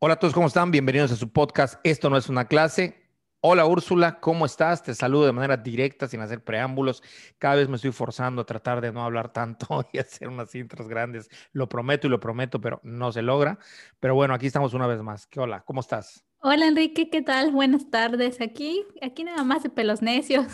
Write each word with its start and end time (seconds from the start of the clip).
Hola 0.00 0.14
a 0.14 0.18
todos, 0.20 0.32
¿cómo 0.32 0.46
están? 0.46 0.70
Bienvenidos 0.70 1.10
a 1.10 1.16
su 1.16 1.32
podcast. 1.32 1.80
Esto 1.82 2.08
no 2.08 2.16
es 2.16 2.28
una 2.28 2.44
clase. 2.44 3.02
Hola 3.40 3.66
Úrsula, 3.66 4.20
¿cómo 4.20 4.46
estás? 4.46 4.84
Te 4.84 4.94
saludo 4.94 5.26
de 5.26 5.32
manera 5.32 5.56
directa, 5.56 6.06
sin 6.06 6.20
hacer 6.20 6.44
preámbulos. 6.44 7.02
Cada 7.38 7.56
vez 7.56 7.68
me 7.68 7.74
estoy 7.74 7.90
forzando 7.90 8.42
a 8.42 8.46
tratar 8.46 8.80
de 8.80 8.92
no 8.92 9.04
hablar 9.04 9.32
tanto 9.32 9.84
y 9.92 9.98
hacer 9.98 10.28
unas 10.28 10.54
intros 10.54 10.86
grandes. 10.86 11.28
Lo 11.50 11.68
prometo 11.68 12.06
y 12.06 12.10
lo 12.10 12.20
prometo, 12.20 12.60
pero 12.60 12.80
no 12.84 13.10
se 13.10 13.22
logra. 13.22 13.58
Pero 13.98 14.14
bueno, 14.14 14.34
aquí 14.34 14.46
estamos 14.46 14.72
una 14.72 14.86
vez 14.86 15.02
más. 15.02 15.26
¿Qué 15.26 15.40
hola? 15.40 15.64
¿Cómo 15.64 15.80
estás? 15.80 16.24
Hola 16.42 16.68
Enrique, 16.68 17.10
¿qué 17.10 17.20
tal? 17.20 17.50
Buenas 17.50 17.90
tardes. 17.90 18.40
Aquí, 18.40 18.86
aquí 19.02 19.24
nada 19.24 19.42
más 19.42 19.64
de 19.64 19.70
pelos 19.70 20.00
necios. 20.00 20.46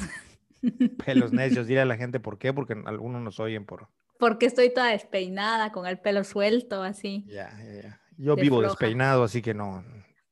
Pelos 1.05 1.35
necios, 1.35 1.67
dile 1.67 1.83
a 1.83 1.85
la 1.85 1.99
gente 1.99 2.19
por 2.19 2.39
qué, 2.39 2.55
porque 2.55 2.75
algunos 2.87 3.21
nos 3.21 3.39
oyen 3.39 3.67
por... 3.67 3.91
Porque 4.19 4.47
estoy 4.47 4.73
toda 4.73 4.87
despeinada, 4.87 5.71
con 5.71 5.87
el 5.87 5.99
pelo 5.99 6.25
suelto, 6.25 6.83
así. 6.83 7.27
Ya, 7.29 7.55
ya, 7.59 7.83
ya. 7.83 8.04
Yo 8.17 8.37
vivo 8.37 8.63
despeinado, 8.63 9.25
así 9.25 9.43
que 9.43 9.55
no. 9.55 9.85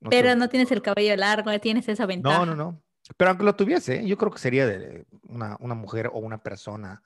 Pero 0.09 0.35
no 0.35 0.49
tienes 0.49 0.71
el 0.71 0.81
cabello 0.81 1.15
largo, 1.15 1.57
tienes 1.59 1.87
esa 1.87 2.05
ventaja. 2.05 2.39
No, 2.39 2.45
no, 2.45 2.55
no. 2.55 2.83
Pero 3.17 3.31
aunque 3.31 3.43
lo 3.43 3.55
tuviese, 3.55 4.05
yo 4.07 4.17
creo 4.17 4.31
que 4.31 4.39
sería 4.39 4.65
de 4.65 5.05
una, 5.23 5.57
una 5.59 5.75
mujer 5.75 6.07
o 6.13 6.19
una 6.19 6.41
persona 6.41 7.01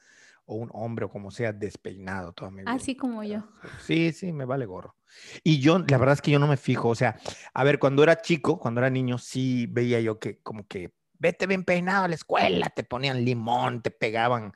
o 0.45 0.55
un 0.55 0.69
hombre 0.73 1.05
o 1.05 1.09
como 1.09 1.29
sea 1.29 1.51
despeinado 1.51 2.31
toda 2.33 2.51
mi 2.51 2.61
vida. 2.61 2.71
Así 2.71 2.95
como 2.95 3.23
yo. 3.23 3.43
Sí, 3.83 4.13
sí, 4.13 4.31
me 4.31 4.45
vale 4.45 4.65
gorro. 4.65 4.95
Y 5.43 5.59
yo, 5.59 5.79
la 5.79 5.97
verdad 5.97 6.13
es 6.13 6.21
que 6.21 6.31
yo 6.31 6.39
no 6.39 6.47
me 6.47 6.57
fijo, 6.57 6.89
o 6.89 6.95
sea, 6.95 7.19
a 7.53 7.63
ver, 7.63 7.79
cuando 7.79 8.03
era 8.03 8.21
chico, 8.21 8.59
cuando 8.59 8.79
era 8.79 8.89
niño, 8.89 9.17
sí 9.17 9.67
veía 9.67 9.99
yo 9.99 10.19
que 10.19 10.39
como 10.39 10.67
que 10.67 10.93
vete 11.19 11.47
bien 11.47 11.63
peinado 11.63 12.05
a 12.05 12.07
la 12.07 12.15
escuela, 12.15 12.69
te 12.69 12.83
ponían 12.83 13.25
limón, 13.25 13.81
te 13.81 13.91
pegaban 13.91 14.53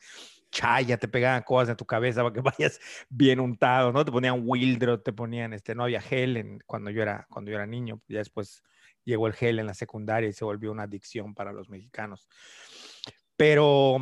chaya, 0.52 0.98
te 0.98 1.08
pegaban 1.08 1.44
cosas 1.44 1.70
en 1.70 1.78
tu 1.78 1.86
cabeza 1.86 2.22
para 2.22 2.34
que 2.34 2.42
vayas 2.60 2.80
bien 3.10 3.40
untado, 3.40 3.92
¿no? 3.92 4.06
Te 4.06 4.12
ponían 4.12 4.44
Wildro, 4.46 5.02
te 5.02 5.14
ponían, 5.14 5.54
este, 5.54 5.74
no 5.74 5.84
había 5.84 6.02
gel 6.02 6.38
en, 6.38 6.60
cuando, 6.66 6.92
yo 6.92 7.02
era, 7.02 7.26
cuando 7.30 7.50
yo 7.52 7.58
era 7.58 7.66
niño, 7.66 8.02
ya 8.08 8.20
después 8.20 8.64
llegó 9.04 9.28
el 9.28 9.34
gel 9.34 9.60
en 9.60 9.66
la 9.66 9.74
secundaria 9.74 10.30
y 10.30 10.34
se 10.34 10.46
volvió 10.46 10.72
una 10.72 10.84
adicción 10.84 11.34
para 11.34 11.54
los 11.54 11.70
mexicanos. 11.70 12.28
Pero, 13.36 13.98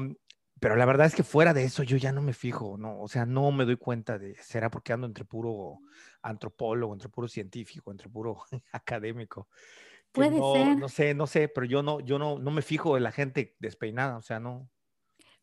pero 0.59 0.75
la 0.75 0.85
verdad 0.85 1.07
es 1.07 1.15
que 1.15 1.23
fuera 1.23 1.53
de 1.53 1.63
eso 1.63 1.83
yo 1.83 1.97
ya 1.97 2.11
no 2.11 2.21
me 2.21 2.33
fijo, 2.33 2.77
¿no? 2.77 2.99
O 2.99 3.07
sea, 3.07 3.25
no 3.25 3.51
me 3.51 3.65
doy 3.65 3.77
cuenta 3.77 4.17
de, 4.17 4.35
será 4.41 4.69
porque 4.69 4.91
ando 4.91 5.07
entre 5.07 5.23
puro 5.23 5.79
antropólogo, 6.21 6.93
entre 6.93 7.09
puro 7.09 7.27
científico, 7.27 7.91
entre 7.91 8.09
puro 8.09 8.43
académico. 8.73 9.47
Puede 10.11 10.41
ser. 10.53 10.77
No 10.77 10.89
sé, 10.89 11.13
no 11.13 11.27
sé, 11.27 11.47
pero 11.47 11.65
yo 11.65 11.83
no, 11.83 11.99
yo 11.99 12.17
no, 12.17 12.39
no 12.39 12.51
me 12.51 12.61
fijo 12.61 12.97
en 12.97 13.03
la 13.03 13.11
gente 13.11 13.55
despeinada, 13.59 14.17
o 14.17 14.21
sea, 14.21 14.39
no. 14.39 14.69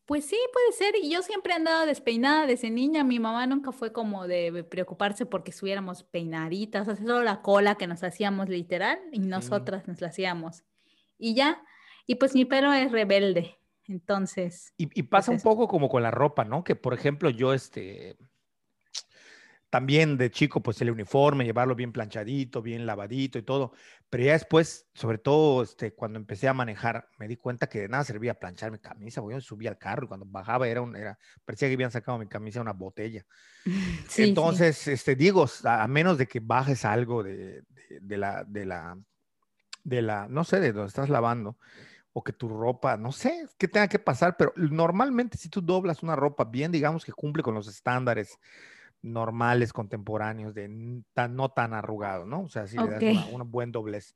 Pues 0.07 0.25
sí, 0.25 0.37
puede 0.53 0.71
ser. 0.71 0.95
Y 0.95 1.11
yo 1.11 1.21
siempre 1.21 1.51
he 1.51 1.57
andado 1.57 1.85
despeinada 1.85 2.47
desde 2.47 2.69
niña. 2.69 3.03
Mi 3.03 3.19
mamá 3.19 3.45
nunca 3.45 3.73
fue 3.73 3.91
como 3.91 4.25
de 4.25 4.63
preocuparse 4.63 5.25
porque 5.25 5.51
estuviéramos 5.51 6.03
peinaditas, 6.03 6.87
o 6.87 6.95
sea, 6.95 7.05
solo 7.05 7.23
la 7.23 7.41
cola 7.41 7.75
que 7.75 7.87
nos 7.87 8.03
hacíamos 8.03 8.47
literal 8.47 8.99
y 9.11 9.19
nosotras 9.19 9.85
nos 9.85 9.99
la 9.99 10.07
hacíamos. 10.07 10.63
Y 11.19 11.35
ya, 11.35 11.61
y 12.05 12.15
pues 12.15 12.33
mi 12.35 12.45
pelo 12.45 12.71
es 12.71 12.89
rebelde. 12.91 13.57
Entonces. 13.83 14.73
Y, 14.77 14.89
y 14.97 15.03
pasa 15.03 15.33
pues 15.33 15.43
un 15.43 15.51
poco 15.51 15.67
como 15.67 15.89
con 15.89 16.03
la 16.03 16.11
ropa, 16.11 16.45
¿no? 16.45 16.63
Que 16.63 16.75
por 16.75 16.93
ejemplo, 16.93 17.29
yo 17.29 17.53
este 17.53 18.17
también 19.69 20.17
de 20.17 20.31
chico, 20.31 20.61
pues 20.61 20.81
el 20.81 20.91
uniforme, 20.91 21.43
llevarlo 21.43 21.75
bien 21.75 21.91
planchadito, 21.91 22.61
bien 22.61 22.85
lavadito 22.85 23.37
y 23.37 23.43
todo. 23.43 23.73
Pero 24.09 24.23
ya 24.23 24.33
después, 24.33 24.87
sobre 24.93 25.17
todo 25.17 25.63
este, 25.63 25.93
cuando 25.93 26.17
empecé 26.17 26.47
a 26.47 26.53
manejar, 26.53 27.09
me 27.17 27.27
di 27.27 27.35
cuenta 27.35 27.67
que 27.67 27.81
de 27.81 27.89
nada 27.89 28.05
servía 28.05 28.39
planchar 28.39 28.71
mi 28.71 28.79
camisa. 28.79 29.19
Voy 29.19 29.33
a 29.33 29.41
subir 29.41 29.67
al 29.67 29.77
carro 29.77 30.05
y 30.05 30.07
cuando 30.07 30.25
bajaba 30.25 30.67
era 30.67 30.81
un, 30.81 30.95
era, 30.95 31.19
parecía 31.43 31.67
que 31.67 31.73
habían 31.73 31.91
sacado 31.91 32.17
mi 32.17 32.27
camisa 32.27 32.59
de 32.59 32.61
una 32.61 32.73
botella. 32.73 33.25
Entonces, 34.17 34.87
este, 34.87 35.15
digo, 35.15 35.45
a 35.65 35.87
menos 35.87 36.17
de 36.17 36.27
que 36.27 36.39
bajes 36.39 36.85
algo 36.85 37.21
de, 37.23 37.63
de, 37.99 38.17
la, 38.17 38.45
de 38.45 38.65
la, 38.65 38.97
de 39.83 40.01
la, 40.01 40.27
no 40.29 40.45
sé, 40.45 40.61
de 40.61 40.71
donde 40.71 40.87
estás 40.87 41.09
lavando, 41.09 41.57
o 42.13 42.23
que 42.23 42.33
tu 42.33 42.47
ropa, 42.47 42.97
no 42.97 43.11
sé, 43.11 43.47
qué 43.59 43.67
tenga 43.67 43.87
que 43.87 43.99
pasar, 43.99 44.37
pero 44.37 44.53
normalmente 44.55 45.37
si 45.37 45.49
tú 45.49 45.61
doblas 45.61 46.01
una 46.01 46.15
ropa 46.15 46.45
bien, 46.45 46.71
digamos 46.71 47.05
que 47.05 47.11
cumple 47.11 47.43
con 47.43 47.53
los 47.53 47.67
estándares 47.67 48.39
normales, 49.01 49.73
contemporáneos, 49.73 50.53
de 50.53 51.03
tan, 51.13 51.35
no 51.35 51.49
tan 51.49 51.73
arrugado, 51.73 52.25
¿no? 52.25 52.41
O 52.41 52.49
sea, 52.49 52.67
si 52.67 52.77
le 52.77 52.87
das 52.87 53.27
un 53.31 53.49
buen 53.49 53.71
doblez. 53.71 54.15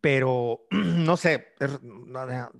Pero, 0.00 0.66
no 0.70 1.16
sé, 1.16 1.54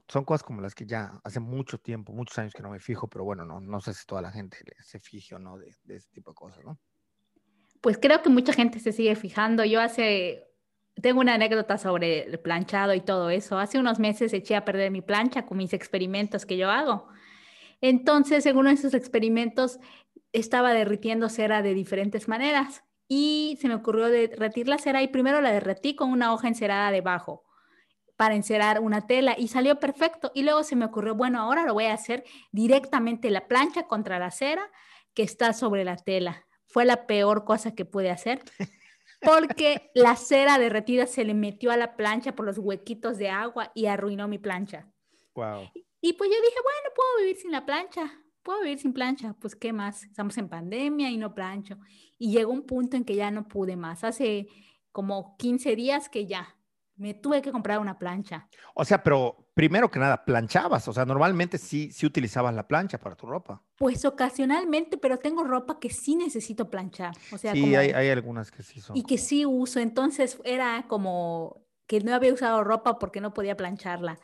son 0.09 0.25
cosas 0.25 0.43
como 0.43 0.62
las 0.62 0.75
que 0.75 0.87
ya 0.87 1.21
hace 1.25 1.41
mucho 1.41 1.78
tiempo, 1.78 2.12
muchos 2.12 2.38
años 2.38 2.54
que 2.54 2.62
no 2.62 2.71
me 2.71 2.81
fijo, 2.81 3.09
pero 3.09 3.25
bueno, 3.25 3.44
no, 3.44 3.60
no 3.60 3.81
sé 3.81 3.93
si 3.93 4.06
toda 4.06 4.22
la 4.22 4.33
gente 4.33 4.59
se 4.81 4.99
fije 4.99 5.34
o 5.34 5.38
no 5.38 5.59
de, 5.59 5.75
de 5.84 5.97
ese 5.97 6.09
tipo 6.10 6.31
de 6.31 6.34
cosas, 6.34 6.65
¿no? 6.65 6.78
Pues 7.83 7.99
creo 7.99 8.22
que 8.22 8.31
mucha 8.31 8.54
gente 8.54 8.81
se 8.81 8.93
sigue 8.93 9.15
fijando. 9.15 9.62
Yo 9.62 9.83
hace, 9.83 10.49
tengo 11.03 11.21
una 11.21 11.34
anécdota 11.34 11.77
sobre 11.77 12.22
el 12.22 12.41
planchado 12.41 12.94
y 12.94 13.03
todo 13.03 13.28
eso. 13.28 13.59
Hace 13.59 13.78
unos 13.78 13.99
meses 13.99 14.33
eché 14.33 14.56
a 14.56 14.65
perder 14.65 14.91
mi 14.91 15.03
plancha 15.03 15.44
con 15.44 15.59
mis 15.59 15.75
experimentos 15.75 16.47
que 16.47 16.56
yo 16.56 16.71
hago. 16.71 17.09
Entonces, 17.83 18.47
en 18.47 18.56
uno 18.56 18.71
de 18.71 18.77
esos 18.77 18.94
experimentos, 18.94 19.78
estaba 20.34 20.75
derritiendo 20.75 21.28
cera 21.28 21.62
de 21.62 21.75
diferentes 21.75 22.28
maneras 22.28 22.83
y 23.09 23.56
se 23.61 23.69
me 23.69 23.77
ocurrió 23.77 24.09
derretir 24.09 24.69
la 24.69 24.78
cera 24.78 25.03
y 25.03 25.09
primero 25.09 25.41
la 25.41 25.53
derretí 25.53 25.95
con 25.95 26.11
una 26.11 26.33
hoja 26.34 26.49
encerada 26.49 26.91
debajo 26.91 27.45
para 28.17 28.34
encerar 28.34 28.81
una 28.81 29.06
tela 29.06 29.37
y 29.39 29.49
salió 29.49 29.78
perfecto. 29.78 30.33
Y 30.34 30.43
luego 30.43 30.65
se 30.65 30.77
me 30.77 30.84
ocurrió, 30.84 31.15
bueno, 31.15 31.41
ahora 31.41 31.65
lo 31.65 31.75
voy 31.75 31.84
a 31.87 31.95
hacer 31.95 32.25
directamente 32.50 33.31
la 33.31 33.47
plancha 33.47 33.84
contra 33.84 34.19
la 34.19 34.31
cera 34.31 34.71
que 35.15 35.22
está 35.22 35.53
sobre 35.53 35.84
la 35.84 35.97
tela. 35.97 36.47
Fue 36.66 36.84
la 36.84 37.06
peor 37.06 37.45
cosa 37.45 37.75
que 37.75 37.84
pude 37.84 38.11
hacer 38.11 38.43
porque 39.21 39.91
la 39.95 40.16
cera 40.16 40.59
derretida 40.59 41.06
se 41.06 41.25
le 41.25 41.34
metió 41.34 41.71
a 41.71 41.77
la 41.77 41.97
plancha 41.97 42.34
por 42.34 42.45
los 42.45 42.59
huequitos 42.59 43.19
de 43.19 43.31
agua 43.31 43.71
y 43.75 43.87
arruinó 43.87 44.27
mi 44.27 44.39
plancha. 44.39 44.89
Wow. 45.34 45.71
Y 46.01 46.15
pues 46.15 46.31
yo 46.31 46.37
dije, 46.37 46.59
bueno, 46.62 46.95
puedo 46.95 47.19
vivir 47.19 47.37
sin 47.37 47.53
la 47.53 47.65
plancha 47.65 48.24
puedo 48.44 48.62
vivir 48.62 48.78
sin 48.78 48.93
plancha, 48.93 49.34
pues 49.41 49.56
qué 49.56 49.72
más, 49.72 50.05
estamos 50.05 50.38
en 50.38 50.49
pandemia 50.49 51.10
y 51.10 51.16
no 51.16 51.34
plancho. 51.34 51.78
Y 52.19 52.31
llegó 52.31 52.53
un 52.53 52.62
punto 52.62 52.97
en 52.97 53.05
que 53.05 53.16
ya 53.16 53.32
no 53.32 53.49
pude 53.49 53.75
más, 53.77 54.05
hace 54.05 54.47
como 54.93 55.37
15 55.38 55.75
días 55.75 56.09
que 56.09 56.27
ya, 56.27 56.54
me 56.97 57.15
tuve 57.15 57.43
que 57.43 57.50
comprar 57.50 57.81
una 57.81 57.99
plancha. 57.99 58.49
O 58.75 58.84
sea, 58.84 59.03
pero 59.03 59.49
primero 59.54 59.91
que 59.91 59.99
nada, 59.99 60.25
planchabas, 60.25 60.87
o 60.87 60.93
sea, 60.93 61.04
normalmente 61.04 61.59
sí, 61.59 61.91
sí 61.91 62.06
utilizabas 62.06 62.54
la 62.54 62.69
plancha 62.69 62.99
para 62.99 63.16
tu 63.16 63.27
ropa. 63.27 63.62
Pues 63.77 64.04
ocasionalmente, 64.04 64.97
pero 64.99 65.19
tengo 65.19 65.43
ropa 65.43 65.81
que 65.81 65.91
sí 65.91 66.15
necesito 66.15 66.71
planchar. 66.71 67.16
O 67.33 67.38
sea, 67.38 67.53
sí, 67.53 67.75
hay, 67.75 67.91
hay, 67.91 68.10
algunas 68.10 68.53
que 68.53 68.62
sí 68.62 68.81
son. 68.81 68.97
Y 68.97 69.03
que 69.03 69.19
sí 69.19 69.44
uso, 69.44 69.81
entonces 69.81 70.38
era 70.44 70.84
como 70.87 71.65
que 71.87 72.00
no 72.00 72.15
había 72.15 72.33
usado 72.33 72.62
ropa 72.62 72.99
porque 72.99 73.21
no 73.21 73.34
podía 73.34 73.56
plancharla. 73.56 74.19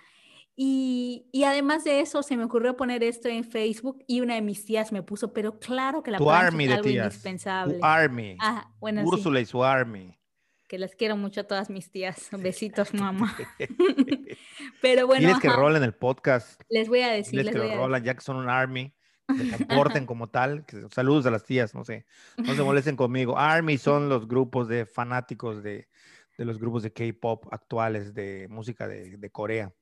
Y, 0.56 1.28
y, 1.33 1.44
además 1.44 1.84
de 1.84 2.00
eso, 2.00 2.22
se 2.22 2.37
me 2.37 2.44
ocurrió 2.44 2.77
poner 2.77 3.03
esto 3.03 3.28
en 3.28 3.44
Facebook 3.44 4.05
y 4.06 4.21
una 4.21 4.34
de 4.34 4.43
mis 4.43 4.65
tías 4.65 4.93
me 4.93 5.03
puso, 5.03 5.33
pero 5.33 5.59
claro 5.59 6.03
que 6.03 6.11
la 6.11 6.19
tu 6.19 6.31
army 6.31 6.65
es 6.65 6.72
algo 6.72 6.84
de 6.84 6.93
indispensable. 6.94 7.75
Tu 7.78 7.84
army. 7.84 8.37
Ah, 8.41 8.71
bueno, 8.78 9.03
Úrsula 9.05 9.39
sí. 9.39 9.44
y 9.44 9.47
su 9.47 9.65
army. 9.65 10.19
Que 10.69 10.78
las 10.78 10.94
quiero 10.94 11.16
mucho 11.16 11.41
a 11.41 11.44
todas 11.44 11.71
mis 11.71 11.91
tías. 11.91 12.28
Besitos, 12.39 12.93
mamá. 12.94 13.37
pero 14.83 15.06
bueno. 15.06 15.21
Tienes 15.21 15.41
que 15.41 15.49
rolen 15.49 15.83
el 15.83 15.94
podcast. 15.94 16.60
Les 16.69 16.89
voy 16.89 17.00
a 17.00 17.10
decir. 17.10 17.41
Tienes 17.41 17.55
que 17.55 17.59
lo 17.59 17.77
rolan, 17.77 18.05
ya 18.05 18.15
que 18.15 18.21
son 18.21 18.37
un 18.37 18.49
army. 18.49 18.94
Se 19.37 19.66
comporten 19.66 20.06
como 20.06 20.28
tal. 20.28 20.65
Saludos 20.93 21.27
a 21.27 21.31
las 21.31 21.44
tías, 21.44 21.75
no 21.75 21.84
sé. 21.84 22.06
No 22.37 22.55
se 22.55 22.62
molesten 22.62 22.97
conmigo. 22.97 23.39
Army 23.39 23.78
son 23.78 24.09
los 24.09 24.28
grupos 24.28 24.69
de 24.69 24.87
fanáticos 24.87 25.62
de, 25.62 25.89
de 26.37 26.44
los 26.44 26.59
grupos 26.59 26.83
de 26.83 26.93
K-pop 26.93 27.47
actuales 27.50 28.15
de 28.15 28.47
música 28.49 28.87
de, 28.87 29.16
de 29.16 29.31
Corea. 29.31 29.72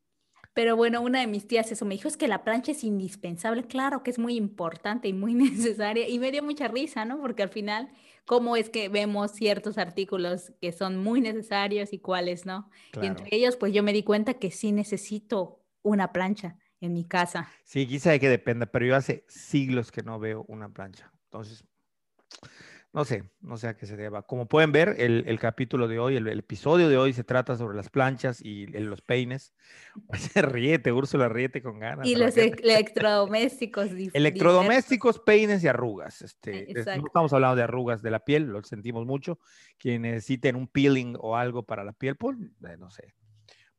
Pero 0.59 0.75
bueno, 0.75 1.03
una 1.03 1.21
de 1.21 1.29
mis 1.29 1.47
tías 1.47 1.71
eso 1.71 1.85
me 1.85 1.95
dijo, 1.95 2.09
es 2.09 2.17
que 2.17 2.27
la 2.27 2.43
plancha 2.43 2.73
es 2.73 2.83
indispensable, 2.83 3.63
claro 3.69 4.03
que 4.03 4.11
es 4.11 4.19
muy 4.19 4.35
importante 4.35 5.07
y 5.07 5.13
muy 5.13 5.33
necesaria. 5.35 6.09
Y 6.09 6.19
me 6.19 6.33
dio 6.33 6.43
mucha 6.43 6.67
risa, 6.67 7.05
¿no? 7.05 7.21
Porque 7.21 7.45
al 7.45 7.49
final, 7.49 7.89
¿cómo 8.25 8.57
es 8.57 8.69
que 8.69 8.89
vemos 8.89 9.31
ciertos 9.31 9.79
artículos 9.79 10.53
que 10.61 10.73
son 10.73 10.97
muy 10.97 11.21
necesarios 11.21 11.93
y 11.93 12.01
cuáles 12.01 12.45
no? 12.45 12.69
Claro. 12.91 13.07
Y 13.07 13.09
entre 13.09 13.37
ellos, 13.37 13.55
pues 13.55 13.73
yo 13.73 13.85
me 13.85 13.93
di 13.93 14.03
cuenta 14.03 14.35
que 14.35 14.51
sí 14.51 14.73
necesito 14.73 15.63
una 15.83 16.13
plancha 16.13 16.59
en 16.81 16.93
mi 16.93 17.05
casa. 17.05 17.49
Sí, 17.63 17.87
quizá 17.87 18.11
de 18.11 18.19
que 18.19 18.29
dependa, 18.29 18.67
pero 18.67 18.85
yo 18.85 18.97
hace 18.97 19.25
siglos 19.29 19.93
que 19.93 20.03
no 20.03 20.19
veo 20.19 20.45
una 20.49 20.71
plancha. 20.71 21.13
Entonces, 21.27 21.65
no 22.93 23.05
sé, 23.05 23.25
no 23.41 23.59
sé 23.59 23.69
a 23.69 23.77
qué 23.77 23.87
se 23.87 23.97
deba. 23.97 24.23
Como 24.23 24.49
pueden 24.49 24.73
ver, 24.73 24.97
el, 24.99 25.25
el 25.27 25.39
capítulo 25.39 25.89
de 25.89 25.99
hoy, 25.99 26.17
el, 26.17 26.27
el, 26.27 26.39
episodio 26.39 26.89
de 26.89 26.97
hoy 26.97 27.13
se 27.13 27.23
trata 27.23 27.57
sobre 27.57 27.77
las 27.77 27.91
planchas 27.91 28.43
y 28.43 28.65
el, 28.75 28.87
los 28.87 29.03
peines. 29.03 29.55
Pues, 30.07 30.33
ríete, 30.35 30.93
Úrsula, 30.93 31.29
ríete 31.29 31.61
con 31.61 31.81
ganas. 31.81 32.07
Y 32.07 32.15
los 32.15 32.37
electrodomésticos. 32.37 33.91
electrodomésticos, 34.13 35.19
peines 35.19 35.63
y 35.65 35.69
arrugas. 35.69 36.23
Este, 36.23 36.67
no 36.75 37.07
estamos 37.07 37.33
hablando 37.33 37.57
de 37.57 37.65
arrugas 37.65 38.01
de 38.01 38.11
la 38.11 38.21
piel, 38.21 38.45
lo 38.45 38.63
sentimos 38.63 39.05
mucho. 39.05 39.39
Quien 39.77 40.03
necesiten 40.03 40.57
un 40.57 40.69
peeling 40.69 41.17
o 41.19 41.37
algo 41.37 41.65
para 41.65 41.85
la 41.85 41.93
piel, 41.93 42.17
pues, 42.17 42.39
eh, 42.39 42.77
no 42.79 42.91
sé, 42.91 43.15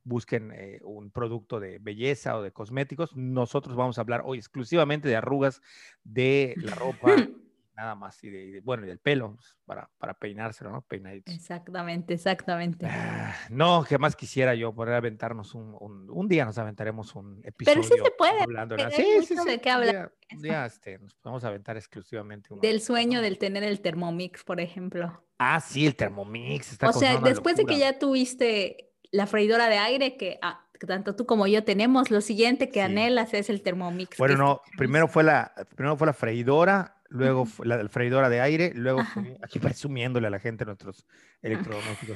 busquen 0.03 0.51
eh, 0.53 0.79
un 0.83 1.09
producto 1.09 1.59
de 1.59 1.79
belleza 1.79 2.37
o 2.37 2.43
de 2.43 2.51
cosméticos. 2.51 3.15
Nosotros 3.15 3.75
vamos 3.75 3.97
a 3.97 4.01
hablar 4.01 4.23
hoy 4.25 4.37
exclusivamente 4.37 5.07
de 5.07 5.15
arrugas 5.15 5.61
de 6.03 6.53
la 6.57 6.75
ropa 6.75 7.15
nada 7.79 7.95
más. 7.95 8.21
Y, 8.23 8.29
de, 8.29 8.61
bueno, 8.61 8.85
y 8.85 8.87
del 8.87 8.99
pelo, 8.99 9.35
pues, 9.35 9.55
para, 9.65 9.89
para 9.97 10.13
peinárselo, 10.13 10.71
¿no? 10.71 10.81
Peinaditos. 10.81 11.33
Exactamente, 11.33 12.13
exactamente. 12.13 12.85
Ah, 12.89 13.33
no, 13.49 13.85
¿qué 13.87 13.97
más 13.97 14.15
quisiera 14.15 14.53
yo 14.55 14.73
poder 14.73 14.95
aventarnos 14.95 15.55
un, 15.55 15.75
un, 15.79 16.09
un, 16.09 16.27
día 16.27 16.45
nos 16.45 16.57
aventaremos 16.57 17.15
un 17.15 17.41
episodio. 17.43 17.81
Pero 17.81 17.95
sí 17.95 18.03
se 18.03 18.11
puede. 18.11 18.41
Hablando 18.41 18.75
de, 18.75 18.91
sí, 18.91 19.05
sí, 19.25 19.37
sí, 19.37 19.49
de 19.49 19.61
qué 19.61 19.69
hablar. 19.69 20.13
Un 20.31 20.41
día, 20.41 20.65
este, 20.65 20.99
nos 20.99 21.15
podemos 21.15 21.43
aventar 21.43 21.77
exclusivamente. 21.77 22.53
Una, 22.53 22.61
del 22.61 22.81
sueño 22.81 23.19
¿no? 23.19 23.23
del 23.23 23.37
tener 23.37 23.63
el 23.63 23.81
Thermomix, 23.81 24.43
por 24.43 24.59
ejemplo. 24.59 25.23
Ah, 25.37 25.59
sí, 25.61 25.87
el 25.87 25.95
Thermomix. 25.95 26.73
Está 26.73 26.89
o 26.89 26.93
sea, 26.93 27.19
después 27.19 27.55
de 27.55 27.65
que 27.65 27.77
ya 27.77 27.97
tuviste 27.97 28.91
la 29.11 29.25
freidora 29.25 29.69
de 29.69 29.77
aire, 29.77 30.17
que, 30.17 30.37
ah, 30.41 30.67
que 30.68 30.68
tanto 30.87 31.15
tú 31.15 31.25
como 31.25 31.47
yo 31.47 31.63
tenemos, 31.63 32.11
lo 32.11 32.21
siguiente 32.21 32.69
que 32.69 32.79
sí. 32.79 32.79
anhelas 32.79 33.33
es 33.33 33.49
el 33.49 33.61
Thermomix. 33.61 34.17
Bueno, 34.17 34.37
no, 34.37 34.61
primero 34.77 35.07
fue 35.07 35.23
la, 35.23 35.53
primero 35.75 35.97
fue 35.97 36.07
la 36.07 36.13
freidora, 36.13 37.01
luego 37.09 37.45
fue 37.45 37.65
la, 37.65 37.83
la, 37.83 37.89
freidora 37.89 38.29
de 38.29 38.41
aire, 38.41 38.71
luego 38.75 39.03
fue, 39.03 39.37
aquí 39.43 39.59
presumiéndole 39.59 40.27
a 40.27 40.29
la 40.29 40.39
gente 40.39 40.65
nuestros 40.65 41.05
electrodomésticos. 41.41 42.15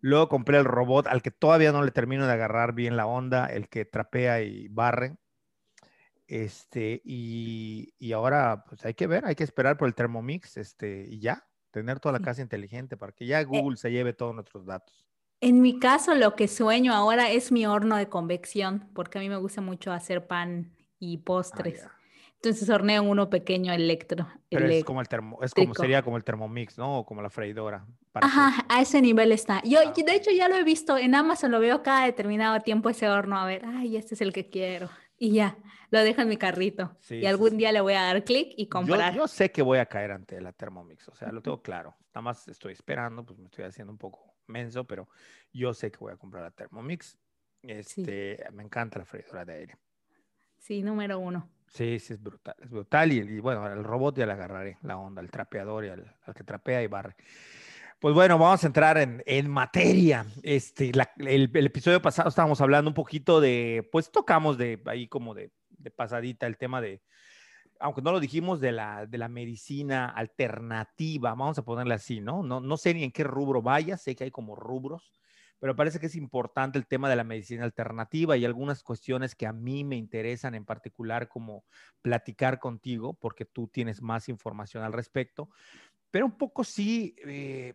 luego 0.00 0.28
compré 0.28 0.58
el 0.58 0.64
robot 0.64 1.06
al 1.06 1.22
que 1.22 1.30
todavía 1.30 1.72
no 1.72 1.82
le 1.82 1.90
termino 1.90 2.26
de 2.26 2.32
agarrar 2.32 2.74
bien 2.74 2.96
la 2.96 3.06
onda, 3.06 3.46
el 3.46 3.68
que 3.68 3.84
trapea 3.84 4.42
y 4.42 4.68
barre. 4.68 5.16
Este, 6.28 7.00
y, 7.04 7.94
y 7.98 8.12
ahora 8.12 8.64
pues 8.68 8.84
hay 8.84 8.94
que 8.94 9.06
ver, 9.06 9.24
hay 9.26 9.36
que 9.36 9.44
esperar 9.44 9.76
por 9.76 9.86
el 9.86 9.94
Thermomix, 9.94 10.56
este, 10.56 11.06
y 11.08 11.20
ya, 11.20 11.46
tener 11.70 12.00
toda 12.00 12.18
la 12.18 12.20
casa 12.20 12.42
inteligente 12.42 12.96
para 12.96 13.12
que 13.12 13.26
ya 13.26 13.42
Google 13.44 13.74
eh, 13.74 13.78
se 13.78 13.92
lleve 13.92 14.12
todos 14.12 14.34
nuestros 14.34 14.66
datos. 14.66 15.06
En 15.40 15.60
mi 15.60 15.78
caso, 15.78 16.14
lo 16.14 16.34
que 16.34 16.48
sueño 16.48 16.94
ahora 16.94 17.30
es 17.30 17.52
mi 17.52 17.66
horno 17.66 17.96
de 17.96 18.08
convección, 18.08 18.88
porque 18.94 19.18
a 19.18 19.20
mí 19.20 19.28
me 19.28 19.36
gusta 19.36 19.60
mucho 19.60 19.92
hacer 19.92 20.26
pan 20.26 20.72
y 20.98 21.18
postres. 21.18 21.84
Ah, 21.84 21.92
Entonces 22.36 22.68
horneo 22.70 23.02
uno 23.02 23.28
pequeño 23.28 23.72
electro. 23.72 24.26
Pero 24.48 24.66
es 24.66 24.84
como 24.84 25.02
el 25.02 25.08
termo, 25.08 25.38
es 25.42 25.52
como 25.52 25.74
sería 25.74 26.02
como 26.02 26.16
el 26.16 26.24
Thermomix, 26.24 26.78
¿no? 26.78 27.00
O 27.00 27.06
como 27.06 27.20
la 27.20 27.28
freidora. 27.28 27.86
Ajá, 28.14 28.62
que... 28.66 28.74
a 28.74 28.80
ese 28.80 29.02
nivel 29.02 29.30
está. 29.30 29.60
Yo, 29.62 29.80
ah, 29.86 29.92
de 29.94 30.14
hecho, 30.14 30.30
ya 30.30 30.48
lo 30.48 30.56
he 30.56 30.64
visto 30.64 30.96
en 30.96 31.14
Amazon, 31.14 31.50
lo 31.50 31.60
veo 31.60 31.82
cada 31.82 32.06
determinado 32.06 32.60
tiempo 32.60 32.88
ese 32.88 33.08
horno, 33.08 33.38
a 33.38 33.44
ver, 33.44 33.64
ay, 33.66 33.96
este 33.96 34.14
es 34.14 34.22
el 34.22 34.32
que 34.32 34.48
quiero. 34.48 34.88
Y 35.18 35.32
ya, 35.32 35.58
lo 35.90 36.00
dejo 36.00 36.22
en 36.22 36.28
mi 36.28 36.38
carrito. 36.38 36.96
Sí, 37.00 37.16
y 37.16 37.26
algún 37.26 37.50
sí, 37.50 37.56
día 37.58 37.68
sí. 37.68 37.74
le 37.74 37.80
voy 37.82 37.94
a 37.94 38.02
dar 38.02 38.24
clic 38.24 38.54
y 38.56 38.68
comprar. 38.68 39.12
Yo, 39.12 39.22
yo, 39.22 39.28
sé 39.28 39.52
que 39.52 39.60
voy 39.60 39.78
a 39.78 39.86
caer 39.86 40.12
ante 40.12 40.40
la 40.40 40.52
Thermomix, 40.52 41.08
o 41.08 41.14
sea, 41.14 41.30
lo 41.30 41.42
tengo 41.42 41.60
claro. 41.60 41.94
Nada 42.14 42.22
más 42.22 42.48
estoy 42.48 42.72
esperando, 42.72 43.24
pues 43.24 43.38
me 43.38 43.46
estoy 43.46 43.64
haciendo 43.64 43.92
un 43.92 43.98
poco 43.98 44.35
menso, 44.48 44.84
pero 44.84 45.08
yo 45.52 45.74
sé 45.74 45.90
que 45.90 45.98
voy 45.98 46.12
a 46.12 46.16
comprar 46.16 46.42
la 46.42 46.50
Thermomix. 46.50 47.18
Este, 47.62 48.44
me 48.52 48.62
encanta 48.62 48.98
la 48.98 49.04
freidora 49.04 49.44
de 49.44 49.54
aire. 49.54 49.78
Sí, 50.58 50.82
número 50.82 51.18
uno. 51.18 51.48
Sí, 51.68 51.98
sí, 51.98 52.14
es 52.14 52.22
brutal, 52.22 52.54
es 52.62 52.70
brutal. 52.70 53.12
Y, 53.12 53.18
y 53.18 53.40
bueno, 53.40 53.66
el 53.66 53.82
robot 53.82 54.16
ya 54.16 54.26
le 54.26 54.32
agarraré 54.32 54.78
la 54.82 54.96
onda, 54.96 55.20
el 55.20 55.30
trapeador 55.30 55.84
y 55.84 55.88
al, 55.88 56.16
al 56.24 56.34
que 56.34 56.44
trapea 56.44 56.82
y 56.82 56.86
barre. 56.86 57.16
Pues 57.98 58.14
bueno, 58.14 58.38
vamos 58.38 58.62
a 58.62 58.66
entrar 58.66 58.98
en, 58.98 59.22
en 59.26 59.50
materia. 59.50 60.26
Este, 60.42 60.92
la, 60.92 61.10
el, 61.18 61.50
el, 61.52 61.66
episodio 61.66 62.00
pasado 62.00 62.28
estábamos 62.28 62.60
hablando 62.60 62.90
un 62.90 62.94
poquito 62.94 63.40
de, 63.40 63.88
pues 63.90 64.10
tocamos 64.10 64.58
de 64.58 64.80
ahí 64.86 65.08
como 65.08 65.34
de, 65.34 65.50
de 65.70 65.90
pasadita 65.90 66.46
el 66.46 66.56
tema 66.58 66.80
de, 66.80 67.02
aunque 67.80 68.02
no 68.02 68.12
lo 68.12 68.20
dijimos, 68.20 68.60
de 68.60 68.72
la, 68.72 69.06
de 69.06 69.18
la 69.18 69.28
medicina 69.28 70.08
alternativa, 70.08 71.30
vamos 71.30 71.58
a 71.58 71.64
ponerle 71.64 71.94
así, 71.94 72.20
¿no? 72.20 72.42
¿no? 72.42 72.60
No 72.60 72.76
sé 72.76 72.94
ni 72.94 73.04
en 73.04 73.12
qué 73.12 73.24
rubro 73.24 73.62
vaya, 73.62 73.96
sé 73.96 74.14
que 74.14 74.24
hay 74.24 74.30
como 74.30 74.56
rubros, 74.56 75.12
pero 75.58 75.74
parece 75.74 75.98
que 75.98 76.06
es 76.06 76.16
importante 76.16 76.78
el 76.78 76.86
tema 76.86 77.08
de 77.08 77.16
la 77.16 77.24
medicina 77.24 77.64
alternativa 77.64 78.36
y 78.36 78.44
algunas 78.44 78.82
cuestiones 78.82 79.34
que 79.34 79.46
a 79.46 79.52
mí 79.52 79.84
me 79.84 79.96
interesan 79.96 80.54
en 80.54 80.64
particular 80.64 81.28
como 81.28 81.64
platicar 82.02 82.58
contigo, 82.58 83.14
porque 83.14 83.44
tú 83.44 83.68
tienes 83.68 84.02
más 84.02 84.28
información 84.28 84.82
al 84.82 84.92
respecto, 84.92 85.48
pero 86.10 86.26
un 86.26 86.36
poco 86.36 86.64
sí... 86.64 87.16
Eh, 87.26 87.74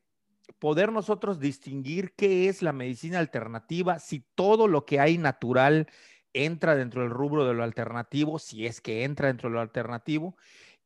poder 0.60 0.92
nosotros 0.92 1.40
distinguir 1.40 2.14
qué 2.14 2.50
es 2.50 2.62
la 2.62 2.74
medicina 2.74 3.20
alternativa, 3.20 4.00
si 4.00 4.26
todo 4.36 4.68
lo 4.68 4.86
que 4.86 5.00
hay 5.00 5.18
natural 5.18 5.88
entra 6.34 6.76
dentro 6.76 7.02
del 7.02 7.12
rubro 7.12 7.46
de 7.46 7.54
lo 7.54 7.64
alternativo, 7.64 8.40
si 8.40 8.66
es 8.66 8.82
que 8.82 9.04
entra 9.04 9.28
dentro 9.28 9.50
de 9.50 9.56
lo 9.56 9.62
alternativo, 9.62 10.36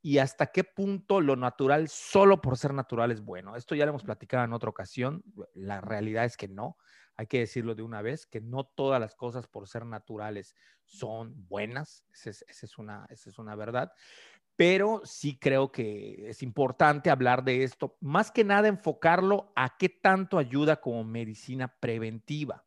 y 0.02 0.20
hasta 0.20 0.48
qué 0.48 0.64
punto 0.64 1.20
lo 1.20 1.36
natural 1.36 1.90
solo 1.90 2.42
por 2.42 2.58
ser 2.58 2.74
natural 2.74 3.12
es 3.12 3.22
bueno. 3.22 3.56
Esto 3.56 3.74
ya 3.74 3.86
lo 3.86 3.90
hemos 3.90 4.04
platicado 4.04 4.44
en 4.46 4.54
otra 4.54 4.70
ocasión, 4.70 5.24
la 5.54 5.82
realidad 5.82 6.26
es 6.26 6.38
que 6.38 6.48
no, 6.48 6.78
hay 7.18 7.28
que 7.28 7.40
decirlo 7.40 7.76
de 7.76 7.82
una 7.82 8.02
vez, 8.02 8.26
que 8.26 8.42
no 8.42 8.66
todas 8.66 9.00
las 9.00 9.16
cosas 9.16 9.48
por 9.48 9.68
ser 9.68 9.86
naturales 9.86 10.56
son 10.84 11.48
buenas, 11.48 12.06
esa 12.14 12.30
es, 12.30 12.78
una, 12.78 13.08
esa 13.10 13.30
es 13.30 13.40
una 13.40 13.56
verdad, 13.56 13.92
pero 14.56 15.02
sí 15.04 15.38
creo 15.40 15.72
que 15.72 16.30
es 16.30 16.44
importante 16.44 17.10
hablar 17.10 17.44
de 17.44 17.64
esto, 17.64 17.98
más 18.00 18.32
que 18.32 18.44
nada 18.44 18.68
enfocarlo 18.68 19.52
a 19.56 19.78
qué 19.78 19.90
tanto 19.90 20.38
ayuda 20.38 20.82
como 20.82 21.04
medicina 21.04 21.80
preventiva. 21.80 22.66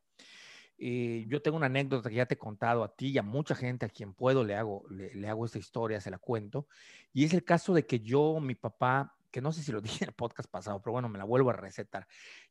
Eh, 0.81 1.25
yo 1.27 1.41
tengo 1.41 1.57
una 1.57 1.65
anécdota 1.65 2.09
que 2.09 2.15
ya 2.15 2.25
te 2.25 2.35
he 2.35 2.37
contado 2.37 2.83
a 2.85 2.95
ti 2.95 3.07
y 3.09 3.17
a 3.17 3.23
mucha 3.23 3.53
gente 3.53 3.85
a 3.85 3.89
quien 3.89 4.13
puedo 4.13 4.45
le 4.45 4.55
hago, 4.55 4.85
le, 4.89 5.27
hago 5.27 5.45
esta 5.45 5.59
historia, 5.59 5.99
se 5.99 6.09
la 6.09 6.17
cuento, 6.17 6.67
y 7.11 7.25
es 7.25 7.33
el 7.33 7.43
caso 7.43 7.73
de 7.73 7.85
que 7.85 7.99
yo, 7.99 8.39
mi 8.39 8.55
papá, 8.55 9.17
que 9.29 9.41
no 9.41 9.51
sé 9.51 9.61
si 9.61 9.73
lo 9.73 9.81
dije 9.81 10.05
en 10.05 10.09
el 10.09 10.15
podcast 10.15 10.49
pasado, 10.49 10.81
pero 10.81 10.93
bueno, 10.93 11.09
me 11.09 11.17
la 11.17 11.25
vuelvo 11.25 11.49
a 11.49 11.53
recetar. 11.53 12.07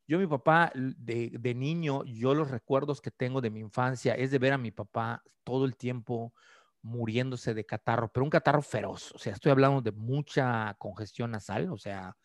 Yo, 0.07 0.19
mi 0.19 0.27
papá, 0.27 0.71
de, 0.75 1.31
de 1.39 1.55
niño, 1.55 2.03
yo 2.05 2.35
los 2.35 2.51
recuerdos 2.51 3.01
que 3.01 3.11
tengo 3.11 3.41
de 3.41 3.49
mi 3.49 3.61
infancia 3.61 4.13
es 4.13 4.29
de 4.29 4.39
ver 4.39 4.53
a 4.53 4.57
mi 4.59 4.71
papá 4.71 5.23
todo 5.43 5.65
el 5.65 5.75
tiempo 5.75 6.33
muriéndose 6.81 7.53
de 7.53 7.65
catarro, 7.65 8.11
pero 8.11 8.23
un 8.23 8.29
catarro 8.29 8.61
feroz. 8.61 9.11
O 9.13 9.17
sea, 9.17 9.33
estoy 9.33 9.51
hablando 9.51 9.81
de 9.81 9.91
mucha 9.91 10.75
congestión 10.77 11.31
nasal, 11.31 11.71
o 11.71 11.77
sea, 11.77 12.15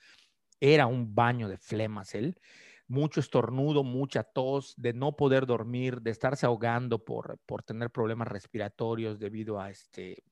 era 0.60 0.86
un 0.86 1.14
baño 1.14 1.48
de 1.48 1.58
flemas 1.58 2.14
él, 2.14 2.38
mucho 2.86 3.20
estornudo, 3.20 3.82
mucha 3.82 4.22
tos, 4.22 4.74
de 4.76 4.92
no 4.92 5.16
poder 5.16 5.46
dormir, 5.46 6.00
de 6.02 6.10
estarse 6.10 6.46
ahogando 6.46 7.04
por, 7.04 7.38
por 7.46 7.62
tener 7.62 7.90
problemas 7.90 8.28
respiratorios 8.28 9.18
debido 9.18 9.60
a 9.60 9.70
este, 9.70 10.22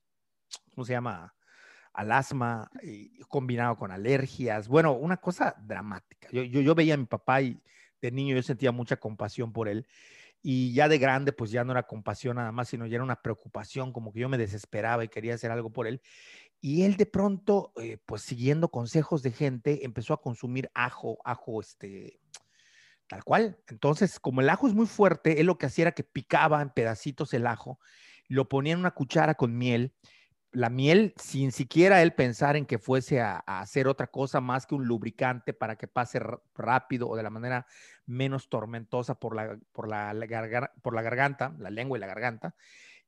¿cómo 0.73 0.85
se 0.85 0.93
llama? 0.93 1.33
Al 1.93 2.11
asma, 2.11 2.69
combinado 3.27 3.75
con 3.77 3.91
alergias. 3.91 4.67
Bueno, 4.67 4.93
una 4.93 5.17
cosa 5.17 5.55
dramática. 5.61 6.27
Yo, 6.31 6.43
yo, 6.43 6.61
yo 6.61 6.73
veía 6.75 6.95
a 6.95 6.97
mi 6.97 7.05
papá 7.05 7.41
y 7.41 7.61
de 8.01 8.11
niño 8.11 8.35
yo 8.35 8.43
sentía 8.43 8.71
mucha 8.71 8.97
compasión 8.97 9.53
por 9.53 9.67
él 9.67 9.87
y 10.45 10.73
ya 10.73 10.89
de 10.89 10.97
grande, 10.97 11.31
pues 11.31 11.51
ya 11.51 11.63
no 11.63 11.71
era 11.71 11.83
compasión 11.83 12.35
nada 12.35 12.51
más, 12.51 12.67
sino 12.67 12.85
ya 12.85 12.95
era 12.95 13.03
una 13.03 13.21
preocupación, 13.21 13.93
como 13.93 14.11
que 14.11 14.19
yo 14.19 14.27
me 14.29 14.37
desesperaba 14.37 15.05
y 15.05 15.07
quería 15.07 15.35
hacer 15.35 15.51
algo 15.51 15.71
por 15.71 15.87
él. 15.87 16.01
Y 16.59 16.83
él 16.83 16.97
de 16.97 17.05
pronto, 17.05 17.71
eh, 17.77 17.97
pues 18.05 18.23
siguiendo 18.23 18.67
consejos 18.67 19.23
de 19.23 19.31
gente, 19.31 19.85
empezó 19.85 20.13
a 20.13 20.21
consumir 20.21 20.69
ajo, 20.73 21.17
ajo, 21.23 21.61
este, 21.61 22.19
tal 23.07 23.23
cual. 23.23 23.57
Entonces, 23.67 24.19
como 24.19 24.41
el 24.41 24.49
ajo 24.49 24.67
es 24.67 24.73
muy 24.73 24.87
fuerte, 24.87 25.39
él 25.39 25.47
lo 25.47 25.57
que 25.57 25.67
hacía 25.67 25.83
era 25.83 25.91
que 25.93 26.03
picaba 26.03 26.61
en 26.61 26.69
pedacitos 26.69 27.33
el 27.33 27.47
ajo, 27.47 27.79
lo 28.27 28.49
ponía 28.49 28.73
en 28.73 28.79
una 28.79 28.91
cuchara 28.91 29.35
con 29.35 29.57
miel 29.57 29.93
la 30.53 30.69
miel 30.69 31.13
sin 31.17 31.51
siquiera 31.51 32.01
él 32.01 32.13
pensar 32.13 32.55
en 32.55 32.65
que 32.65 32.77
fuese 32.77 33.19
a, 33.19 33.39
hacer 33.39 33.87
otra 33.87 34.07
cosa 34.07 34.39
más 34.39 34.65
que 34.65 34.75
un 34.75 34.85
lubricante 34.85 35.53
para 35.53 35.75
que 35.75 35.87
pase 35.87 36.21
rápido 36.55 37.09
o 37.09 37.15
de 37.15 37.23
la 37.23 37.31
manera 37.31 37.65
menos 38.05 38.49
tormentosa 38.49 39.15
por 39.15 39.35
la, 39.35 39.57
por 39.71 39.87
la, 39.87 40.13
la, 40.13 40.25
garganta, 40.27 40.71
por 40.81 40.93
la 40.93 41.01
garganta, 41.01 41.55
la 41.57 41.71
lengua 41.71 41.97
y 41.97 42.01
la 42.01 42.07
garganta, 42.07 42.55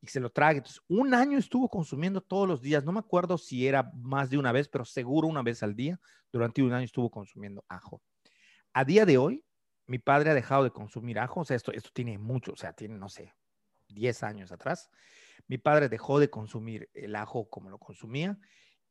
y 0.01 0.08
se 0.08 0.20
lo 0.20 0.31
trague. 0.31 0.58
Entonces, 0.58 0.81
un 0.88 1.13
año 1.13 1.38
estuvo 1.38 1.70
consumiendo 1.70 2.22
todos 2.22 2.48
los 2.48 2.62
días, 2.62 2.84
no 2.84 2.91
me 2.91 3.00
acuerdo 3.00 3.38
si 3.38 3.67
era 3.67 3.91
más 3.96 4.31
de 4.31 4.39
una 4.39 4.51
vez, 4.51 4.67
pero 4.67 4.84
seguro 4.84 5.27
una 5.27 5.43
vez 5.43 5.62
al 5.62 5.75
día, 5.75 6.00
durante 6.31 6.63
un 6.63 6.74
año 6.74 6.86
estuvo 6.86 7.12
consumiendo 7.12 7.63
ajo. 7.70 8.01
A 8.74 8.84
día 8.84 9.05
de 9.05 9.17
hoy, 9.20 9.45
mi 9.88 10.00
padre 10.00 10.32
ha 10.32 10.34
dejado 10.34 10.63
de 10.63 10.72
consumir 10.72 11.20
ajo, 11.20 11.42
o 11.42 11.46
sea, 11.46 11.56
esto, 11.56 11.72
esto 11.72 11.89
tiene 11.94 12.18
mucho, 12.18 12.54
o 12.54 12.56
sea, 12.56 12.74
tiene, 12.74 12.98
no 12.98 13.10
sé, 13.10 13.34
10 13.89 14.24
años 14.24 14.51
atrás 14.51 14.89
mi 15.48 15.58
padre 15.58 15.89
dejó 15.89 16.20
de 16.20 16.30
consumir 16.30 16.89
el 16.94 17.15
ajo 17.15 17.50
como 17.50 17.70
lo 17.70 17.77
consumía 17.77 18.38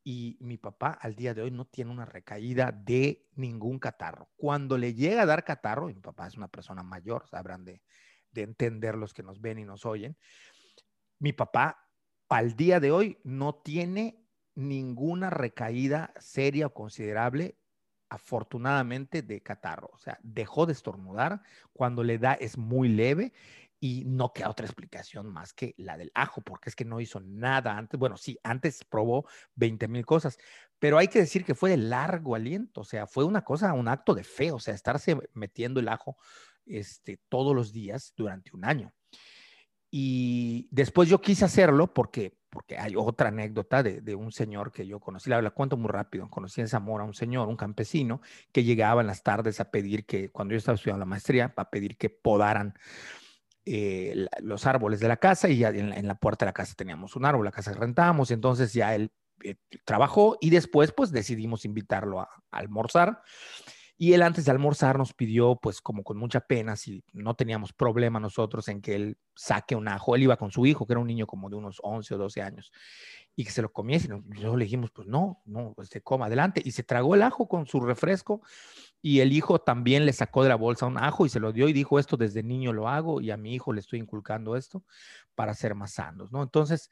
y 0.05 0.37
mi 0.41 0.59
papá 0.59 0.91
al 0.91 1.15
día 1.15 1.35
de 1.35 1.43
hoy 1.43 1.51
no 1.51 1.67
tiene 1.67 1.91
una 1.91 2.05
recaída 2.05 2.73
de 2.73 3.27
ningún 3.35 3.79
catarro. 3.79 4.29
Cuando 4.37 4.77
le 4.77 4.95
llega 4.95 5.23
a 5.23 5.27
dar 5.27 5.45
catarro, 5.45 5.89
y 5.89 5.95
mi 5.95 6.01
papá 6.01 6.27
es 6.27 6.37
una 6.37 6.49
persona 6.49 6.83
mayor, 6.83 7.27
sabrán 7.27 7.65
de, 7.65 7.83
de 8.31 8.43
entender 8.43 8.97
los 8.97 9.15
que 9.15 9.23
nos 9.23 9.41
ven 9.41 9.59
y 9.59 9.65
nos 9.65 9.87
oyen, 9.87 10.19
mi 11.19 11.33
papá 11.33 11.89
al 12.29 12.55
día 12.55 12.81
de 12.81 12.91
hoy 12.91 13.19
no 13.25 13.55
tiene 13.55 14.27
ninguna 14.55 15.31
recaída 15.31 16.13
seria 16.19 16.67
o 16.67 16.75
considerable 16.75 17.59
afortunadamente 18.15 19.23
de 19.23 19.43
catarro, 19.43 19.91
o 19.93 19.99
sea, 19.99 20.19
dejó 20.23 20.67
de 20.67 20.73
estornudar, 20.73 21.43
cuando 21.73 22.03
le 22.03 22.19
da 22.19 22.35
es 22.35 22.57
muy 22.57 22.89
leve 22.89 23.33
y 23.81 24.05
no 24.07 24.33
queda 24.33 24.51
otra 24.51 24.67
explicación 24.67 25.27
más 25.31 25.53
que 25.53 25.75
la 25.77 25.99
del 25.99 26.11
ajo, 26.15 26.41
porque 26.41 26.71
es 26.71 26.77
que 26.77 26.85
no 26.85 27.01
hizo 27.01 27.21
nada 27.21 27.77
antes. 27.77 27.99
Bueno, 27.99 28.17
sí, 28.17 28.39
antes 28.43 28.85
probó 28.85 29.27
20 29.57 29.89
mil 29.89 30.07
cosas, 30.07 30.39
pero 30.79 30.97
hay 30.97 31.09
que 31.09 31.19
decir 31.19 31.45
que 31.45 31.55
fue 31.55 31.71
de 31.71 31.77
largo 31.77 32.35
aliento, 32.35 32.83
o 32.83 32.85
sea, 32.85 33.07
fue 33.07 33.25
una 33.25 33.43
cosa, 33.43 33.73
un 33.73 33.89
acto 33.89 34.15
de 34.15 34.25
fe, 34.25 34.53
o 34.53 34.59
sea, 34.59 34.75
estarse 34.75 35.19
metiendo 35.35 35.81
el 35.81 35.89
ajo 35.89 36.17
este, 36.67 37.21
todos 37.29 37.55
los 37.55 37.73
días 37.73 38.15
durante 38.17 38.55
un 38.55 38.65
año. 38.65 38.93
Y 39.91 40.69
después 40.71 41.09
yo 41.09 41.21
quise 41.21 41.45
hacerlo 41.45 41.93
porque 41.93 42.39
porque 42.55 42.79
hay 42.79 42.95
otra 42.97 43.29
anécdota 43.29 43.83
de, 43.83 44.15
un 44.15 44.33
señor 44.33 44.73
que 44.73 44.87
yo 44.87 45.01
conocí, 45.01 45.29
la, 45.29 45.43
la, 45.43 45.51
cuento 45.51 45.77
muy 45.77 45.91
rápido, 45.91 46.31
conocí 46.31 46.61
en 46.61 46.69
Zamora 46.69 47.05
un 47.05 47.13
señor, 47.13 47.49
un 47.49 47.57
campesino, 47.57 48.23
que 48.53 48.65
llegaba 48.65 49.01
en 49.01 49.09
las 49.09 49.23
tardes 49.23 49.61
a 49.61 49.71
pedir 49.71 50.07
que, 50.07 50.31
cuando 50.31 50.53
yo 50.53 50.59
estaba 50.59 50.77
estudiando 50.77 51.01
la 51.01 51.05
maestría, 51.05 51.53
a 51.57 51.71
pedir 51.71 51.99
que 51.99 52.09
podaran 52.09 52.75
eh, 53.67 54.27
los 54.41 54.67
árboles 54.67 55.01
de 55.01 55.09
la 55.09 55.17
casa 55.17 55.49
y 55.49 55.59
ya 55.59 55.71
en 55.71 56.07
la, 56.07 56.15
puerta 56.15 56.45
de 56.45 56.51
la 56.51 56.53
casa 56.53 56.75
teníamos 56.77 57.17
un 57.17 57.25
árbol, 57.25 57.45
la 57.45 57.51
casa 57.51 57.73
que 57.73 57.81
rentábamos, 57.81 58.31
entonces 58.31 58.73
ya 58.73 58.95
él 58.95 59.11
eh, 59.43 59.57
trabajó 59.85 60.37
y 60.41 60.51
después 60.51 60.93
pues 60.93 61.11
decidimos 61.11 61.65
invitarlo 61.65 62.21
a 62.21 62.29
almorzar 62.51 63.23
y 63.97 64.13
él 64.13 64.23
antes 64.23 64.45
de 64.45 64.51
almorzar 64.51 64.99
nos 64.99 65.15
pidió, 65.15 65.57
pues 65.57 65.81
como 65.81 66.03
con 66.03 66.17
mucha 66.17 66.41
pena, 66.41 66.75
si 66.75 67.05
no 67.13 67.35
teníamos 67.35 67.73
problema 67.73 68.19
nosotros 68.19 68.67
en 68.67 68.81
que 68.81 68.97
él 68.97 69.19
saque 69.37 69.77
un 69.77 69.87
ajo. 69.87 70.17
Él 70.17 70.25
iba 70.25 70.37
con 70.37 70.51
su 70.51 70.67
hijo, 70.67 70.85
que 70.85 70.95
era 70.95 71.01
un 71.01 71.07
niño 71.07 71.29
como 71.29 71.49
de 71.49 71.55
unos 71.55 71.79
11 71.81 72.15
o 72.15 72.19
12 72.19 72.43
años, 72.43 72.73
y 73.37 73.45
que 73.45 73.53
se 73.53 73.63
lo 73.63 73.73
comiese. 73.73 74.07
Y 74.07 74.11
nosotros 74.11 74.59
le 74.59 74.65
dijimos, 74.65 74.91
pues 74.91 75.07
no, 75.07 75.43
no, 75.45 75.75
pues 75.77 75.91
se 75.91 76.03
coma 76.03 76.27
adelante. 76.27 76.61
Y 76.65 76.73
se 76.73 76.83
tragó 76.83 77.15
el 77.15 77.23
ajo 77.23 77.47
con 77.47 77.67
su 77.67 77.81
refresco. 77.81 78.43
Y 79.01 79.21
el 79.21 79.33
hijo 79.33 79.61
también 79.61 80.07
le 80.07 80.13
sacó 80.13 80.43
de 80.43 80.49
la 80.49 80.57
bolsa 80.57 80.87
un 80.87 80.99
ajo 80.99 81.25
y 81.25 81.29
se 81.29 81.39
lo 81.39 81.53
dio 81.53 81.69
y 81.69 81.73
dijo, 81.73 82.01
esto 82.01 82.17
desde 82.17 82.43
niño 82.43 82.73
lo 82.73 82.89
hago 82.89 83.21
y 83.21 83.31
a 83.31 83.37
mi 83.37 83.55
hijo 83.55 83.73
le 83.73 83.81
estoy 83.81 84.01
inculcando 84.01 84.57
esto 84.57 84.83
para 85.37 85.55
ser 85.55 85.75
más 85.77 85.93
sanos, 85.93 86.33
¿no? 86.33 86.43
Entonces, 86.43 86.91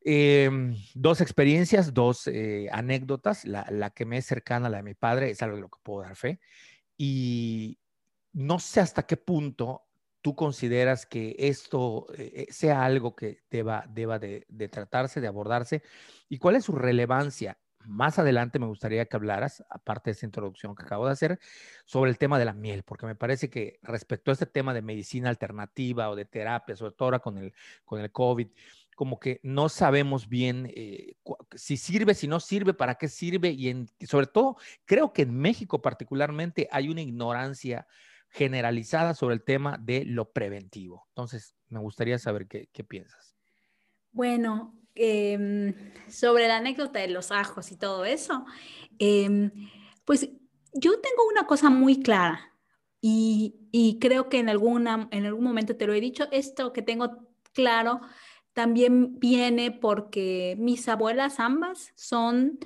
Em, 0.00 0.76
dos 0.94 1.20
experiencias, 1.20 1.92
dos 1.92 2.26
eh, 2.28 2.68
anécdotas. 2.72 3.44
La, 3.44 3.90
que 3.90 4.06
me 4.06 4.18
es 4.18 4.26
cercana, 4.26 4.68
la 4.68 4.78
de 4.78 4.82
mi 4.82 4.94
padre, 4.94 5.30
es 5.30 5.42
algo 5.42 5.56
de 5.56 5.62
lo 5.62 5.68
que 5.68 5.80
puedo 5.82 6.02
dar 6.02 6.16
fe. 6.16 6.40
Y 6.96 7.78
no 8.32 8.58
sé 8.58 8.80
hasta 8.80 9.04
qué 9.04 9.16
punto 9.16 9.82
tú 10.20 10.34
consideras 10.34 11.06
que 11.06 11.36
esto 11.38 12.06
eh, 12.16 12.46
eh, 12.48 12.52
sea 12.52 12.84
algo 12.84 13.14
que 13.14 13.42
deba, 13.50 13.84
deba 13.88 14.18
de, 14.18 14.46
tratarse, 14.70 15.20
de 15.20 15.28
abordarse. 15.28 15.82
¿Y 16.28 16.38
cuál 16.38 16.56
es 16.56 16.64
su 16.64 16.72
relevancia? 16.72 17.58
Más 17.84 18.18
adelante 18.18 18.58
me 18.58 18.66
gustaría 18.66 19.06
que 19.06 19.16
hablaras, 19.16 19.64
aparte 19.70 20.10
de 20.10 20.12
esa 20.12 20.26
introducción 20.26 20.74
que 20.74 20.82
acabo 20.82 21.06
de 21.06 21.12
hacer, 21.12 21.38
sobre 21.84 22.10
el 22.10 22.18
tema 22.18 22.38
de 22.38 22.44
la 22.44 22.52
miel, 22.52 22.82
porque 22.82 23.06
me 23.06 23.14
parece 23.14 23.48
que 23.48 23.78
respecto 23.82 24.30
a 24.30 24.34
este 24.34 24.46
tema 24.46 24.74
de 24.74 24.82
medicina 24.82 25.30
alternativa 25.30 26.10
o 26.10 26.16
de 26.16 26.24
terapia, 26.24 26.76
sobre 26.76 26.92
todo 26.92 27.06
ahora 27.06 27.20
con 27.20 27.38
el, 27.38 27.54
con 27.84 28.00
el 28.00 28.10
COVID, 28.10 28.48
como 28.98 29.20
que 29.20 29.38
no 29.44 29.68
sabemos 29.68 30.28
bien 30.28 30.72
eh, 30.74 31.14
si 31.54 31.76
sirve, 31.76 32.14
si 32.14 32.26
no 32.26 32.40
sirve, 32.40 32.74
para 32.74 32.96
qué 32.96 33.06
sirve 33.06 33.50
y 33.50 33.86
sobre 34.04 34.26
todo 34.26 34.56
creo 34.86 35.12
que 35.12 35.22
en 35.22 35.38
México 35.38 35.80
particularmente 35.80 36.68
hay 36.72 36.88
una 36.88 37.02
ignorancia 37.02 37.86
generalizada 38.28 39.14
sobre 39.14 39.36
el 39.36 39.44
tema 39.44 39.78
de 39.80 40.04
lo 40.04 40.32
preventivo. 40.32 41.06
Entonces, 41.10 41.54
me 41.68 41.78
gustaría 41.78 42.18
saber 42.18 42.48
qué, 42.48 42.66
piensas. 42.82 43.36
Bueno, 44.10 44.76
em, 44.96 45.92
sobre 46.08 46.48
la 46.48 46.56
anécdota 46.56 46.98
de 46.98 47.06
los 47.06 47.30
ajos 47.30 47.70
y 47.70 47.76
todo 47.76 48.04
eso, 48.04 48.46
em, 48.98 49.52
pues 50.04 50.28
yo 50.72 51.00
tengo 51.00 51.28
una 51.30 51.46
cosa 51.46 51.70
muy 51.70 52.02
clara 52.02 52.52
y, 53.00 53.60
y 53.70 54.00
creo 54.00 54.28
que 54.28 54.40
en, 54.40 54.48
alguna, 54.48 55.08
en 55.12 55.24
algún 55.24 55.44
momento 55.44 55.76
te 55.76 55.86
lo 55.86 55.94
he 55.94 56.00
dicho, 56.00 56.26
esto 56.32 56.72
que 56.72 56.82
tengo 56.82 57.28
claro 57.52 58.00
también 58.58 59.20
viene 59.20 59.70
porque 59.70 60.56
mis 60.58 60.88
abuelas 60.88 61.38
ambas 61.38 61.92
son 61.94 62.58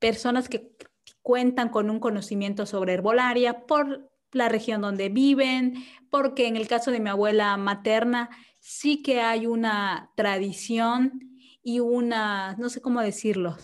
personas 0.00 0.48
que 0.48 0.76
cuentan 1.22 1.68
con 1.68 1.90
un 1.90 2.00
conocimiento 2.00 2.66
sobre 2.66 2.94
herbolaria 2.94 3.64
por 3.64 4.10
la 4.32 4.48
región 4.48 4.80
donde 4.80 5.10
viven, 5.10 5.74
porque 6.10 6.48
en 6.48 6.56
el 6.56 6.66
caso 6.66 6.90
de 6.90 6.98
mi 6.98 7.08
abuela 7.08 7.56
materna 7.56 8.30
sí 8.58 9.00
que 9.00 9.20
hay 9.20 9.46
una 9.46 10.10
tradición 10.16 11.38
y 11.62 11.78
una, 11.78 12.56
no 12.58 12.68
sé 12.68 12.80
cómo 12.80 13.00
decirlo, 13.00 13.56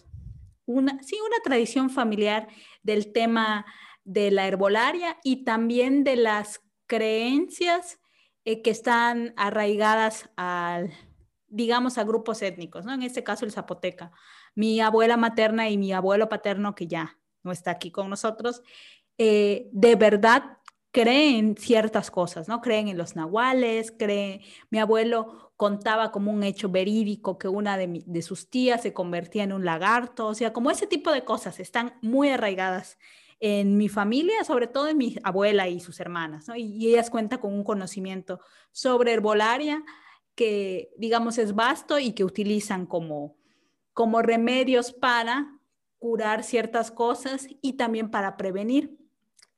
una, 0.65 1.03
sí, 1.03 1.17
una 1.27 1.43
tradición 1.43 1.91
familiar 1.91 2.47
del 2.85 3.12
tema 3.12 3.67
de 4.05 4.31
la 4.31 4.47
herbolaria 4.47 5.19
y 5.25 5.43
también 5.43 6.05
de 6.05 6.15
las 6.15 6.61
creencias 6.87 7.99
eh, 8.45 8.62
que 8.62 8.71
están 8.71 9.35
arraigadas 9.37 10.31
al, 10.37 10.93
digamos, 11.49 11.99
a 11.99 12.05
grupos 12.05 12.43
étnicos, 12.43 12.85
¿no? 12.85 12.93
En 12.93 13.02
este 13.02 13.25
caso 13.25 13.45
el 13.45 13.52
zapoteca. 13.52 14.12
Mi 14.55 14.81
abuela 14.81 15.17
materna 15.17 15.69
y 15.69 15.78
mi 15.78 15.93
abuelo 15.93 16.28
paterno, 16.28 16.75
que 16.75 16.87
ya 16.87 17.19
no 17.43 17.52
está 17.52 17.71
aquí 17.73 17.90
con 17.90 18.11
nosotros, 18.11 18.62
eh, 19.17 19.69
de 19.73 19.97
verdad 19.97 20.59
creen 20.90 21.57
ciertas 21.57 22.11
cosas, 22.11 22.49
¿no? 22.49 22.61
Creen 22.61 22.88
en 22.88 22.99
los 22.99 23.14
nahuales, 23.14 23.93
creen, 23.93 24.40
mi 24.71 24.78
abuelo 24.78 25.52
contaba 25.57 26.12
como 26.12 26.33
un 26.33 26.43
hecho 26.43 26.69
verídico 26.69 27.38
que 27.38 27.49
una 27.49 27.76
de, 27.76 28.23
sus 28.23 28.49
tías 28.49 28.83
se 28.83 28.93
convertía 28.93 29.45
en 29.45 29.52
un 29.52 29.64
lagarto, 29.64 30.26
o 30.28 30.35
sea, 30.35 30.52
como 30.52 30.71
ese 30.71 30.87
tipo 30.87 31.11
de 31.11 31.25
cosas 31.25 31.61
están 31.61 31.95
muy 32.00 32.28
arraigadas 32.31 32.99
en 33.40 33.76
mi 33.76 33.88
familia, 33.88 34.45
sobre 34.45 34.67
todo 34.67 34.88
en 34.88 34.99
mi 34.99 35.17
abuela 35.25 35.69
y 35.69 35.81
sus 35.81 36.00
hermanas, 36.00 36.47
y 36.57 36.88
ellas 36.88 37.11
cuentan 37.11 37.40
con 37.40 37.52
un 37.52 37.64
conocimiento 37.64 38.40
sobre 38.73 39.12
herbolaria, 39.12 39.85
que, 40.38 40.95
digamos, 40.97 41.37
es 41.37 41.57
vasto 41.57 41.99
y 41.99 42.12
que 42.12 42.23
utilizan 42.23 42.87
como, 42.87 43.37
como 43.92 44.23
remedios 44.23 44.92
para 44.92 45.59
curar 45.99 46.45
ciertas 46.45 46.92
cosas 46.92 47.49
y 47.61 47.73
también 47.73 48.09
para 48.09 48.37
prevenir. 48.37 48.97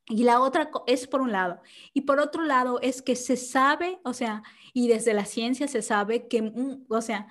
Y 0.08 0.24
la 0.24 0.40
otra 0.40 0.70
es 0.86 1.06
por 1.06 1.20
un 1.20 1.32
lado. 1.32 1.60
Y 1.92 2.00
por 2.00 2.18
otro 2.18 2.44
lado 2.44 2.80
es 2.80 3.02
que 3.02 3.14
se 3.14 3.36
sabe, 3.36 4.00
o 4.04 4.14
sea, 4.14 4.42
y 4.72 4.88
desde 4.88 5.12
la 5.12 5.26
ciencia 5.26 5.68
se 5.68 5.82
sabe 5.82 6.28
que, 6.28 6.40
mm, 6.40 6.86
o 6.88 7.02
sea, 7.02 7.26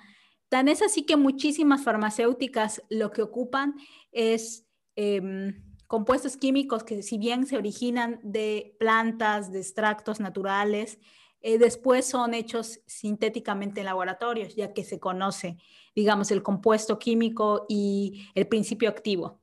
tan 0.48 0.68
es 0.68 0.80
así 0.80 1.02
que 1.02 1.16
muchísimas 1.16 1.82
farmacéuticas 1.82 2.84
lo 2.88 3.10
que 3.10 3.22
ocupan 3.22 3.74
es 4.12 4.64
em, 4.94 5.60
compuestos 5.88 6.36
químicos 6.36 6.84
que 6.84 7.02
si 7.02 7.18
bien 7.18 7.46
se 7.46 7.56
originan 7.56 8.20
de 8.22 8.76
plantas, 8.78 9.50
de 9.50 9.58
extractos 9.58 10.20
naturales, 10.20 11.00
eh, 11.42 11.58
después 11.58 12.06
son 12.06 12.34
hechos 12.34 12.80
sintéticamente 12.86 13.80
en 13.80 13.86
laboratorios, 13.86 14.54
ya 14.54 14.72
que 14.72 14.84
se 14.84 15.00
conoce, 15.00 15.56
digamos, 15.94 16.30
el 16.30 16.42
compuesto 16.42 16.98
químico 16.98 17.66
y 17.68 18.28
el 18.34 18.46
principio 18.46 18.88
activo. 18.88 19.40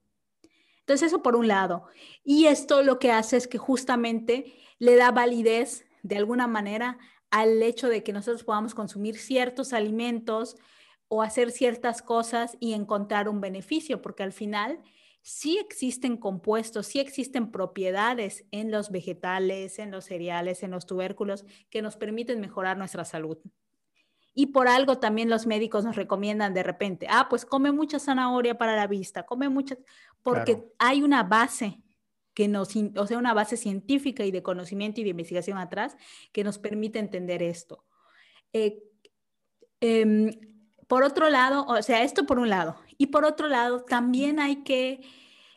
Entonces, 0.79 1.07
eso 1.07 1.21
por 1.21 1.35
un 1.35 1.47
lado. 1.47 1.85
Y 2.23 2.45
esto 2.45 2.83
lo 2.83 2.99
que 2.99 3.11
hace 3.11 3.37
es 3.37 3.47
que 3.47 3.57
justamente 3.57 4.53
le 4.79 4.95
da 4.95 5.11
validez 5.11 5.85
de 6.03 6.17
alguna 6.17 6.47
manera 6.47 6.97
al 7.29 7.61
hecho 7.61 7.89
de 7.89 8.03
que 8.03 8.13
nosotros 8.13 8.43
podamos 8.43 8.73
consumir 8.73 9.17
ciertos 9.17 9.73
alimentos 9.73 10.55
o 11.09 11.21
hacer 11.21 11.51
ciertas 11.51 12.01
cosas 12.01 12.57
y 12.59 12.73
encontrar 12.73 13.27
un 13.27 13.41
beneficio, 13.41 14.01
porque 14.01 14.23
al 14.23 14.31
final 14.31 14.79
sí 15.27 15.57
existen 15.57 16.15
compuestos, 16.15 16.87
sí 16.87 17.01
existen 17.01 17.51
propiedades 17.51 18.45
en 18.51 18.71
los 18.71 18.91
vegetales, 18.91 19.77
en 19.77 19.91
los 19.91 20.05
cereales, 20.05 20.63
en 20.63 20.71
los 20.71 20.85
tubérculos 20.85 21.43
que 21.69 21.81
nos 21.81 21.97
permiten 21.97 22.39
mejorar 22.39 22.77
nuestra 22.77 23.03
salud. 23.03 23.37
Y 24.33 24.47
por 24.47 24.69
algo 24.69 24.99
también 24.99 25.29
los 25.29 25.45
médicos 25.45 25.83
nos 25.83 25.97
recomiendan 25.97 26.53
de 26.53 26.63
repente, 26.63 27.07
ah, 27.09 27.27
pues 27.29 27.45
come 27.45 27.73
mucha 27.73 27.99
zanahoria 27.99 28.57
para 28.57 28.77
la 28.77 28.87
vista, 28.87 29.23
come 29.23 29.49
mucha, 29.49 29.75
porque 30.23 30.63
hay 30.79 31.03
una 31.03 31.23
base 31.23 31.83
que 32.33 32.47
nos, 32.47 32.73
o 32.95 33.05
sea, 33.05 33.17
una 33.17 33.33
base 33.33 33.57
científica 33.57 34.23
y 34.23 34.31
de 34.31 34.43
conocimiento 34.43 35.01
y 35.01 35.03
de 35.03 35.09
investigación 35.09 35.57
atrás 35.57 35.97
que 36.31 36.45
nos 36.45 36.57
permite 36.57 36.99
entender 36.99 37.43
esto. 37.43 37.83
Eh, 38.53 38.81
em, 39.81 40.31
por 40.87 41.03
otro 41.03 41.29
lado, 41.29 41.65
o 41.65 41.81
sea, 41.81 42.03
esto 42.03 42.25
por 42.25 42.39
un 42.39 42.49
lado. 42.49 42.77
Y 42.97 43.07
por 43.07 43.25
otro 43.25 43.47
lado, 43.47 43.83
también 43.83 44.39
hay 44.39 44.63
que 44.63 45.01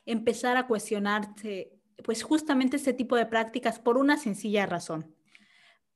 empezar 0.07 0.57
a 0.57 0.67
cuestionarse, 0.67 1.73
pues 2.05 2.23
justamente 2.23 2.77
este 2.77 2.93
tipo 2.93 3.17
de 3.17 3.27
prácticas 3.27 3.79
por 3.79 3.97
una 3.97 4.17
sencilla 4.17 4.67
razón. 4.67 5.15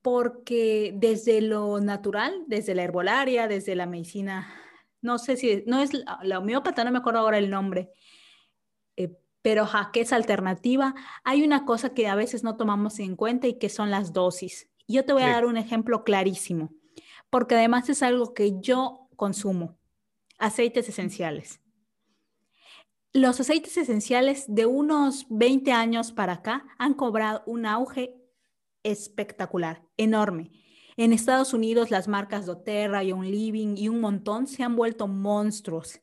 Porque 0.03 0.93
desde 0.97 1.41
lo 1.41 1.81
natural, 1.81 2.45
desde 2.47 2.75
la 2.75 2.83
herbolaria, 2.83 3.49
desde 3.49 3.75
la 3.75 3.87
medicina, 3.87 4.53
no 5.01 5.19
sé 5.19 5.37
si, 5.37 5.65
no 5.67 5.81
es 5.81 5.91
la, 6.23 6.39
homeópata, 6.39 6.85
no 6.85 6.91
me 6.91 6.99
acuerdo 6.99 7.21
ahora 7.21 7.39
el 7.39 7.51
nombre, 7.51 7.91
eh, 8.97 9.17
pero 9.43 9.67
ja, 9.67 9.91
que 9.93 10.01
es 10.01 10.13
alternativa, 10.13 10.95
hay 11.25 11.43
una 11.43 11.65
cosa 11.65 11.95
que 11.95 12.09
a 12.09 12.15
veces 12.15 12.43
no 12.43 12.57
tomamos 12.57 12.99
en 12.99 13.17
cuenta 13.17 13.47
y 13.47 13.59
que 13.59 13.69
son 13.69 13.91
las 13.91 14.13
dosis. 14.13 14.71
Yo 14.89 15.05
te 15.05 15.13
voy 15.13 15.23
a 15.23 15.29
dar 15.29 15.47
un 15.47 15.57
ejemplo 15.57 16.05
clarísimo, 16.05 16.73
porque 17.31 17.55
además 17.55 17.89
es 17.89 18.03
algo 18.03 18.35
que 18.35 18.61
yo 18.61 19.09
consumo, 19.17 19.79
aceites 20.39 20.89
esenciales. 20.89 21.61
Los 23.13 23.39
aceites 23.39 23.77
esenciales 23.77 24.45
de 24.49 24.67
unos 24.67 25.27
20 25.29 25.71
años 25.73 26.11
para 26.13 26.33
acá 26.35 26.67
han 26.79 26.95
cobrado 26.95 27.43
un 27.47 27.65
auge 27.65 28.17
espectacular, 28.83 29.83
enorme. 29.97 30.51
En 30.97 31.13
Estados 31.13 31.55
Unidos 31.55 31.91
las 31.91 32.09
marcas 32.09 32.47
doTERRA 32.47 33.05
y 33.05 33.13
Un 33.13 33.31
Living 33.31 33.77
y 33.77 33.89
un 33.89 34.01
montón 34.01 34.47
se 34.47 34.63
han 34.63 34.77
vuelto 34.77 35.07
monstruos. 35.07 36.01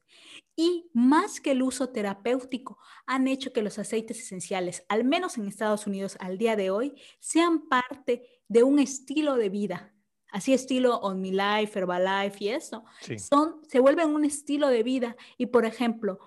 Y 0.55 0.89
más 0.93 1.39
que 1.39 1.51
el 1.51 1.63
uso 1.63 1.89
terapéutico, 1.89 2.77
han 3.05 3.27
hecho 3.27 3.51
que 3.51 3.61
los 3.61 3.79
aceites 3.79 4.19
esenciales, 4.19 4.85
al 4.89 5.03
menos 5.03 5.37
en 5.37 5.47
Estados 5.47 5.87
Unidos 5.87 6.17
al 6.19 6.37
día 6.37 6.55
de 6.55 6.71
hoy, 6.71 6.93
sean 7.19 7.67
parte 7.67 8.27
de 8.47 8.63
un 8.63 8.79
estilo 8.79 9.35
de 9.35 9.49
vida 9.49 9.90
así 10.31 10.53
estilo 10.53 10.97
On 10.99 11.21
My 11.21 11.31
Life, 11.31 11.77
Herbalife 11.77 12.43
y 12.43 12.49
eso, 12.49 12.83
son, 13.17 13.61
se 13.67 13.79
vuelven 13.79 14.09
un 14.09 14.25
estilo 14.25 14.69
de 14.69 14.83
vida. 14.83 15.15
Y 15.37 15.47
por 15.47 15.65
ejemplo, 15.65 16.19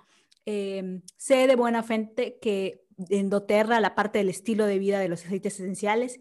em, 0.44 1.02
sé 1.16 1.46
de 1.46 1.56
buena 1.56 1.82
fuente 1.82 2.38
que 2.40 2.84
en 3.08 3.30
doTERRA, 3.30 3.80
la 3.80 3.94
parte 3.94 4.18
del 4.18 4.28
estilo 4.28 4.66
de 4.66 4.78
vida 4.78 5.00
de 5.00 5.08
los 5.08 5.24
aceites 5.24 5.54
esenciales, 5.54 6.20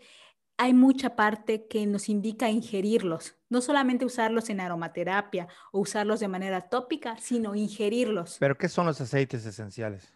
hay 0.57 0.73
mucha 0.73 1.15
parte 1.15 1.67
que 1.67 1.85
nos 1.85 2.09
indica 2.09 2.49
ingerirlos, 2.49 3.35
no 3.49 3.59
solamente 3.61 4.05
usarlos 4.05 4.49
en 4.49 4.59
aromaterapia 4.59 5.47
o 5.71 5.79
usarlos 5.79 6.19
de 6.19 6.27
manera 6.27 6.69
tópica, 6.69 7.17
sino 7.17 7.55
ingerirlos. 7.55 8.37
¿Pero 8.39 8.57
qué 8.57 8.69
son 8.69 8.85
los 8.85 9.01
aceites 9.01 9.45
esenciales? 9.45 10.13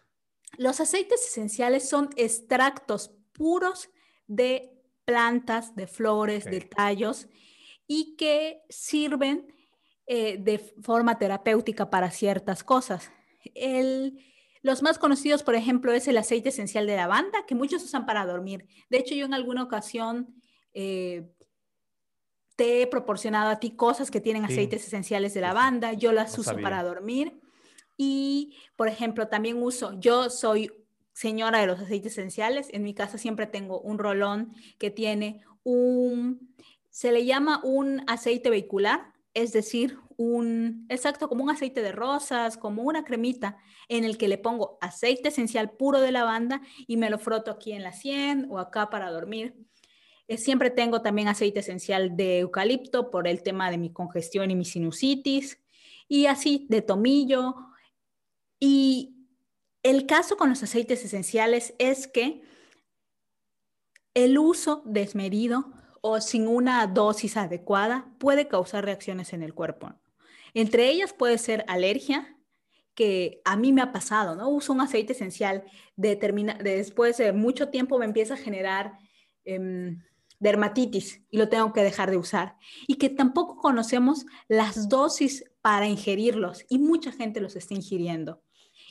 Los 0.56 0.80
aceites 0.80 1.26
esenciales 1.26 1.88
son 1.88 2.10
extractos 2.16 3.10
puros 3.32 3.90
de 4.26 4.72
plantas, 5.04 5.74
de 5.74 5.86
flores, 5.86 6.44
de 6.44 6.60
tallos 6.60 7.28
y 7.88 8.14
que 8.16 8.62
sirven 8.68 9.52
eh, 10.06 10.36
de 10.38 10.58
forma 10.82 11.18
terapéutica 11.18 11.90
para 11.90 12.10
ciertas 12.10 12.62
cosas. 12.62 13.10
los 14.62 14.82
más 14.82 14.98
conocidos, 14.98 15.42
por 15.42 15.54
ejemplo, 15.54 15.92
es 15.92 16.06
el 16.06 16.18
aceite 16.18 16.50
esencial 16.50 16.86
de 16.86 16.96
lavanda, 16.96 17.44
que 17.46 17.54
muchos 17.54 17.82
usan 17.82 18.06
para 18.06 18.26
dormir. 18.26 18.66
De 18.90 18.98
hecho, 18.98 19.14
yo 19.14 19.24
en 19.24 19.34
alguna 19.34 19.62
ocasión 19.62 20.34
eh, 20.74 21.28
te 22.56 22.82
he 22.82 22.86
proporcionado 22.86 23.50
a 23.50 23.60
ti 23.60 23.70
cosas 23.70 24.10
que 24.10 24.20
tienen 24.20 24.44
aceites 24.44 24.86
esenciales 24.86 25.32
de 25.34 25.40
lavanda, 25.40 25.92
yo 25.94 26.12
las 26.12 26.38
uso 26.38 26.56
para 26.58 26.82
dormir. 26.82 27.40
Y, 27.96 28.56
por 28.76 28.88
ejemplo, 28.88 29.28
también 29.28 29.62
uso, 29.62 29.98
yo 29.98 30.30
soy 30.30 30.70
señora 31.12 31.58
de 31.60 31.66
los 31.66 31.80
aceites 31.80 32.12
esenciales, 32.12 32.68
en 32.72 32.82
mi 32.82 32.94
casa 32.94 33.18
siempre 33.18 33.46
tengo 33.46 33.80
un 33.80 33.98
rolón 33.98 34.54
que 34.78 34.90
tiene 34.90 35.42
un, 35.64 36.54
se 36.98 37.12
le 37.12 37.24
llama 37.24 37.60
un 37.62 38.02
aceite 38.08 38.50
vehicular, 38.50 39.12
es 39.32 39.52
decir, 39.52 40.00
un, 40.16 40.84
exacto, 40.88 41.28
como 41.28 41.44
un 41.44 41.50
aceite 41.50 41.80
de 41.80 41.92
rosas, 41.92 42.56
como 42.56 42.82
una 42.82 43.04
cremita 43.04 43.56
en 43.88 44.02
el 44.02 44.18
que 44.18 44.26
le 44.26 44.36
pongo 44.36 44.78
aceite 44.80 45.28
esencial 45.28 45.70
puro 45.70 46.00
de 46.00 46.10
lavanda 46.10 46.60
y 46.88 46.96
me 46.96 47.08
lo 47.08 47.20
froto 47.20 47.52
aquí 47.52 47.70
en 47.70 47.84
la 47.84 47.92
sien 47.92 48.48
o 48.50 48.58
acá 48.58 48.90
para 48.90 49.12
dormir. 49.12 49.54
Eh, 50.26 50.38
siempre 50.38 50.70
tengo 50.70 51.00
también 51.00 51.28
aceite 51.28 51.60
esencial 51.60 52.16
de 52.16 52.40
eucalipto 52.40 53.12
por 53.12 53.28
el 53.28 53.44
tema 53.44 53.70
de 53.70 53.78
mi 53.78 53.92
congestión 53.92 54.50
y 54.50 54.56
mi 54.56 54.64
sinusitis 54.64 55.60
y 56.08 56.26
así 56.26 56.66
de 56.68 56.82
tomillo. 56.82 57.54
Y 58.58 59.14
el 59.84 60.04
caso 60.06 60.36
con 60.36 60.48
los 60.48 60.64
aceites 60.64 61.04
esenciales 61.04 61.74
es 61.78 62.08
que 62.08 62.42
el 64.14 64.36
uso 64.36 64.82
desmedido 64.84 65.77
o 66.08 66.20
sin 66.20 66.48
una 66.48 66.86
dosis 66.86 67.36
adecuada 67.36 68.06
puede 68.18 68.48
causar 68.48 68.84
reacciones 68.84 69.32
en 69.32 69.42
el 69.42 69.54
cuerpo. 69.54 69.92
Entre 70.54 70.88
ellas 70.88 71.12
puede 71.12 71.38
ser 71.38 71.64
alergia, 71.68 72.34
que 72.94 73.40
a 73.44 73.56
mí 73.56 73.72
me 73.72 73.82
ha 73.82 73.92
pasado, 73.92 74.34
¿no? 74.34 74.48
Uso 74.48 74.72
un 74.72 74.80
aceite 74.80 75.12
esencial, 75.12 75.64
después 75.96 77.16
de 77.18 77.32
mucho 77.32 77.68
tiempo 77.68 77.98
me 77.98 78.06
empieza 78.06 78.34
a 78.34 78.38
generar 78.38 78.98
em, 79.44 80.02
dermatitis 80.40 81.22
y 81.30 81.38
lo 81.38 81.48
tengo 81.48 81.72
que 81.72 81.84
dejar 81.84 82.10
de 82.10 82.16
usar. 82.16 82.56
Y 82.86 82.96
que 82.96 83.08
tampoco 83.08 83.56
conocemos 83.56 84.26
las 84.48 84.88
dosis 84.88 85.44
para 85.60 85.86
ingerirlos 85.86 86.64
y 86.68 86.78
mucha 86.78 87.12
gente 87.12 87.40
los 87.40 87.54
está 87.54 87.74
ingiriendo. 87.74 88.42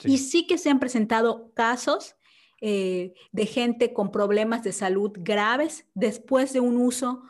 Y 0.03 0.19
sí 0.19 0.45
que 0.45 0.57
se 0.57 0.69
han 0.69 0.79
presentado 0.79 1.51
casos 1.53 2.15
eh, 2.61 3.13
de 3.31 3.45
gente 3.45 3.93
con 3.93 4.11
problemas 4.11 4.63
de 4.63 4.73
salud 4.73 5.11
graves 5.15 5.85
después 5.93 6.53
de 6.53 6.59
un 6.59 6.77
uso 6.77 7.23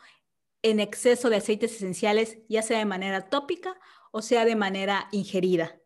en 0.62 0.80
exceso 0.80 1.30
de 1.30 1.36
aceites 1.36 1.74
esenciales, 1.76 2.38
ya 2.48 2.62
sea 2.62 2.78
de 2.78 2.84
manera 2.84 3.28
tópica 3.28 3.78
o 4.10 4.22
sea 4.22 4.44
de 4.44 4.56
manera 4.56 5.08
ingerida. 5.12 5.78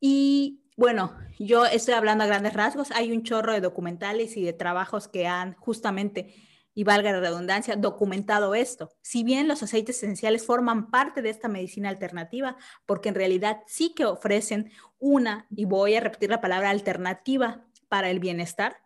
Y 0.00 0.62
bueno, 0.76 1.16
yo 1.38 1.64
estoy 1.64 1.94
hablando 1.94 2.24
a 2.24 2.26
grandes 2.26 2.52
rasgos, 2.52 2.90
hay 2.90 3.12
un 3.12 3.22
chorro 3.22 3.52
de 3.52 3.60
documentales 3.60 4.36
y 4.36 4.44
de 4.44 4.52
trabajos 4.52 5.08
que 5.08 5.26
han 5.26 5.54
justamente 5.54 6.34
y 6.74 6.84
valga 6.84 7.10
la 7.12 7.20
redundancia, 7.20 7.74
documentado 7.74 8.54
esto. 8.54 8.90
Si 9.00 9.24
bien 9.24 9.48
los 9.48 9.62
aceites 9.62 9.96
esenciales 9.96 10.44
forman 10.44 10.90
parte 10.90 11.22
de 11.22 11.30
esta 11.30 11.48
medicina 11.48 11.88
alternativa, 11.88 12.58
porque 12.84 13.08
en 13.08 13.14
realidad 13.14 13.62
sí 13.66 13.94
que 13.94 14.04
ofrecen 14.04 14.70
una, 14.98 15.46
y 15.50 15.64
voy 15.64 15.94
a 15.94 16.00
repetir 16.00 16.28
la 16.28 16.42
palabra 16.42 16.68
alternativa 16.68 17.65
para 17.88 18.10
el 18.10 18.20
bienestar, 18.20 18.76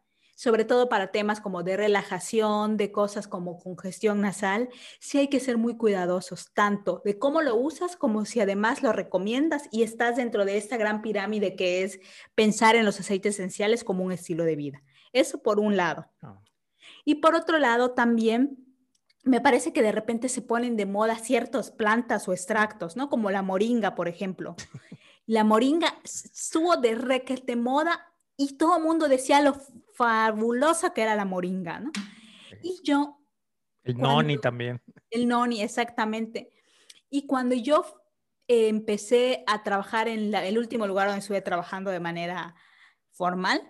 sobre 0.41 0.65
todo 0.65 0.89
para 0.89 1.11
temas 1.13 1.41
como 1.41 1.63
de 1.63 1.77
relajación, 1.77 2.79
de 2.79 2.91
cosas 2.91 3.29
como 3.29 3.59
congestión 3.59 4.23
nasal, 4.23 4.71
sí 4.99 5.19
hay 5.19 5.29
que 5.29 5.39
ser 5.39 5.59
muy 5.59 5.77
cuidadosos, 5.77 6.53
tanto 6.55 7.03
de 7.05 7.19
cómo 7.19 7.43
lo 7.43 7.57
usas 7.57 7.95
como 7.95 8.25
si 8.25 8.41
además 8.41 8.83
lo 8.83 8.93
recomiendas 8.93 9.69
y 9.71 9.83
estás 9.83 10.17
dentro 10.17 10.47
de 10.47 10.57
esta 10.57 10.79
gran 10.79 11.03
pirámide 11.03 11.57
que 11.57 11.83
es 11.83 12.01
pensar 12.35 12.75
en 12.75 12.87
los 12.87 12.99
aceites 12.99 13.35
esenciales 13.35 13.85
como 13.85 14.03
un 14.03 14.13
estilo 14.13 14.45
de 14.45 14.57
vida. 14.57 14.83
Eso 15.13 15.43
por 15.43 15.61
un 15.61 15.77
lado. 15.77 16.07
Ah. 16.23 16.41
Y 17.05 17.17
por 17.17 17.35
otro 17.35 17.59
lado, 17.59 17.91
también 17.91 18.71
me 19.23 19.41
parece 19.41 19.73
que 19.73 19.83
de 19.83 19.93
repente 19.93 20.29
se 20.29 20.43
ponen 20.43 20.77
de 20.77 20.87
moda 20.87 21.19
ciertas 21.19 21.71
plantas 21.71 22.29
o 22.29 22.33
extractos, 22.33 22.97
¿no? 22.97 23.11
Como 23.11 23.31
la 23.31 23.43
moringa, 23.43 23.95
por 23.95 24.09
ejemplo. 24.09 24.57
La 25.27 25.45
moringa 25.45 25.95
estuvo 26.03 26.77
de 26.77 26.97
requete 26.97 27.55
moda 27.55 28.10
y 28.41 28.55
todo 28.55 28.79
el 28.79 28.83
mundo 28.83 29.07
decía 29.07 29.43
lo 29.43 29.55
fabulosa 29.93 30.95
que 30.95 31.03
era 31.03 31.15
la 31.15 31.27
moringa, 31.27 31.79
¿no? 31.79 31.93
Y 32.63 32.81
yo... 32.83 33.19
El 33.83 33.99
noni 33.99 34.39
también. 34.39 34.81
El 35.11 35.29
noni, 35.29 35.61
exactamente. 35.61 36.51
Y 37.11 37.27
cuando 37.27 37.55
yo 37.55 37.85
empecé 38.49 39.45
a 39.47 39.63
trabajar 39.63 40.09
en 40.09 40.35
el 40.35 40.57
último 40.57 40.87
lugar 40.87 41.09
donde 41.09 41.21
estuve 41.21 41.43
trabajando 41.43 41.91
de 41.91 42.01
manera 42.01 42.55
formal, 43.11 43.61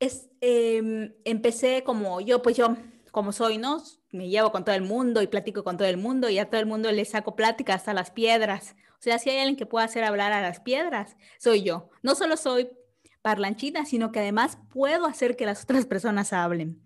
es, 0.00 0.30
em, 0.40 1.12
empecé 1.26 1.82
como 1.84 2.22
yo, 2.22 2.40
pues 2.40 2.56
yo, 2.56 2.74
como 3.12 3.32
soy, 3.32 3.58
¿no? 3.58 3.82
Me 4.12 4.30
llevo 4.30 4.50
con 4.50 4.64
todo 4.64 4.74
el 4.74 4.82
mundo 4.82 5.20
y 5.20 5.26
platico 5.26 5.62
con 5.62 5.76
todo 5.76 5.88
el 5.88 5.98
mundo 5.98 6.30
y 6.30 6.38
a 6.38 6.48
todo 6.48 6.60
el 6.62 6.66
mundo 6.66 6.90
le 6.90 7.04
saco 7.04 7.36
plática 7.36 7.74
hasta 7.74 7.92
las 7.92 8.10
piedras. 8.10 8.76
O 8.98 9.02
sea, 9.02 9.18
si 9.18 9.28
hay 9.28 9.40
alguien 9.40 9.56
que 9.56 9.66
pueda 9.66 9.84
hacer 9.84 10.04
hablar 10.04 10.32
a 10.32 10.40
las 10.40 10.60
piedras, 10.60 11.18
soy 11.38 11.64
yo. 11.64 11.90
No 12.02 12.14
solo 12.14 12.38
soy 12.38 12.70
parlanchita, 13.26 13.84
sino 13.84 14.12
que 14.12 14.20
además 14.20 14.56
puedo 14.70 15.04
hacer 15.04 15.34
que 15.34 15.46
las 15.46 15.64
otras 15.64 15.84
personas 15.92 16.32
hablen. 16.32 16.80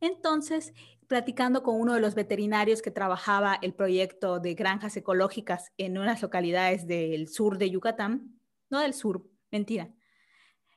Entonces, 0.00 0.74
platicando 1.06 1.62
con 1.62 1.80
uno 1.80 1.94
de 1.94 2.00
los 2.00 2.16
veterinarios 2.16 2.82
que 2.82 2.90
trabajaba 2.90 3.56
el 3.62 3.74
proyecto 3.74 4.40
de 4.40 4.54
granjas 4.54 4.96
ecológicas 4.96 5.70
en 5.76 5.96
unas 5.96 6.20
localidades 6.20 6.88
del 6.88 7.28
sur 7.28 7.58
de 7.58 7.70
Yucatán, 7.70 8.40
no 8.70 8.80
del 8.80 8.92
sur, 8.92 9.24
mentira, 9.52 9.94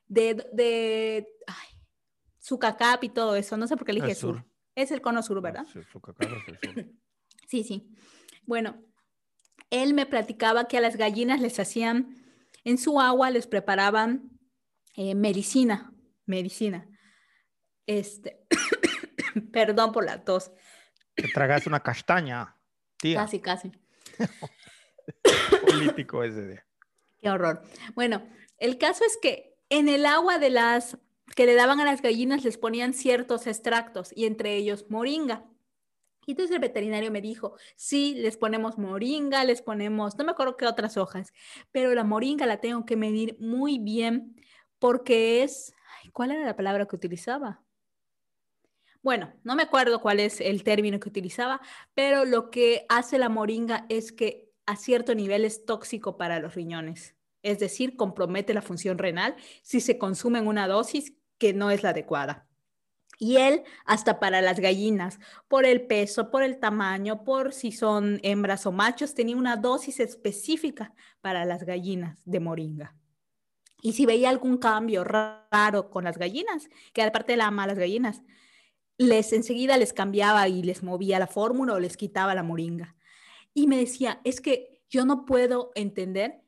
de, 0.06 0.36
de 0.54 1.28
Sucacap 2.38 3.04
y 3.04 3.10
todo 3.10 3.36
eso. 3.36 3.58
No 3.58 3.66
sé 3.66 3.78
por 3.78 3.88
qué 3.88 3.94
elige 3.94 4.14
sur. 4.14 4.46
Es 4.76 4.92
el 4.92 5.02
cono 5.02 5.24
sur, 5.24 5.42
¿verdad? 5.42 5.66
Sí, 5.66 5.80
es 5.80 5.86
el 5.86 5.92
sur. 5.92 6.16
sí, 7.48 7.64
sí. 7.64 7.92
Bueno, 8.46 8.84
él 9.72 9.96
me 9.96 10.06
platicaba 10.06 10.68
que 10.68 10.78
a 10.78 10.82
las 10.82 10.96
gallinas 10.96 11.42
les 11.42 11.60
hacían, 11.60 12.18
en 12.64 12.78
su 12.78 13.02
agua 13.02 13.32
les 13.32 13.48
preparaban 13.48 14.40
eh, 14.95 15.15
medicina, 15.15 15.93
medicina. 16.25 16.88
Este, 17.86 18.45
perdón 19.51 19.91
por 19.91 20.06
la 20.06 20.23
tos. 20.23 20.51
Te 21.15 21.27
tragas 21.30 21.67
una 21.67 21.82
castaña, 21.82 22.56
tía. 22.97 23.17
Casi, 23.17 23.39
casi. 23.39 23.71
Político 25.65 26.23
ese 26.23 26.47
día. 26.47 26.65
Qué 27.21 27.30
horror. 27.30 27.62
Bueno, 27.95 28.27
el 28.58 28.77
caso 28.77 29.04
es 29.06 29.17
que 29.21 29.56
en 29.69 29.89
el 29.89 30.06
agua 30.06 30.39
de 30.39 30.49
las 30.49 30.97
que 31.36 31.45
le 31.45 31.56
daban 31.56 31.80
a 31.80 31.86
las 31.86 32.01
gallinas 32.01 32.43
les 32.43 32.58
ponían 32.58 32.93
ciertos 32.93 33.47
extractos 33.47 34.12
y 34.15 34.25
entre 34.25 34.56
ellos 34.56 34.86
moringa. 34.89 35.45
Y 36.25 36.32
entonces 36.32 36.54
el 36.54 36.62
veterinario 36.62 37.12
me 37.12 37.21
dijo, 37.21 37.56
sí, 37.75 38.13
les 38.15 38.38
ponemos 38.38 38.77
moringa, 38.77 39.43
les 39.43 39.62
ponemos, 39.62 40.17
no 40.17 40.23
me 40.23 40.32
acuerdo 40.32 40.56
qué 40.56 40.67
otras 40.67 40.97
hojas, 40.97 41.34
pero 41.71 41.93
la 41.95 42.04
moringa 42.04 42.45
la 42.45 42.62
tengo 42.62 42.86
que 42.86 42.95
medir 42.95 43.38
muy 43.39 43.80
bien 43.80 44.36
porque 44.82 45.44
es, 45.44 45.74
¿cuál 46.12 46.32
era 46.32 46.44
la 46.44 46.58
palabra 46.58 46.86
que 46.86 46.98
utilizaba? 46.98 47.62
Bueno, 49.02 49.32
no 49.46 49.56
me 49.56 49.63
acuerdo 49.63 50.02
cuál 50.02 50.20
es 50.20 50.41
el 50.41 50.65
término 50.65 51.00
que 51.00 51.08
utilizaba, 51.08 51.62
pero 51.94 52.26
lo 52.26 52.52
que 52.52 52.86
hace 52.89 53.17
la 53.17 53.30
moringa 53.30 53.86
es 53.88 54.12
que 54.12 54.52
a 54.65 54.76
cierto 54.76 55.15
nivel 55.15 55.46
es 55.46 55.63
tóxico 55.63 56.17
para 56.17 56.39
los 56.39 56.56
riñones 56.56 57.15
es 57.44 57.60
decir, 57.60 57.96
compromete 57.96 58.54
la 58.54 58.62
función 58.62 58.98
renal 58.98 59.36
si 59.62 59.82
se 59.82 59.98
consume 59.98 60.39
en 60.39 60.48
una 60.48 60.67
dosis 60.67 61.13
que 61.38 61.54
no 61.54 61.72
es 61.72 61.84
la 61.84 61.89
adecuada. 61.89 62.48
Y 63.17 63.38
él, 63.38 63.63
hasta 63.86 64.20
para 64.20 64.41
las 64.41 64.60
gallinas, 64.60 65.20
por 65.48 65.65
el 65.65 65.86
peso, 65.86 66.32
por 66.32 66.41
el 66.41 66.60
tamaño, 66.60 67.24
por 67.24 67.54
si 67.54 67.72
son 67.72 68.20
hembras 68.24 68.65
o 68.65 68.72
machos, 68.72 69.13
tenía 69.13 69.38
una 69.38 69.58
dosis 69.58 70.00
específica 70.00 70.94
para 71.22 71.46
las 71.46 71.63
gallinas 71.63 72.20
de 72.26 72.39
moringa. 72.39 72.96
Y 73.82 73.94
si 73.94 74.06
veía 74.06 74.30
algún 74.30 74.58
cambio 74.58 75.04
raro 75.04 75.89
con 75.89 76.04
las 76.04 76.17
gallinas, 76.17 76.70
que 76.94 77.02
aparte 77.02 77.36
la 77.36 77.48
ama 77.48 77.63
a 77.63 77.67
las 77.67 77.80
gallinas, 77.80 78.22
les 78.98 79.34
enseguida 79.34 79.78
les 79.78 79.94
cambiaba 79.94 80.48
y 80.48 80.62
les 80.62 80.84
movía 80.84 81.20
la 81.20 81.28
fórmula 81.28 81.74
o 81.74 81.80
les 81.80 81.98
quitaba 81.98 82.36
la 82.36 82.44
moringa. 82.44 82.96
Y 83.54 83.67
me 83.67 83.78
decía, 83.78 84.22
es 84.24 84.41
que 84.41 84.84
yo 84.89 85.06
no 85.06 85.26
puedo 85.26 85.72
entender 85.76 86.41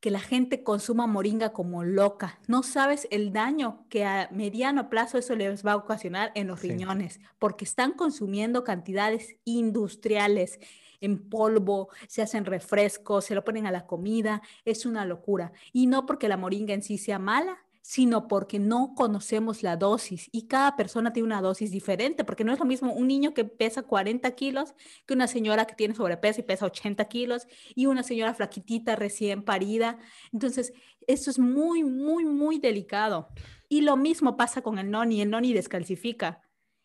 que 0.00 0.10
la 0.10 0.18
gente 0.18 0.64
consuma 0.64 1.06
moringa 1.06 1.52
como 1.52 1.84
loca. 1.84 2.40
No 2.48 2.64
sabes 2.64 3.06
el 3.12 3.32
daño 3.32 3.86
que 3.88 4.04
a 4.04 4.28
mediano 4.32 4.90
plazo 4.90 5.16
eso 5.16 5.36
les 5.36 5.64
va 5.64 5.72
a 5.72 5.76
ocasionar 5.76 6.32
en 6.34 6.48
los 6.48 6.60
riñones, 6.60 7.20
porque 7.38 7.64
están 7.64 7.92
consumiendo 7.92 8.64
cantidades 8.64 9.36
industriales 9.44 10.58
en 11.02 11.28
polvo, 11.28 11.90
se 12.08 12.22
hacen 12.22 12.46
refrescos, 12.46 13.26
se 13.26 13.34
lo 13.34 13.44
ponen 13.44 13.66
a 13.66 13.70
la 13.70 13.86
comida, 13.86 14.40
es 14.64 14.86
una 14.86 15.04
locura. 15.04 15.52
Y 15.72 15.86
no 15.86 16.06
porque 16.06 16.28
la 16.28 16.38
moringa 16.38 16.72
en 16.72 16.82
sí 16.82 16.96
sea 16.96 17.18
mala, 17.18 17.58
sino 17.82 18.28
porque 18.28 18.60
no 18.60 18.94
conocemos 18.94 19.62
la 19.62 19.76
dosis 19.76 20.28
y 20.32 20.46
cada 20.46 20.76
persona 20.76 21.12
tiene 21.12 21.26
una 21.26 21.42
dosis 21.42 21.72
diferente, 21.72 22.24
porque 22.24 22.44
no 22.44 22.52
es 22.52 22.60
lo 22.60 22.64
mismo 22.64 22.92
un 22.92 23.08
niño 23.08 23.34
que 23.34 23.44
pesa 23.44 23.82
40 23.82 24.30
kilos 24.36 24.74
que 25.04 25.14
una 25.14 25.26
señora 25.26 25.66
que 25.66 25.74
tiene 25.74 25.94
sobrepeso 25.94 26.40
y 26.40 26.44
pesa 26.44 26.66
80 26.66 27.04
kilos 27.06 27.48
y 27.74 27.86
una 27.86 28.04
señora 28.04 28.34
flaquitita 28.34 28.94
recién 28.94 29.42
parida. 29.42 29.98
Entonces, 30.32 30.72
esto 31.08 31.30
es 31.30 31.40
muy, 31.40 31.82
muy, 31.82 32.24
muy 32.24 32.58
delicado. 32.58 33.28
Y 33.68 33.80
lo 33.80 33.96
mismo 33.96 34.36
pasa 34.36 34.62
con 34.62 34.78
el 34.78 34.90
noni, 34.90 35.20
el 35.20 35.30
noni 35.30 35.52
descalcifica. 35.52 36.40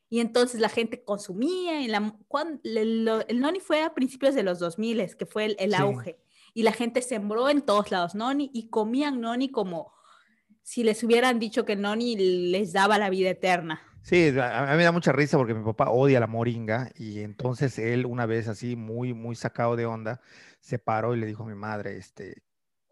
Y 0.10 0.20
entonces 0.22 0.62
la 0.62 0.70
gente 0.70 1.04
consumía, 1.04 1.84
en 1.84 1.92
la, 1.92 2.16
el, 2.64 3.40
noni 3.40 3.60
fue 3.60 3.84
a 3.84 3.94
principios 3.94 4.36
de 4.36 4.44
los 4.44 4.60
2000, 4.60 5.18
que 5.18 5.26
fue 5.26 5.56
el, 5.60 5.74
auge, 5.74 6.18
y 6.54 6.64
la 6.64 6.72
gente 6.72 7.02
sembró 7.02 7.50
en 7.50 7.62
todos 7.62 7.92
lados 7.92 8.16
noni 8.16 8.50
y 8.54 8.70
comían 8.70 9.20
noni 9.20 9.50
como 9.50 9.98
si 10.68 10.84
les 10.84 11.02
hubieran 11.02 11.40
dicho 11.40 11.64
que 11.64 11.78
Noni 11.78 12.18
les 12.52 12.74
daba 12.74 12.98
la 12.98 13.10
vida 13.10 13.30
eterna. 13.30 13.82
Sí, 14.02 14.38
a 14.38 14.68
mí 14.72 14.76
me 14.78 14.84
da 14.84 14.92
mucha 14.92 15.14
risa 15.14 15.38
porque 15.38 15.54
mi 15.54 15.64
papá 15.64 15.92
odia 15.92 16.20
la 16.20 16.28
moringa 16.28 16.92
y 16.96 17.22
entonces 17.22 17.80
él 17.80 18.06
una 18.06 18.26
vez 18.26 18.50
así 18.50 18.76
muy, 18.76 19.14
muy 19.14 19.38
sacado 19.38 19.78
de 19.78 19.86
onda, 19.86 20.20
se 20.60 20.78
paró 20.78 21.16
y 21.16 21.22
le 21.22 21.26
dijo 21.26 21.44
a 21.44 21.46
mi 21.46 21.56
madre, 21.56 21.96
este, 21.96 22.44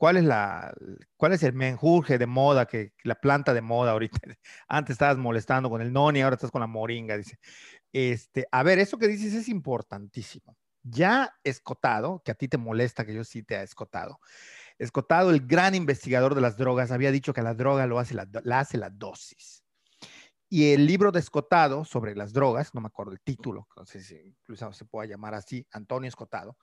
¿cuál 0.06 0.18
es 0.18 0.24
la, 0.24 0.72
cuál 1.18 1.34
es 1.34 1.41
el 1.41 1.54
menjurje 1.54 2.20
de 2.20 2.28
moda, 2.28 2.68
que 2.68 2.94
la 3.04 3.15
planta 3.15 3.56
de 3.56 3.62
moda 3.62 3.94
ahorita? 3.94 4.20
Antes 4.68 4.94
estabas 4.94 5.18
molestando 5.18 5.68
con 5.68 5.82
el 5.82 5.91
noni, 5.91 6.22
ahora 6.22 6.36
estás 6.36 6.52
con 6.52 6.62
la 6.62 6.68
moringa, 6.68 7.18
dice. 7.18 7.39
Este, 7.91 8.46
a 8.52 8.62
ver, 8.62 8.78
eso 8.78 9.00
que 9.00 9.08
dices 9.08 9.34
es 9.34 9.50
importantísimo. 9.50 10.56
Ya 10.84 11.34
escotado, 11.44 12.22
que 12.24 12.30
a 12.30 12.36
ti 12.36 12.48
te 12.48 12.60
molesta 12.60 13.04
que 13.04 13.15
yo 13.15 13.24
sí 13.24 13.41
te 13.41 13.56
ha 13.56 13.63
escotado. 13.63 14.20
Escotado, 14.78 15.32
el 15.32 15.48
gran 15.48 15.74
investigador 15.74 16.36
de 16.36 16.41
las 16.41 16.56
drogas, 16.56 16.91
había 16.91 17.12
dicho 17.12 17.34
que 17.34 17.41
la 17.41 17.56
droga 17.56 17.88
lo 17.88 17.98
hace 17.98 18.13
la, 18.13 18.28
hace 18.60 18.78
la 18.78 18.91
dosis. 18.91 19.63
Y 20.50 20.74
el 20.74 20.86
libro 20.86 21.12
de 21.12 21.20
Escotado 21.20 21.84
sobre 21.84 22.15
las 22.15 22.32
drogas, 22.32 22.76
no 22.76 22.82
me 22.82 22.88
acuerdo 22.89 23.12
el 23.12 23.22
título, 23.22 23.68
no 23.76 23.88
sé 23.88 24.02
si 24.02 24.15
incluso 24.18 24.72
se 24.72 24.86
pueda 24.86 25.10
llamar 25.10 25.34
así, 25.34 25.65
Antonio 25.72 26.08
Escotado, 26.08 26.60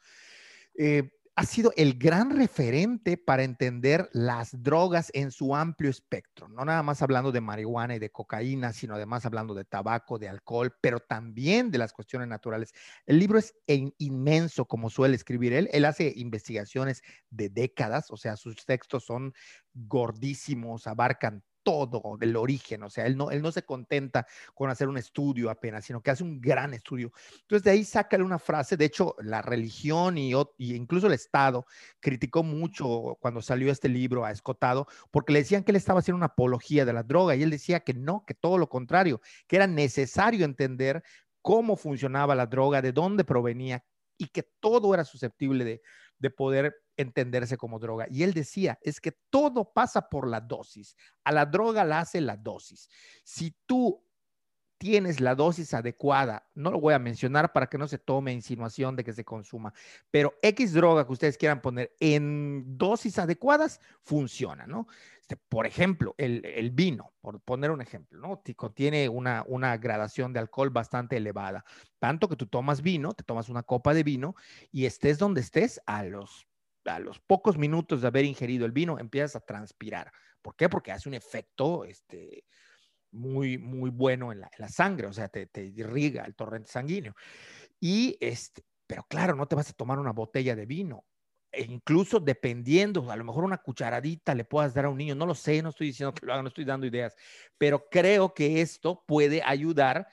eh, 0.78 1.10
ha 1.34 1.46
sido 1.46 1.72
el 1.76 1.98
gran 1.98 2.30
referente 2.36 3.16
para 3.16 3.42
entender 3.42 4.10
las 4.12 4.62
drogas 4.62 5.10
en 5.14 5.30
su 5.30 5.56
amplio 5.56 5.88
espectro, 5.88 6.46
no 6.48 6.64
nada 6.64 6.82
más 6.82 7.00
hablando 7.00 7.32
de 7.32 7.40
marihuana 7.40 7.94
y 7.94 7.98
de 7.98 8.10
cocaína, 8.10 8.74
sino 8.74 8.96
además 8.96 9.24
hablando 9.24 9.54
de 9.54 9.64
tabaco, 9.64 10.18
de 10.18 10.28
alcohol, 10.28 10.76
pero 10.82 11.00
también 11.00 11.70
de 11.70 11.78
las 11.78 11.94
cuestiones 11.94 12.28
naturales. 12.28 12.74
El 13.06 13.18
libro 13.18 13.38
es 13.38 13.54
inmenso, 13.66 14.66
como 14.66 14.90
suele 14.90 15.16
escribir 15.16 15.54
él. 15.54 15.70
Él 15.72 15.86
hace 15.86 16.12
investigaciones 16.16 17.02
de 17.30 17.48
décadas, 17.48 18.10
o 18.10 18.18
sea, 18.18 18.36
sus 18.36 18.66
textos 18.66 19.06
son 19.06 19.32
gordísimos, 19.72 20.86
abarcan 20.86 21.42
todo 21.62 22.16
del 22.18 22.36
origen, 22.36 22.82
o 22.82 22.90
sea, 22.90 23.06
él 23.06 23.16
no, 23.16 23.30
él 23.30 23.42
no 23.42 23.52
se 23.52 23.62
contenta 23.64 24.26
con 24.54 24.70
hacer 24.70 24.88
un 24.88 24.98
estudio 24.98 25.50
apenas, 25.50 25.84
sino 25.84 26.02
que 26.02 26.10
hace 26.10 26.24
un 26.24 26.40
gran 26.40 26.74
estudio. 26.74 27.12
Entonces 27.42 27.64
de 27.64 27.70
ahí 27.70 27.84
sácale 27.84 28.24
una 28.24 28.38
frase, 28.38 28.76
de 28.76 28.84
hecho 28.84 29.14
la 29.20 29.42
religión 29.42 30.18
y, 30.18 30.32
y 30.58 30.74
incluso 30.74 31.06
el 31.06 31.12
Estado 31.12 31.66
criticó 32.00 32.42
mucho 32.42 33.16
cuando 33.20 33.42
salió 33.42 33.70
este 33.70 33.88
libro 33.88 34.24
a 34.24 34.30
Escotado, 34.30 34.86
porque 35.10 35.32
le 35.32 35.40
decían 35.40 35.64
que 35.64 35.72
él 35.72 35.76
estaba 35.76 36.00
haciendo 36.00 36.16
una 36.16 36.26
apología 36.26 36.84
de 36.84 36.92
la 36.92 37.02
droga 37.02 37.34
y 37.36 37.42
él 37.42 37.50
decía 37.50 37.80
que 37.80 37.94
no, 37.94 38.24
que 38.26 38.34
todo 38.34 38.58
lo 38.58 38.68
contrario, 38.68 39.20
que 39.46 39.56
era 39.56 39.66
necesario 39.66 40.44
entender 40.44 41.02
cómo 41.42 41.76
funcionaba 41.76 42.34
la 42.34 42.46
droga, 42.46 42.82
de 42.82 42.92
dónde 42.92 43.24
provenía 43.24 43.84
y 44.16 44.28
que 44.28 44.44
todo 44.60 44.94
era 44.94 45.04
susceptible 45.04 45.64
de, 45.64 45.82
de 46.22 46.30
poder 46.30 46.72
entenderse 46.96 47.56
como 47.56 47.80
droga. 47.80 48.06
Y 48.08 48.22
él 48.22 48.32
decía, 48.32 48.78
es 48.80 49.00
que 49.00 49.12
todo 49.28 49.72
pasa 49.72 50.08
por 50.08 50.28
la 50.28 50.40
dosis. 50.40 50.96
A 51.24 51.32
la 51.32 51.44
droga 51.46 51.84
la 51.84 51.98
hace 51.98 52.20
la 52.20 52.36
dosis. 52.36 52.88
Si 53.24 53.56
tú 53.66 54.06
tienes 54.82 55.20
la 55.20 55.36
dosis 55.36 55.74
adecuada, 55.74 56.44
no 56.56 56.72
lo 56.72 56.80
voy 56.80 56.92
a 56.92 56.98
mencionar 56.98 57.52
para 57.52 57.68
que 57.68 57.78
no 57.78 57.86
se 57.86 57.98
tome 57.98 58.32
insinuación 58.32 58.96
de 58.96 59.04
que 59.04 59.12
se 59.12 59.24
consuma, 59.24 59.72
pero 60.10 60.34
X 60.42 60.72
droga 60.72 61.06
que 61.06 61.12
ustedes 61.12 61.38
quieran 61.38 61.62
poner 61.62 61.94
en 62.00 62.76
dosis 62.76 63.16
adecuadas, 63.20 63.80
funciona, 64.02 64.66
¿no? 64.66 64.88
Este, 65.20 65.36
por 65.36 65.68
ejemplo, 65.68 66.16
el, 66.18 66.72
vino, 66.72 67.12
por 67.20 67.40
poner 67.42 67.70
un 67.70 67.80
ejemplo, 67.80 68.18
¿no? 68.18 68.42
Contiene 68.56 69.08
una, 69.08 69.44
una 69.46 69.76
gradación 69.76 70.32
de 70.32 70.40
alcohol 70.40 70.70
bastante 70.70 71.16
elevada, 71.16 71.64
tanto 72.00 72.28
que 72.28 72.34
tú 72.34 72.48
tomas 72.48 72.82
vino, 72.82 73.12
te 73.12 73.22
tomas 73.22 73.48
una 73.48 73.62
copa 73.62 73.94
de 73.94 74.02
vino 74.02 74.34
y 74.72 74.86
estés 74.86 75.16
donde 75.16 75.42
estés, 75.42 75.80
a 75.86 76.02
los 76.02 76.48
a 76.86 76.98
los 76.98 77.20
pocos 77.20 77.56
minutos 77.56 78.00
de 78.00 78.08
haber 78.08 78.24
ingerido 78.24 78.66
el 78.66 78.72
vino, 78.72 78.98
empiezas 78.98 79.36
a 79.36 79.46
transpirar. 79.46 80.12
¿Por 80.42 80.56
qué? 80.56 80.68
Porque 80.68 80.90
hace 80.90 81.08
un 81.08 81.14
efecto 81.14 81.84
este, 81.84 82.44
muy, 83.12 83.58
muy 83.58 83.90
bueno 83.90 84.32
en 84.32 84.40
la, 84.40 84.68
sangre, 84.68 85.06
o 85.06 85.12
sea, 85.12 85.28
te, 85.28 85.48
irriga 85.64 86.24
el 86.24 86.34
torrente 86.34 86.70
sanguíneo. 86.70 87.14
Y 87.80 88.16
este, 88.20 88.64
pero 88.86 89.04
claro, 89.08 89.34
no 89.36 89.46
te 89.46 89.54
vas 89.54 89.70
a 89.70 89.74
tomar 89.74 89.98
una 89.98 90.12
botella 90.12 90.56
de 90.56 90.66
vino. 90.66 91.04
E 91.52 91.62
incluso 91.62 92.18
dependiendo, 92.18 93.10
a 93.10 93.16
lo 93.16 93.24
mejor 93.24 93.44
una 93.44 93.58
cucharadita 93.58 94.34
le 94.34 94.44
puedas 94.44 94.72
dar 94.72 94.86
a 94.86 94.88
un 94.88 94.96
niño, 94.96 95.14
no 95.14 95.26
lo 95.26 95.34
sé, 95.34 95.62
no 95.62 95.68
estoy 95.68 95.88
diciendo 95.88 96.14
que 96.14 96.24
lo 96.24 96.32
haga, 96.32 96.42
no 96.42 96.48
estoy 96.48 96.64
dando 96.64 96.86
ideas, 96.86 97.14
pero 97.58 97.88
creo 97.90 98.32
que 98.32 98.62
esto 98.62 99.04
puede 99.06 99.42
ayudar 99.44 100.08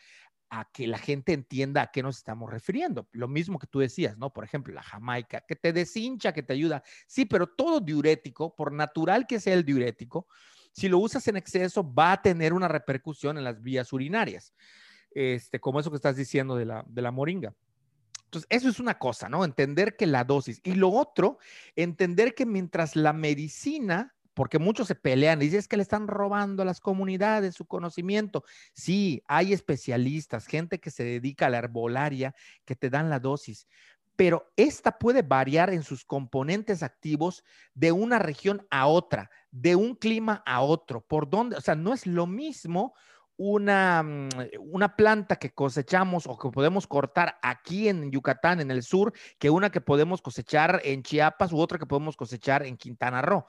a 0.49 0.69
que 0.71 0.87
la 0.87 0.97
gente 0.97 1.31
entienda 1.33 1.83
a 1.83 1.91
qué 1.91 2.03
nos 2.03 2.17
estamos 2.17 2.51
refiriendo. 2.51 3.07
Lo 3.11 3.27
mismo 3.27 3.59
que 3.59 3.67
tú 3.67 3.79
decías, 3.79 4.17
¿no? 4.17 4.33
Por 4.33 4.43
ejemplo, 4.43 4.73
la 4.73 4.83
jamaica, 4.83 5.41
que 5.47 5.55
te 5.55 5.71
deshincha, 5.71 6.33
que 6.33 6.43
te 6.43 6.53
ayuda. 6.53 6.83
Sí, 7.07 7.25
pero 7.25 7.47
todo 7.47 7.79
diurético, 7.79 8.55
por 8.55 8.73
natural 8.73 9.27
que 9.27 9.39
sea 9.39 9.53
el 9.53 9.63
diurético, 9.63 10.27
si 10.79 10.87
lo 10.87 10.97
usas 10.99 11.27
en 11.27 11.35
exceso, 11.35 11.93
va 11.93 12.13
a 12.13 12.21
tener 12.21 12.53
una 12.53 12.69
repercusión 12.69 13.37
en 13.37 13.43
las 13.43 13.61
vías 13.61 13.91
urinarias, 13.91 14.53
este, 15.11 15.59
como 15.59 15.81
eso 15.81 15.89
que 15.89 15.97
estás 15.97 16.15
diciendo 16.15 16.55
de 16.55 16.65
la, 16.65 16.85
de 16.87 17.01
la 17.01 17.11
moringa. 17.11 17.53
Entonces, 18.23 18.47
eso 18.49 18.69
es 18.69 18.79
una 18.79 18.97
cosa, 18.97 19.27
¿no? 19.27 19.43
Entender 19.43 19.97
que 19.97 20.05
la 20.05 20.23
dosis. 20.23 20.61
Y 20.63 20.75
lo 20.75 20.89
otro, 20.89 21.39
entender 21.75 22.33
que 22.33 22.45
mientras 22.45 22.95
la 22.95 23.11
medicina 23.11 24.15
porque 24.35 24.57
muchos 24.57 24.87
se 24.87 24.95
pelean 24.95 25.41
y 25.41 25.45
dicen 25.45 25.65
que 25.69 25.75
le 25.75 25.83
están 25.83 26.07
robando 26.07 26.61
a 26.61 26.65
las 26.65 26.79
comunidades 26.79 27.55
su 27.55 27.65
conocimiento. 27.65 28.45
Sí, 28.71 29.21
hay 29.27 29.51
especialistas, 29.51 30.47
gente 30.47 30.79
que 30.79 30.91
se 30.91 31.03
dedica 31.03 31.47
a 31.47 31.49
la 31.49 31.57
herbolaria, 31.57 32.33
que 32.63 32.73
te 32.73 32.89
dan 32.89 33.09
la 33.09 33.19
dosis, 33.19 33.67
pero 34.19 34.51
esta 34.57 34.99
puede 34.99 35.21
variar 35.21 35.69
en 35.69 35.81
sus 35.81 36.03
componentes 36.03 36.83
activos 36.83 37.45
de 37.73 37.93
una 37.93 38.19
región 38.19 38.67
a 38.69 38.85
otra, 38.87 39.31
de 39.49 39.77
un 39.77 39.95
clima 39.95 40.43
a 40.45 40.59
otro, 40.59 40.99
por 40.99 41.29
donde, 41.29 41.55
o 41.55 41.61
sea, 41.61 41.75
no 41.75 41.93
es 41.93 42.05
lo 42.05 42.27
mismo 42.27 42.93
una, 43.37 44.03
mm, 44.03 44.29
una, 44.59 44.97
planta 44.97 45.37
que 45.37 45.53
cosechamos 45.53 46.27
o 46.27 46.37
que 46.37 46.49
podemos 46.49 46.85
cortar 46.85 47.39
aquí 47.41 47.87
en 47.87 48.11
Yucatán, 48.11 48.59
en 48.59 48.71
el 48.71 48.83
sur, 48.83 49.13
que 49.37 49.49
una 49.49 49.69
que 49.69 49.79
podemos 49.79 50.21
cosechar 50.21 50.81
en 50.83 51.01
Chiapas 51.01 51.53
u 51.53 51.59
otra 51.61 51.79
que 51.79 51.85
podemos 51.85 52.17
cosechar 52.17 52.65
en 52.65 52.75
Quintana 52.75 53.21
Roo. 53.21 53.45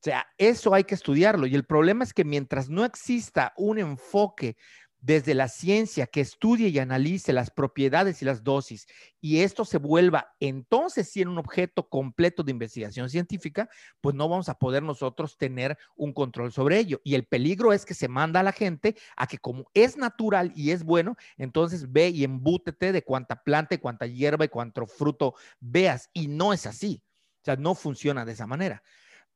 O 0.00 0.02
sea, 0.02 0.26
eso 0.36 0.74
hay 0.74 0.84
que 0.84 0.94
estudiarlo. 0.94 1.46
Y 1.46 1.54
el 1.54 1.64
problema 1.64 2.04
es 2.04 2.12
que 2.12 2.24
mientras 2.24 2.68
no 2.68 2.84
exista 2.84 3.54
un 3.56 3.78
enfoque 3.78 4.58
desde 5.00 5.34
la 5.34 5.48
ciencia 5.48 6.06
que 6.06 6.20
estudie 6.20 6.68
y 6.68 6.78
analice 6.78 7.32
las 7.32 7.50
propiedades 7.50 8.20
y 8.22 8.24
las 8.24 8.44
dosis 8.44 8.86
y 9.20 9.40
esto 9.40 9.64
se 9.64 9.78
vuelva 9.78 10.34
entonces 10.40 11.08
sí 11.08 11.22
en 11.22 11.28
un 11.28 11.38
objeto 11.38 11.88
completo 11.88 12.42
de 12.42 12.52
investigación 12.52 13.08
científica, 13.10 13.68
pues 14.00 14.14
no 14.14 14.28
vamos 14.28 14.48
a 14.48 14.58
poder 14.58 14.82
nosotros 14.82 15.36
tener 15.36 15.76
un 15.96 16.12
control 16.12 16.52
sobre 16.52 16.78
ello. 16.78 17.00
Y 17.04 17.14
el 17.14 17.26
peligro 17.26 17.72
es 17.72 17.84
que 17.84 17.94
se 17.94 18.08
manda 18.08 18.40
a 18.40 18.42
la 18.42 18.52
gente 18.52 18.96
a 19.16 19.26
que 19.26 19.38
como 19.38 19.70
es 19.74 19.96
natural 19.96 20.52
y 20.54 20.70
es 20.70 20.84
bueno, 20.84 21.16
entonces 21.36 21.90
ve 21.90 22.08
y 22.08 22.24
embútete 22.24 22.92
de 22.92 23.02
cuánta 23.02 23.42
planta 23.42 23.74
y 23.74 23.78
cuánta 23.78 24.06
hierba 24.06 24.44
y 24.44 24.48
cuánto 24.48 24.86
fruto 24.86 25.34
veas. 25.60 26.08
Y 26.12 26.28
no 26.28 26.52
es 26.52 26.66
así. 26.66 27.02
O 27.42 27.44
sea, 27.44 27.56
no 27.56 27.74
funciona 27.74 28.24
de 28.24 28.32
esa 28.32 28.46
manera 28.46 28.82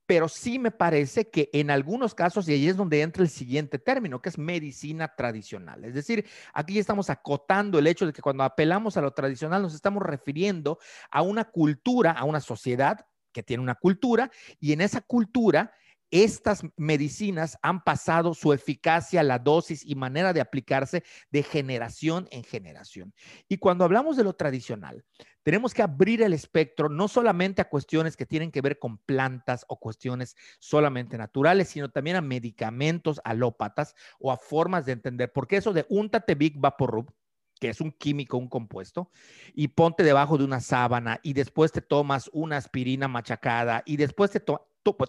pero 0.06 0.28
sí 0.28 0.58
me 0.58 0.70
parece 0.70 1.30
que 1.30 1.48
en 1.52 1.70
algunos 1.70 2.14
casos, 2.14 2.48
y 2.48 2.52
ahí 2.52 2.68
es 2.68 2.76
donde 2.76 3.00
entra 3.00 3.22
el 3.22 3.28
siguiente 3.28 3.78
término, 3.78 4.20
que 4.20 4.28
es 4.28 4.38
medicina 4.38 5.14
tradicional. 5.14 5.84
Es 5.84 5.94
decir, 5.94 6.26
aquí 6.52 6.78
estamos 6.78 7.10
acotando 7.10 7.78
el 7.78 7.86
hecho 7.86 8.06
de 8.06 8.12
que 8.12 8.22
cuando 8.22 8.44
apelamos 8.44 8.96
a 8.96 9.00
lo 9.00 9.12
tradicional 9.12 9.62
nos 9.62 9.74
estamos 9.74 10.02
refiriendo 10.02 10.78
a 11.10 11.22
una 11.22 11.44
cultura, 11.44 12.12
a 12.12 12.24
una 12.24 12.40
sociedad 12.40 13.06
que 13.32 13.42
tiene 13.42 13.62
una 13.62 13.74
cultura, 13.74 14.30
y 14.60 14.72
en 14.72 14.80
esa 14.80 15.00
cultura 15.00 15.72
estas 16.10 16.62
medicinas 16.76 17.58
han 17.60 17.82
pasado 17.82 18.34
su 18.34 18.52
eficacia, 18.52 19.24
la 19.24 19.40
dosis 19.40 19.84
y 19.84 19.96
manera 19.96 20.32
de 20.32 20.40
aplicarse 20.40 21.02
de 21.30 21.42
generación 21.42 22.28
en 22.30 22.44
generación. 22.44 23.12
Y 23.48 23.56
cuando 23.56 23.84
hablamos 23.84 24.16
de 24.16 24.22
lo 24.22 24.34
tradicional, 24.34 25.04
tenemos 25.44 25.74
que 25.74 25.82
abrir 25.82 26.22
el 26.22 26.32
espectro 26.32 26.88
no 26.88 27.06
solamente 27.06 27.62
a 27.62 27.68
cuestiones 27.68 28.16
que 28.16 28.26
tienen 28.26 28.50
que 28.50 28.62
ver 28.62 28.78
con 28.78 28.98
plantas 28.98 29.64
o 29.68 29.78
cuestiones 29.78 30.36
solamente 30.58 31.16
naturales, 31.18 31.68
sino 31.68 31.90
también 31.90 32.16
a 32.16 32.22
medicamentos 32.22 33.20
alópatas 33.24 33.94
o 34.18 34.32
a 34.32 34.36
formas 34.36 34.86
de 34.86 34.92
entender. 34.92 35.32
Porque 35.32 35.58
eso 35.58 35.72
de 35.72 35.86
untate 35.90 36.34
Big 36.34 36.58
Vaporub, 36.58 37.12
que 37.60 37.68
es 37.68 37.80
un 37.80 37.92
químico, 37.92 38.38
un 38.38 38.48
compuesto, 38.48 39.10
y 39.54 39.68
ponte 39.68 40.02
debajo 40.02 40.38
de 40.38 40.44
una 40.44 40.60
sábana 40.60 41.20
y 41.22 41.34
después 41.34 41.70
te 41.72 41.82
tomas 41.82 42.30
una 42.32 42.56
aspirina 42.56 43.06
machacada 43.06 43.82
y 43.84 43.98
después 43.98 44.30
te 44.30 44.40
tomas 44.40 44.66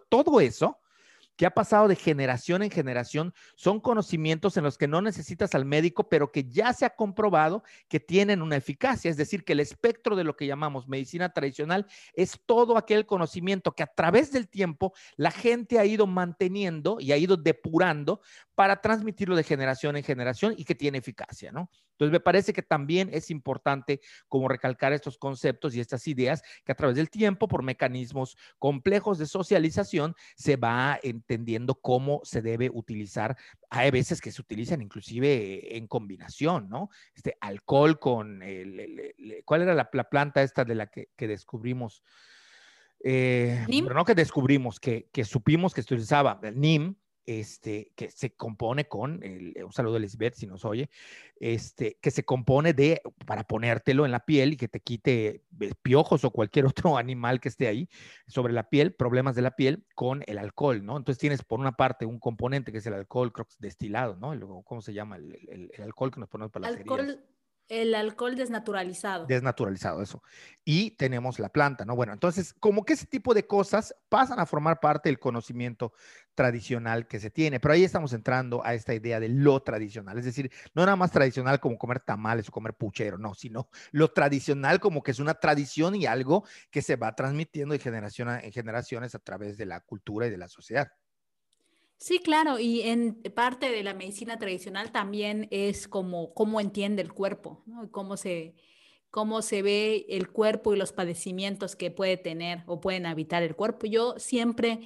todo 0.09 0.39
eso 0.41 0.79
que 1.35 1.45
ha 1.45 1.51
pasado 1.51 1.87
de 1.87 1.95
generación 1.95 2.63
en 2.63 2.71
generación, 2.71 3.33
son 3.55 3.79
conocimientos 3.79 4.57
en 4.57 4.63
los 4.63 4.77
que 4.77 4.87
no 4.87 5.01
necesitas 5.01 5.55
al 5.55 5.65
médico, 5.65 6.09
pero 6.09 6.31
que 6.31 6.49
ya 6.49 6.73
se 6.73 6.85
ha 6.85 6.95
comprobado 6.95 7.63
que 7.87 7.99
tienen 7.99 8.41
una 8.41 8.55
eficacia. 8.55 9.11
Es 9.11 9.17
decir, 9.17 9.43
que 9.43 9.53
el 9.53 9.59
espectro 9.59 10.15
de 10.15 10.23
lo 10.23 10.35
que 10.35 10.47
llamamos 10.47 10.87
medicina 10.87 11.33
tradicional 11.33 11.85
es 12.13 12.39
todo 12.45 12.77
aquel 12.77 13.05
conocimiento 13.05 13.73
que 13.73 13.83
a 13.83 13.87
través 13.87 14.31
del 14.31 14.47
tiempo 14.47 14.93
la 15.17 15.31
gente 15.31 15.79
ha 15.79 15.85
ido 15.85 16.07
manteniendo 16.07 16.97
y 16.99 17.11
ha 17.11 17.17
ido 17.17 17.37
depurando 17.37 18.21
para 18.55 18.81
transmitirlo 18.81 19.35
de 19.35 19.43
generación 19.43 19.97
en 19.97 20.03
generación 20.03 20.53
y 20.57 20.63
que 20.63 20.75
tiene 20.75 20.99
eficacia, 20.99 21.51
¿no? 21.51 21.69
Entonces, 21.95 22.11
me 22.11 22.19
parece 22.19 22.51
que 22.51 22.61
también 22.61 23.09
es 23.13 23.31
importante 23.31 24.01
como 24.27 24.49
recalcar 24.49 24.91
estos 24.91 25.17
conceptos 25.17 25.75
y 25.75 25.79
estas 25.79 26.07
ideas 26.07 26.43
que 26.65 26.73
a 26.73 26.75
través 26.75 26.97
del 26.97 27.09
tiempo, 27.09 27.47
por 27.47 27.63
mecanismos 27.63 28.37
complejos 28.59 29.17
de 29.17 29.27
socialización, 29.27 30.13
se 30.35 30.57
va 30.57 30.99
entendiendo 31.03 31.75
cómo 31.75 32.19
se 32.23 32.41
debe 32.41 32.69
utilizar. 32.69 33.37
Hay 33.69 33.91
veces 33.91 34.19
que 34.19 34.31
se 34.31 34.41
utilizan 34.41 34.81
inclusive 34.81 35.77
en 35.77 35.87
combinación, 35.87 36.67
¿no? 36.69 36.89
Este 37.13 37.37
alcohol 37.39 37.97
con, 37.97 38.43
el, 38.43 39.13
¿cuál 39.45 39.61
era 39.61 39.73
la, 39.73 39.89
planta 39.89 40.43
esta 40.43 40.65
de 40.65 40.75
la 40.75 40.87
que, 40.87 41.09
descubrimos? 41.17 42.03
Eh, 43.03 43.65
pero 43.67 43.93
no 43.93 44.03
que 44.03 44.15
descubrimos, 44.15 44.79
que, 44.79 45.07
que 45.13 45.23
supimos 45.23 45.73
que 45.73 45.81
se 45.81 45.93
utilizaba, 45.93 46.39
el 46.43 46.59
NIM, 46.59 46.95
este, 47.25 47.91
que 47.95 48.11
se 48.11 48.35
compone 48.35 48.87
con, 48.87 49.23
el, 49.23 49.55
un 49.63 49.71
saludo 49.71 49.95
a 49.95 49.97
Elizabeth 49.97 50.35
si 50.35 50.47
nos 50.47 50.65
oye, 50.65 50.89
este, 51.39 51.97
que 52.01 52.11
se 52.11 52.23
compone 52.23 52.73
de, 52.73 53.01
para 53.25 53.43
ponértelo 53.43 54.05
en 54.05 54.11
la 54.11 54.25
piel 54.25 54.53
y 54.53 54.57
que 54.57 54.67
te 54.67 54.79
quite 54.79 55.43
eh, 55.59 55.71
piojos 55.81 56.23
o 56.23 56.31
cualquier 56.31 56.65
otro 56.93 56.97
animal 56.97 57.39
que 57.39 57.49
esté 57.49 57.67
ahí 57.67 57.89
sobre 58.27 58.53
la 58.53 58.69
piel, 58.69 58.93
problemas 58.93 59.35
de 59.35 59.41
la 59.41 59.55
piel 59.55 59.83
con 59.95 60.23
el 60.27 60.37
alcohol, 60.37 60.85
¿no? 60.85 60.97
Entonces 60.97 61.19
tienes 61.19 61.43
por 61.43 61.59
una 61.59 61.73
parte 61.73 62.05
un 62.05 62.19
componente 62.19 62.71
que 62.71 62.77
es 62.77 62.85
el 62.85 62.93
alcohol 62.93 63.33
creo 63.33 63.47
destilado, 63.59 64.15
¿no? 64.15 64.63
¿Cómo 64.63 64.81
se 64.81 64.93
llama? 64.93 65.17
El, 65.17 65.69
el, 65.73 65.83
alcohol 65.83 66.11
que 66.11 66.19
nos 66.19 66.29
ponemos 66.29 66.51
para 66.51 66.69
las 66.69 66.77
alcohol, 66.79 67.19
el 67.67 67.95
alcohol 67.95 68.35
desnaturalizado. 68.35 69.25
Desnaturalizado, 69.25 70.01
eso. 70.01 70.21
Y 70.63 70.91
tenemos 70.91 71.39
la 71.39 71.49
planta, 71.49 71.85
¿no? 71.85 71.95
Bueno, 71.95 72.13
entonces, 72.13 72.53
como 72.53 72.85
que 72.85 72.93
ese 72.93 73.07
tipo 73.07 73.33
de 73.33 73.47
cosas 73.47 73.95
pasan 74.09 74.39
a 74.39 74.45
formar 74.45 74.79
parte 74.79 75.09
del 75.09 75.19
conocimiento 75.19 75.93
tradicional 76.35 77.07
que 77.07 77.19
se 77.19 77.29
tiene, 77.29 77.59
pero 77.59 77.73
ahí 77.73 77.83
estamos 77.83 78.13
entrando 78.13 78.63
a 78.63 78.73
esta 78.73 78.93
idea 78.93 79.19
de 79.19 79.29
lo 79.29 79.61
tradicional, 79.61 80.17
es 80.17 80.25
decir, 80.25 80.51
no 80.73 80.83
nada 80.83 80.97
más 80.97 81.11
tradicional 81.11 81.59
como 81.59 81.77
comer 81.77 82.01
tamales 82.01 82.49
o 82.49 82.51
comer 82.51 82.73
puchero, 82.73 83.17
no, 83.17 83.33
sino 83.33 83.69
lo 83.91 84.11
tradicional 84.11 84.79
como 84.79 85.01
que 85.01 85.11
es 85.11 85.19
una 85.19 85.35
tradición 85.35 85.95
y 85.95 86.05
algo 86.05 86.45
que 86.69 86.81
se 86.81 86.97
va 86.97 87.15
transmitiendo 87.15 87.73
de 87.73 87.79
generación 87.79 88.29
en 88.29 88.51
generaciones 88.51 89.15
a 89.15 89.19
través 89.19 89.57
de 89.57 89.65
la 89.65 89.79
cultura 89.79 90.27
y 90.27 90.29
de 90.29 90.37
la 90.37 90.49
sociedad. 90.49 90.91
Sí, 92.05 92.19
claro, 92.19 92.59
y 92.59 92.81
en 92.81 93.15
parte 93.33 93.71
de 93.71 93.81
la 93.81 93.95
medicina 93.95 94.37
tradicional 94.37 94.91
también 94.91 95.47
es 95.49 95.87
como 95.87 96.35
cómo 96.35 96.61
entiende 96.61 97.01
el 97.01 97.11
cuerpo, 97.11 97.63
¿no? 97.65 97.89
cómo 97.89 98.15
se, 98.15 98.53
cómo 99.09 99.41
se 99.41 99.63
ve 99.63 100.05
el 100.09 100.29
cuerpo 100.29 100.75
y 100.75 100.77
los 100.77 100.93
padecimientos 100.93 101.75
que 101.75 101.89
puede 101.89 102.17
tener 102.17 102.61
o 102.67 102.79
pueden 102.79 103.07
habitar 103.07 103.41
el 103.41 103.55
cuerpo. 103.55 103.87
Yo 103.87 104.19
siempre, 104.19 104.81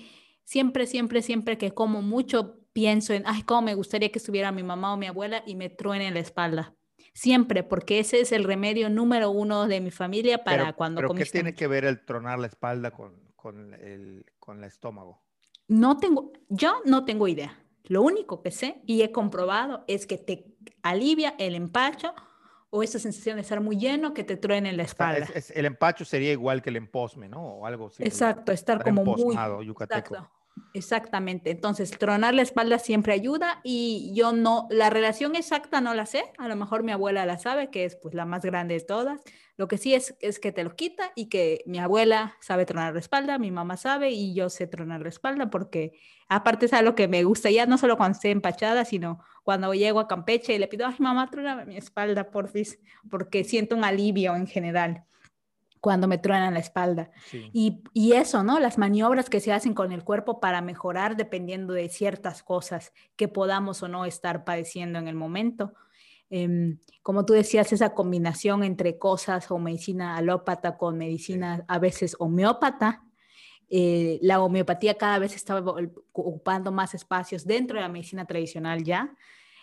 siempre, 0.45 0.87
siempre, 0.87 1.21
siempre 1.21 1.57
que 1.57 1.73
como 1.73 2.01
mucho 2.01 2.61
pienso 2.71 3.11
en, 3.11 3.23
ay, 3.25 3.43
cómo 3.43 3.63
me 3.63 3.75
gustaría 3.75 4.13
que 4.13 4.19
estuviera 4.19 4.53
mi 4.53 4.63
mamá 4.63 4.93
o 4.93 4.97
mi 4.97 5.07
abuela 5.07 5.43
y 5.45 5.55
me 5.55 5.69
truene 5.69 6.11
la 6.11 6.19
espalda. 6.19 6.73
Siempre, 7.13 7.63
porque 7.63 7.99
ese 7.99 8.21
es 8.21 8.31
el 8.31 8.45
remedio 8.45 8.89
número 8.89 9.29
uno 9.29 9.67
de 9.67 9.81
mi 9.81 9.91
familia 9.91 10.45
para 10.45 10.71
cuando 10.71 11.01
¿Pero 11.01 11.13
qué 11.15 11.25
tiene 11.25 11.53
que 11.53 11.67
ver 11.67 11.83
el 11.83 12.05
tronar 12.05 12.39
la 12.39 12.47
espalda 12.47 12.91
con, 12.91 13.33
con 13.35 13.73
el, 13.73 14.25
con 14.39 14.59
el 14.59 14.63
estómago? 14.63 15.21
No 15.69 15.97
tengo, 15.97 16.33
yo 16.49 16.81
no 16.83 17.05
tengo 17.05 17.27
idea. 17.27 17.57
Lo 17.85 18.01
único 18.01 18.41
que 18.41 18.51
sé 18.51 18.81
y 18.85 19.01
he 19.03 19.11
comprobado 19.11 19.85
es 19.87 20.05
que 20.05 20.17
te 20.17 20.45
alivia 20.83 21.35
el 21.39 21.55
empacho 21.55 22.13
o 22.71 22.83
esa 22.83 22.99
sensación 22.99 23.37
de 23.37 23.41
estar 23.41 23.61
muy 23.61 23.77
lleno 23.77 24.13
que 24.13 24.23
te 24.23 24.35
truene 24.35 24.69
en 24.69 24.77
la 24.77 24.83
espalda. 24.83 25.27
el 25.55 25.65
empacho 25.65 26.05
sería 26.05 26.31
igual 26.31 26.61
que 26.61 26.69
el 26.69 26.75
emposme, 26.75 27.29
¿no? 27.29 27.41
O 27.41 27.65
algo 27.65 27.87
así. 27.87 28.03
Exacto, 28.03 28.51
estar, 28.51 28.83
como 28.83 29.03
muy... 29.05 29.33
Exacto. 29.33 30.29
Exactamente. 30.73 31.51
Entonces, 31.51 31.91
tronar 31.91 32.33
la 32.33 32.41
espalda 32.41 32.79
siempre 32.79 33.13
ayuda 33.13 33.61
y 33.63 34.11
yo 34.13 34.33
no, 34.33 34.67
la 34.69 34.89
relación 34.89 35.35
exacta 35.35 35.81
no 35.81 35.93
la 35.93 36.05
sé. 36.05 36.23
A 36.37 36.47
lo 36.47 36.55
mejor 36.55 36.83
mi 36.83 36.91
abuela 36.91 37.25
la 37.25 37.37
sabe, 37.37 37.69
que 37.69 37.85
es 37.85 37.95
pues 37.95 38.13
la 38.13 38.25
más 38.25 38.43
grande 38.43 38.73
de 38.73 38.81
todas. 38.81 39.21
Lo 39.59 39.67
que 39.67 39.77
sí 39.77 39.93
es, 39.93 40.15
es 40.21 40.39
que 40.39 40.53
te 40.53 40.63
lo 40.63 40.73
quita 40.73 41.11
y 41.15 41.25
que 41.25 41.63
mi 41.65 41.79
abuela 41.79 42.37
sabe 42.39 42.65
tronar 42.65 42.93
la 42.93 43.01
espalda, 43.01 43.37
mi 43.37 43.51
mamá 43.51 43.75
sabe 43.75 44.09
y 44.09 44.33
yo 44.33 44.49
sé 44.49 44.67
tronar 44.67 45.01
la 45.01 45.09
espalda 45.09 45.49
porque 45.49 45.99
aparte 46.29 46.67
es 46.67 46.71
algo 46.71 46.95
que 46.95 47.09
me 47.09 47.25
gusta 47.25 47.51
ya 47.51 47.65
no 47.65 47.77
solo 47.77 47.97
cuando 47.97 48.15
esté 48.15 48.31
empachada, 48.31 48.85
sino 48.85 49.19
cuando 49.43 49.73
llego 49.73 49.99
a 49.99 50.07
Campeche 50.07 50.55
y 50.55 50.59
le 50.59 50.69
pido, 50.69 50.87
ay 50.87 50.95
mamá, 50.99 51.29
tróname 51.29 51.65
mi 51.65 51.75
espalda, 51.75 52.31
porfis, 52.31 52.79
porque 53.09 53.43
siento 53.43 53.75
un 53.75 53.83
alivio 53.83 54.33
en 54.33 54.47
general 54.47 55.03
cuando 55.81 56.07
me 56.07 56.19
truenan 56.19 56.53
la 56.53 56.61
espalda. 56.61 57.11
Y, 57.51 57.83
y, 57.93 58.13
eso, 58.13 58.43
¿no? 58.43 58.61
Las 58.61 58.77
maniobras 58.77 59.29
que 59.29 59.41
se 59.41 59.51
hacen 59.51 59.73
con 59.73 59.91
el 59.91 60.05
cuerpo 60.05 60.39
para 60.39 60.61
mejorar 60.61 61.17
dependiendo 61.17 61.73
de 61.73 61.89
ciertas 61.89 62.43
cosas 62.43 62.93
que 63.17 63.27
podamos 63.27 63.83
o 63.83 63.89
no 63.89 64.05
estar 64.05 64.45
padeciendo 64.45 64.99
en 64.99 65.09
el 65.09 65.15
momento. 65.15 65.73
Em, 66.29 66.79
como 67.01 67.25
tú 67.25 67.33
decías, 67.33 67.71
esa 67.73 67.93
combinación 67.93 68.63
entre 68.63 68.97
cosas 68.97 69.49
o 69.51 69.57
medicina 69.57 70.17
alópata 70.17 70.77
con 70.77 70.97
medicina 70.97 71.65
a 71.67 71.79
veces 71.79 72.15
homeópata. 72.19 73.03
Eh, 73.69 74.19
la 74.21 74.41
homeopatía 74.41 74.97
cada 74.97 75.19
vez 75.19 75.35
está 75.35 75.63
ocupando 76.11 76.71
más 76.71 76.93
espacios 76.93 77.45
dentro 77.45 77.77
de 77.77 77.81
la 77.81 77.89
medicina 77.89 78.25
tradicional 78.25 78.83
ya. 78.83 79.15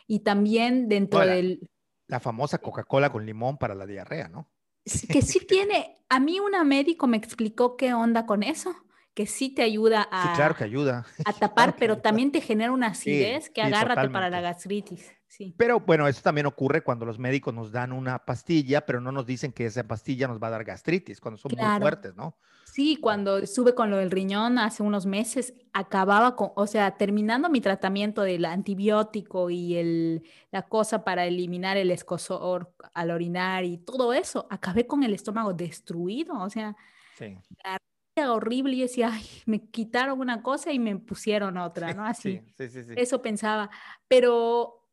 Y 0.06 0.20
también 0.20 0.88
dentro 0.88 1.20
del... 1.20 1.68
La 2.06 2.20
famosa 2.20 2.58
Coca-Cola 2.58 3.10
con 3.10 3.26
limón 3.26 3.58
para 3.58 3.74
la 3.74 3.86
diarrea, 3.86 4.28
¿no? 4.28 4.48
que 5.08 5.22
sí 5.22 5.40
tiene, 5.48 5.96
a 6.08 6.20
mí 6.20 6.40
una 6.40 6.64
médico 6.64 7.06
me 7.06 7.16
explicó 7.16 7.76
qué 7.76 7.92
onda 7.94 8.26
con 8.26 8.42
eso, 8.42 8.74
que 9.14 9.26
sí 9.26 9.50
te 9.50 9.62
ayuda 9.62 10.06
a, 10.10 10.22
sí, 10.22 10.28
claro 10.36 10.54
que 10.54 10.64
ayuda. 10.64 11.06
a 11.24 11.32
tapar, 11.32 11.76
pero 11.76 11.98
también 11.98 12.32
te 12.32 12.40
genera 12.40 12.72
una 12.72 12.88
acidez 12.88 13.50
que 13.50 13.62
agárrate 13.62 14.08
para 14.10 14.30
la 14.30 14.40
gastritis. 14.40 15.15
Sí. 15.28 15.54
Pero 15.56 15.80
bueno, 15.80 16.06
eso 16.06 16.22
también 16.22 16.46
ocurre 16.46 16.82
cuando 16.82 17.04
los 17.04 17.18
médicos 17.18 17.52
nos 17.52 17.72
dan 17.72 17.92
una 17.92 18.24
pastilla, 18.24 18.86
pero 18.86 19.00
no 19.00 19.12
nos 19.12 19.26
dicen 19.26 19.52
que 19.52 19.66
esa 19.66 19.84
pastilla 19.84 20.28
nos 20.28 20.40
va 20.40 20.46
a 20.48 20.50
dar 20.50 20.64
gastritis, 20.64 21.20
cuando 21.20 21.38
son 21.38 21.52
muy 21.56 21.78
fuertes, 21.78 22.14
¿no? 22.14 22.36
Sí, 22.76 22.96
cuando 23.00 23.38
estuve 23.38 23.74
con 23.74 23.90
lo 23.90 23.96
del 23.96 24.10
riñón 24.10 24.58
hace 24.58 24.82
unos 24.82 25.06
meses, 25.06 25.54
acababa 25.72 26.36
con, 26.36 26.50
o 26.56 26.66
sea, 26.66 26.96
terminando 26.98 27.48
mi 27.48 27.60
tratamiento 27.60 28.22
del 28.22 28.44
antibiótico 28.44 29.48
y 29.48 29.76
el, 29.76 30.22
la 30.50 30.62
cosa 30.62 31.02
para 31.02 31.24
eliminar 31.24 31.76
el 31.76 31.90
escosor 31.90 32.74
al 32.92 33.10
orinar 33.10 33.64
y 33.64 33.78
todo 33.78 34.12
eso, 34.12 34.46
acabé 34.50 34.86
con 34.86 35.02
el 35.04 35.14
estómago 35.14 35.54
destruido, 35.54 36.38
o 36.38 36.50
sea, 36.50 36.76
sí. 37.16 37.38
horrible 38.16 38.76
y 38.76 38.82
decía, 38.82 39.10
ay, 39.12 39.26
me 39.46 39.70
quitaron 39.70 40.20
una 40.20 40.42
cosa 40.42 40.70
y 40.70 40.78
me 40.78 40.96
pusieron 40.96 41.56
otra, 41.56 41.94
¿no? 41.94 42.04
Así, 42.06 42.42
sí, 42.58 42.68
sí, 42.68 42.80
eso 42.94 43.22
pensaba, 43.22 43.70
pero 44.06 44.85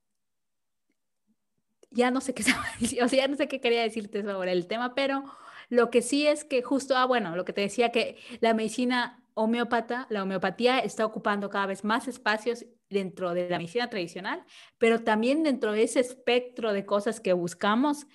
ya 1.94 2.12
no 2.12 2.22
sé 2.22 2.34
qué, 2.34 2.44
o 3.04 3.08
sea, 3.08 3.20
ya 3.20 3.28
no 3.28 3.36
sé 3.36 3.48
qué 3.48 3.62
quería 3.62 3.82
decirte 3.82 4.24
sobre 4.24 4.52
el 4.52 4.68
tema, 4.68 4.96
pero 4.96 5.24
lo 5.70 5.90
que 5.90 6.02
sí 6.02 6.28
es 6.28 6.44
que 6.44 6.62
justo, 6.62 6.96
ah, 6.96 7.06
bueno, 7.06 7.36
lo 7.36 7.46
que 7.46 7.54
te 7.54 7.62
decía 7.62 7.92
que 7.92 8.18
la 8.42 8.54
medicina 8.54 9.24
homeópata, 9.34 10.08
la 10.10 10.24
homeopatía 10.24 10.80
está 10.80 11.06
ocupando 11.06 11.50
cada 11.50 11.66
vez 11.66 11.84
más 11.84 12.08
espacios 12.08 12.66
dentro 12.90 13.34
de 13.34 13.50
la 13.50 13.58
medicina 13.58 13.90
tradicional, 13.90 14.44
pero 14.78 15.04
también 15.04 15.44
dentro 15.44 15.72
de 15.72 15.84
ese 15.84 16.00
espectro 16.00 16.74
de 16.74 16.86
cosas 16.86 17.20
que 17.20 17.34
buscamos 17.34 18.06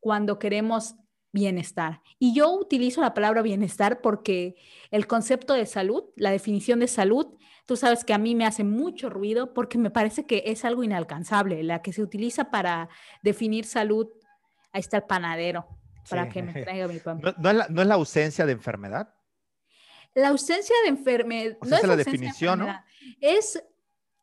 cuando 0.00 0.38
queremos 0.38 0.94
bienestar. 1.32 2.02
Y 2.18 2.34
yo 2.34 2.52
utilizo 2.52 3.00
la 3.00 3.14
palabra 3.14 3.42
bienestar 3.42 4.00
porque 4.00 4.56
el 4.90 5.06
concepto 5.06 5.54
de 5.54 5.66
salud, 5.66 6.04
la 6.16 6.30
definición 6.30 6.80
de 6.80 6.88
salud, 6.88 7.26
tú 7.68 7.76
sabes 7.76 8.02
que 8.02 8.14
a 8.14 8.18
mí 8.18 8.34
me 8.34 8.46
hace 8.46 8.64
mucho 8.64 9.10
ruido 9.10 9.52
porque 9.52 9.76
me 9.76 9.90
parece 9.90 10.24
que 10.24 10.42
es 10.46 10.64
algo 10.64 10.84
inalcanzable. 10.84 11.62
La 11.62 11.82
que 11.82 11.92
se 11.92 12.02
utiliza 12.02 12.50
para 12.50 12.88
definir 13.22 13.66
salud, 13.66 14.08
ahí 14.72 14.80
está 14.80 14.96
el 14.96 15.02
panadero 15.02 15.68
para 16.08 16.30
que 16.30 16.42
me 16.42 16.62
traiga 16.62 16.88
mi 16.88 16.98
pan. 16.98 17.20
¿No, 17.20 17.50
es 17.50 17.86
la, 17.86 17.94
ausencia 17.94 18.46
de 18.46 18.52
enfermedad? 18.52 19.14
La 20.14 20.28
ausencia 20.28 20.74
de 20.84 20.88
enfermedad. 20.88 21.58
no 21.60 21.76
es 21.76 21.84
la 21.84 21.96
definición, 21.96 22.60
¿no? 22.60 22.84
Es 23.20 23.62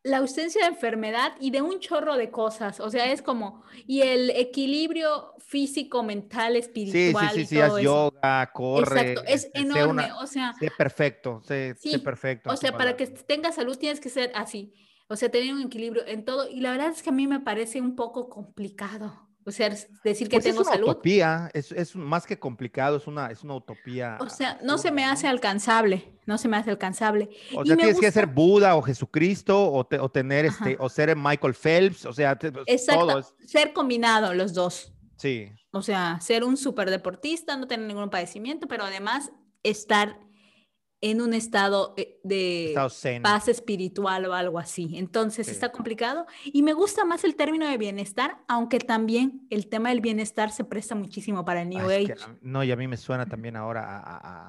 la 0.06 0.18
ausencia 0.18 0.62
de 0.62 0.68
enfermedad 0.68 1.34
y 1.40 1.50
de 1.50 1.64
un 1.64 1.80
chorro 1.80 2.16
de 2.16 2.30
cosas. 2.30 2.80
O 2.80 2.92
sea, 2.92 3.12
es 3.12 3.24
como, 3.24 3.64
y 3.88 4.02
el 4.02 4.30
equilibrio 4.30 5.34
físico, 5.40 6.04
mental, 6.04 6.56
espiritual. 6.56 7.32
Sí, 7.34 7.46
sí, 7.46 7.56
sí, 7.56 7.62
sí, 7.62 7.84
yoga, 7.84 8.52
corre. 8.54 9.14
Exacto, 9.14 9.24
es 9.28 9.46
este, 9.46 9.60
enorme. 9.62 10.12
o 10.22 10.28
sea, 10.28 10.54
sé 10.60 10.70
perfecto, 10.78 11.42
sé, 11.44 11.76
perfecto. 12.04 12.52
O 12.52 12.56
sea, 12.56 12.78
para 12.78 12.96
que 12.96 13.08
tengas 13.08 13.56
salud 13.56 13.78
tienes 13.78 14.00
que 14.00 14.10
ser 14.10 14.32
así. 14.36 14.76
O 15.08 15.16
sea, 15.16 15.30
tener 15.30 15.52
un 15.54 15.64
equilibrio 15.64 16.06
en 16.06 16.24
todo. 16.24 16.48
Y 16.50 16.62
la 16.62 16.70
verdad 16.70 16.90
es 16.90 17.02
que 17.02 17.10
a 17.10 17.14
mí 17.14 17.26
me 17.26 17.40
parece 17.40 17.82
un 17.82 17.96
poco 17.96 18.30
complicado. 18.30 19.25
O 19.48 19.52
sea, 19.52 19.70
decir 20.04 20.28
que 20.28 20.38
pues 20.38 20.44
tengo 20.44 20.62
es 20.62 20.68
una 20.68 20.76
salud. 20.76 20.90
Utopía, 20.90 21.52
es, 21.54 21.72
es, 21.72 21.96
más 21.96 22.26
que 22.26 22.40
complicado, 22.40 22.98
es 22.98 23.06
una, 23.06 23.28
es 23.28 23.44
una 23.44 23.54
utopía. 23.54 24.18
O 24.20 24.28
sea, 24.28 24.60
no 24.64 24.80
se 24.80 24.90
me 24.92 25.06
hace 25.06 25.28
alcanzable, 25.28 26.18
no 26.26 26.40
se 26.40 26.48
me 26.48 26.58
hace 26.58 26.72
alcanzable. 26.72 27.30
O 27.56 27.64
sea, 27.64 27.78
tienes 27.78 28.00
que 28.00 28.12
ser 28.12 28.26
Buda 28.26 28.76
o 28.76 28.82
Jesucristo 28.82 29.62
o, 29.62 29.80
o 29.82 30.10
tener 30.10 30.46
este, 30.46 30.78
o 30.80 30.90
ser 30.90 31.16
Michael 31.16 31.54
Phelps, 31.54 32.06
o 32.08 32.14
sea, 32.14 32.36
pues, 32.40 32.54
Exacto. 32.66 33.22
ser 33.46 33.72
combinado 33.72 34.34
los 34.34 34.56
dos. 34.56 34.92
Sí. 35.16 35.52
O 35.72 35.84
sea, 35.84 36.20
ser 36.22 36.44
un 36.44 36.58
deportista, 36.90 37.56
no 37.56 37.68
tener 37.68 37.86
ningún 37.86 38.10
padecimiento, 38.10 38.68
pero 38.68 38.84
además 38.84 39.32
estar 39.62 40.20
en 41.12 41.22
un 41.22 41.36
estado 41.36 41.94
eh, 41.98 42.20
de 42.24 42.74
paz 43.22 43.48
espiritual 43.48 44.26
o 44.26 44.34
algo 44.34 44.58
así. 44.58 44.98
Entonces 44.98 45.48
está 45.48 45.72
complicado 45.72 46.26
y 46.46 46.64
me 46.64 46.74
gusta 46.74 47.06
más 47.06 47.24
el 47.24 47.36
término 47.36 47.68
de 47.68 47.78
bienestar, 47.78 48.40
aunque 48.48 48.80
también 48.80 49.46
el 49.52 49.68
tema 49.68 49.90
del 49.90 50.02
bienestar 50.02 50.52
se 50.52 50.64
presta 50.64 50.96
muchísimo 50.96 51.46
para 51.46 51.62
el 51.62 51.70
New 51.70 51.88
Age. 51.88 52.16
no, 52.42 52.64
y 52.64 52.72
a 52.72 52.76
mí 52.76 52.88
me 52.88 52.98
suena 52.98 53.28
también 53.28 53.56
ahora 53.56 54.02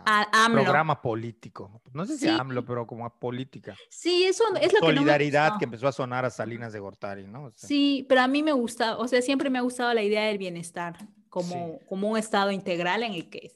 a, 0.07 0.49
programa 0.51 1.03
político. 1.03 1.83
No 1.93 2.07
sé 2.07 2.17
si 2.17 2.27
AMLO, 2.27 2.65
pero 2.65 2.87
como 2.87 3.05
a 3.05 3.19
política. 3.19 3.77
Sí, 3.91 4.25
eso 4.25 4.45
es 4.59 4.73
lo 4.73 4.81
que 4.81 4.87
Solidaridad 4.87 5.59
que 5.59 5.67
empezó 5.67 5.89
a 5.89 5.93
sonar 5.93 6.25
a 6.25 6.31
Salinas 6.31 6.73
de 6.73 6.81
Gortari, 6.81 7.27
¿no? 7.27 7.53
sí, 7.55 8.07
pero 8.09 8.23
a 8.23 8.29
mí 8.29 8.43
me 8.43 8.53
gusta, 8.53 8.97
o 8.97 9.07
sea, 9.07 9.21
siempre 9.21 9.51
me 9.51 9.59
ha 9.59 9.63
gustado 9.63 9.93
la 9.93 10.03
idea 10.03 10.25
del 10.25 10.39
bienestar 10.39 10.97
como, 11.29 11.81
como 11.87 12.09
un 12.09 12.17
estado 12.17 12.51
integral 12.51 13.03
en 13.03 13.13
el 13.13 13.29
que 13.29 13.53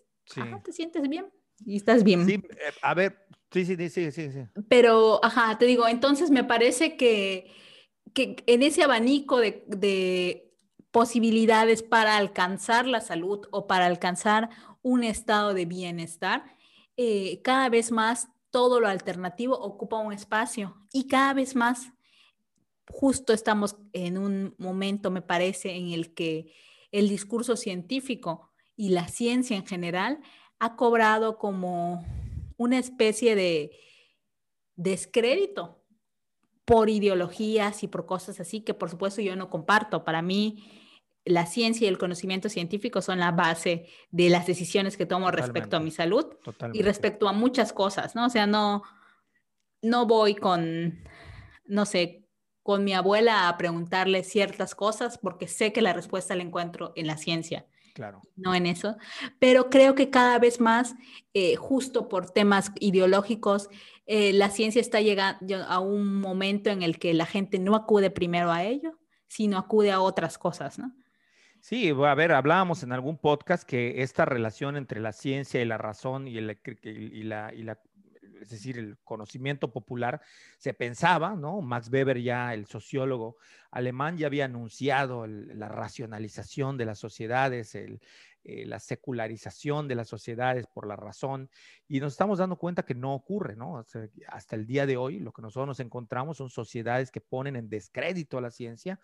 te 0.63 0.73
sientes 0.73 1.09
bien 1.09 1.27
y 1.65 1.77
estás 1.77 2.05
bien. 2.05 2.27
Sí, 2.27 2.35
eh, 2.35 2.73
a 2.83 2.95
ver, 2.95 3.27
sí, 3.51 3.65
sí, 3.65 3.77
sí, 3.77 4.11
sí, 4.11 4.31
sí. 4.31 4.41
Pero, 4.69 5.25
ajá, 5.25 5.59
te 5.59 5.67
digo, 5.67 5.87
entonces 5.89 6.31
me 6.31 6.45
parece 6.45 6.97
que, 6.97 7.51
que 8.15 8.37
en 8.47 8.63
ese 8.63 8.83
abanico 8.83 9.39
de, 9.39 9.65
de 9.69 10.53
posibilidades 10.91 11.83
para 11.83 12.17
alcanzar 12.17 12.87
la 12.87 13.01
salud 13.01 13.47
o 13.51 13.67
para 13.67 13.87
alcanzar 13.87 14.51
un 14.83 15.05
estado 15.05 15.55
de 15.55 15.67
bienestar, 15.67 16.57
eh, 16.97 17.41
cada 17.43 17.69
vez 17.69 17.93
más 17.93 18.29
todo 18.51 18.81
lo 18.81 18.89
alternativo 18.89 19.59
ocupa 19.59 19.99
un 19.99 20.13
espacio 20.13 20.77
y 20.93 21.07
cada 21.07 21.35
vez 21.35 21.55
más 21.55 21.93
justo 22.89 23.33
estamos 23.33 23.77
en 23.93 24.19
un 24.19 24.55
momento, 24.59 25.11
me 25.11 25.23
parece, 25.23 25.77
en 25.77 25.93
el 25.93 26.13
que 26.13 26.53
el 26.91 27.09
discurso 27.09 27.57
científico 27.57 28.51
y 28.77 28.89
la 28.89 29.07
ciencia 29.07 29.57
en 29.57 29.67
general 29.67 30.21
ha 30.61 30.77
cobrado 30.77 31.39
como 31.39 32.05
una 32.57 32.79
especie 32.79 33.35
de 33.35 33.73
descrédito 34.77 35.83
por 36.65 36.89
ideologías 36.89 37.83
y 37.83 37.89
por 37.89 38.07
cosas 38.07 38.39
así 38.39 38.61
que 38.61 38.75
por 38.75 38.91
supuesto 38.91 39.21
yo 39.23 39.35
no 39.35 39.51
comparto. 39.51 40.05
Para 40.05 40.23
mí 40.23 40.71
la 41.25 41.47
ciencia 41.47 41.87
y 41.87 41.89
el 41.89 41.99
conocimiento 41.99 42.49
científico 42.49 43.03
son 43.03 43.19
la 43.19 43.33
base 43.33 43.87
de 44.11 44.29
las 44.31 44.47
decisiones 44.47 44.97
que 44.97 45.07
tomo 45.07 45.31
respecto 45.31 45.77
a 45.77 45.81
mi 45.81 45.91
salud 45.91 46.27
y 46.73 46.83
respecto 46.83 47.29
a 47.29 47.33
muchas 47.33 47.73
cosas, 47.73 48.15
¿no? 48.15 48.27
O 48.27 48.31
sea, 48.31 48.47
no, 48.47 48.83
no 49.83 50.07
voy 50.07 50.35
con, 50.35 51.03
no 51.65 51.87
sé, 51.87 52.29
con 52.63 52.85
mi 52.85 52.93
abuela 52.93 53.49
a 53.49 53.57
preguntarle 53.57 54.23
ciertas 54.23 54.75
cosas 54.75 55.19
porque 55.19 55.49
sé 55.49 55.73
que 55.73 55.83
la 55.83 55.93
respuesta 55.93 56.37
la 56.37 56.43
encuentro 56.43 56.93
en 56.95 57.07
la 57.07 57.17
ciencia. 57.17 57.67
Claro. 58.01 58.23
No 58.35 58.55
en 58.55 58.65
eso. 58.65 58.97
Pero 59.39 59.69
creo 59.69 59.95
que 59.95 60.09
cada 60.09 60.39
vez 60.39 60.59
más, 60.59 60.95
eh, 61.35 61.57
justo 61.57 62.09
por 62.09 62.31
temas 62.31 62.73
ideológicos, 62.81 63.69
eh, 64.07 64.33
la 64.33 64.49
ciencia 64.49 64.81
está 64.81 65.03
llegando 65.03 65.63
a 65.69 65.81
un 65.81 66.19
momento 66.19 66.71
en 66.71 66.83
el 66.83 66.99
que 66.99 67.13
la 67.13 67.27
gente 67.27 67.59
no 67.59 67.77
acude 67.77 68.11
primero 68.11 68.51
a 68.51 68.65
ello, 68.65 68.99
sino 69.29 69.59
acude 69.59 69.93
a 69.93 70.01
otras 70.01 70.39
cosas, 70.39 70.79
¿no? 70.79 70.95
Sí, 71.61 71.91
a 71.91 72.15
ver, 72.15 72.33
hablábamos 72.33 72.83
en 72.85 72.93
algún 72.93 73.19
podcast 73.19 73.65
que 73.65 74.01
esta 74.01 74.25
relación 74.25 74.79
entre 74.79 74.99
la 74.99 75.13
ciencia 75.13 75.61
y 75.61 75.67
la 75.67 75.77
razón 75.77 76.27
y, 76.27 76.41
la, 76.41 77.79
es 78.41 78.51
decir, 78.51 78.79
el 78.79 78.99
conocimiento 79.05 79.73
popular, 79.73 80.21
se 80.59 80.75
pensaba, 80.75 81.35
¿no? 81.35 81.61
Max 81.61 81.91
Weber 81.91 82.21
ya, 82.21 82.55
el 82.55 82.67
sociólogo 82.67 83.37
alemán, 83.71 84.17
ya 84.19 84.27
había 84.27 84.47
anunciado 84.47 85.27
la 85.27 85.69
racionalización 85.69 86.77
de 86.77 86.87
las 86.87 86.99
sociedades, 86.99 87.75
el, 87.75 88.01
eh, 88.43 88.65
la 88.65 88.81
secularización 88.81 89.87
de 89.87 89.95
las 89.95 90.09
sociedades 90.09 90.67
por 90.67 90.87
la 90.87 90.97
razón, 90.97 91.51
y 91.87 92.01
nos 92.01 92.15
estamos 92.15 92.39
dando 92.39 92.57
cuenta 92.57 92.85
que 92.85 92.95
no 92.95 93.13
ocurre, 93.13 93.55
¿no? 93.55 93.85
hasta 94.29 94.57
el 94.57 94.67
día 94.67 94.87
de 94.87 94.97
hoy, 94.97 95.19
lo 95.19 95.31
que 95.33 95.43
nosotros 95.43 95.67
nos 95.67 95.81
encontramos 95.81 96.39
son 96.39 96.49
sociedades 96.49 97.11
que 97.11 97.21
ponen 97.21 97.55
en 97.55 97.69
descrédito 97.69 98.39
a 98.39 98.41
la 98.41 98.51
ciencia 98.51 98.99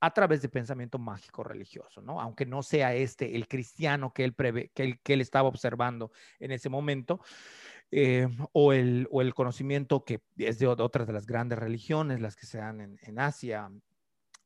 a 0.00 0.14
través 0.14 0.40
de 0.40 0.48
pensamiento 0.48 0.98
mágico 0.98 1.44
religioso, 1.44 2.00
¿no? 2.00 2.20
Aunque 2.20 2.46
no 2.46 2.62
sea 2.62 2.94
este 2.94 3.36
el 3.36 3.46
cristiano 3.46 4.12
que 4.14 4.24
él, 4.24 4.32
prevé, 4.32 4.70
que 4.72 4.84
él, 4.84 5.00
que 5.02 5.14
él 5.14 5.20
estaba 5.20 5.48
observando 5.48 6.10
en 6.38 6.52
ese 6.52 6.68
momento, 6.68 7.20
eh, 7.90 8.28
o, 8.52 8.72
el, 8.72 9.08
o, 9.10 9.22
el, 9.22 9.34
conocimiento 9.34 10.04
que 10.04 10.20
es 10.36 10.58
de 10.58 10.66
otras 10.66 11.06
de 11.06 11.12
las 11.12 11.26
grandes 11.26 11.58
religiones, 11.58 12.20
las 12.20 12.36
que 12.36 12.46
se 12.46 12.58
dan 12.58 12.80
en, 12.80 12.98
en 13.02 13.18
Asia, 13.18 13.70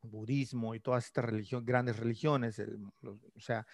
budismo 0.03 0.75
y 0.75 0.81
todas 0.81 1.07
estas 1.07 1.25
religión, 1.25 1.65
grandes 1.65 1.99
religiones, 1.99 2.61
o 3.03 3.41
sea, 3.41 3.67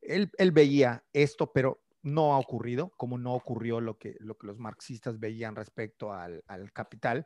él, 0.00 0.30
él, 0.38 0.52
veía 0.52 1.04
esto, 1.12 1.52
pero 1.52 1.83
no 2.04 2.34
ha 2.34 2.38
ocurrido, 2.38 2.92
como 2.96 3.18
no 3.18 3.34
ocurrió 3.34 3.80
lo 3.80 3.98
que, 3.98 4.16
lo 4.20 4.36
que 4.36 4.46
los 4.46 4.58
marxistas 4.58 5.18
veían 5.18 5.56
respecto 5.56 6.12
al, 6.12 6.44
al 6.46 6.72
capital. 6.72 7.24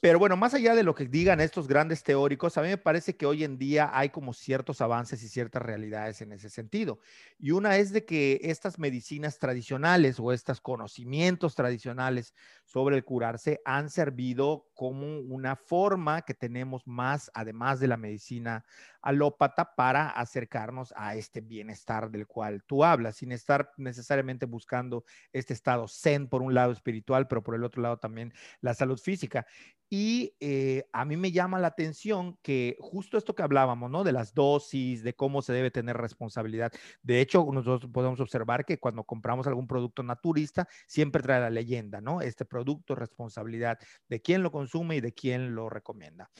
Pero 0.00 0.18
bueno, 0.18 0.36
más 0.36 0.52
allá 0.52 0.74
de 0.74 0.82
lo 0.82 0.94
que 0.94 1.06
digan 1.06 1.40
estos 1.40 1.66
grandes 1.68 2.02
teóricos, 2.02 2.58
a 2.58 2.62
mí 2.62 2.68
me 2.68 2.76
parece 2.76 3.16
que 3.16 3.24
hoy 3.24 3.44
en 3.44 3.56
día 3.56 3.90
hay 3.94 4.10
como 4.10 4.34
ciertos 4.34 4.82
avances 4.82 5.22
y 5.22 5.28
ciertas 5.28 5.62
realidades 5.62 6.20
en 6.20 6.32
ese 6.32 6.50
sentido. 6.50 6.98
Y 7.38 7.52
una 7.52 7.78
es 7.78 7.92
de 7.92 8.04
que 8.04 8.40
estas 8.42 8.78
medicinas 8.78 9.38
tradicionales 9.38 10.20
o 10.20 10.32
estos 10.32 10.60
conocimientos 10.60 11.54
tradicionales 11.54 12.34
sobre 12.66 12.96
el 12.96 13.04
curarse 13.04 13.62
han 13.64 13.88
servido 13.88 14.68
como 14.74 15.18
una 15.20 15.56
forma 15.56 16.22
que 16.22 16.34
tenemos 16.34 16.86
más, 16.86 17.30
además 17.32 17.80
de 17.80 17.88
la 17.88 17.96
medicina 17.96 18.64
alópata, 19.06 19.74
para 19.76 20.10
acercarnos 20.10 20.92
a 20.96 21.14
este 21.14 21.40
bienestar 21.40 22.10
del 22.10 22.26
cual 22.26 22.64
tú 22.64 22.84
hablas, 22.84 23.16
sin 23.16 23.30
estar 23.30 23.70
necesariamente 23.76 24.46
buscando 24.46 25.04
este 25.32 25.54
estado 25.54 25.86
zen 25.86 26.28
por 26.28 26.42
un 26.42 26.54
lado 26.54 26.72
espiritual, 26.72 27.28
pero 27.28 27.42
por 27.42 27.54
el 27.54 27.62
otro 27.62 27.82
lado 27.82 27.98
también 27.98 28.32
la 28.60 28.74
salud 28.74 28.98
física. 28.98 29.46
Y 29.88 30.34
eh, 30.40 30.88
a 30.92 31.04
mí 31.04 31.16
me 31.16 31.30
llama 31.30 31.60
la 31.60 31.68
atención 31.68 32.36
que 32.42 32.76
justo 32.80 33.16
esto 33.16 33.36
que 33.36 33.44
hablábamos, 33.44 33.88
¿no? 33.88 34.02
De 34.02 34.10
las 34.10 34.34
dosis, 34.34 35.04
de 35.04 35.14
cómo 35.14 35.42
se 35.42 35.52
debe 35.52 35.70
tener 35.70 35.96
responsabilidad. 35.96 36.72
De 37.02 37.20
hecho, 37.20 37.46
nosotros 37.52 37.88
podemos 37.92 38.18
observar 38.18 38.64
que 38.64 38.78
cuando 38.80 39.04
compramos 39.04 39.46
algún 39.46 39.68
producto 39.68 40.02
naturista, 40.02 40.66
siempre 40.88 41.22
trae 41.22 41.40
la 41.40 41.50
leyenda, 41.50 42.00
¿no? 42.00 42.20
Este 42.20 42.44
producto, 42.44 42.96
responsabilidad 42.96 43.78
de 44.08 44.20
quién 44.20 44.42
lo 44.42 44.50
consume 44.50 44.96
y 44.96 45.00
de 45.00 45.12
quién 45.12 45.54
lo 45.54 45.70
recomienda. 45.70 46.30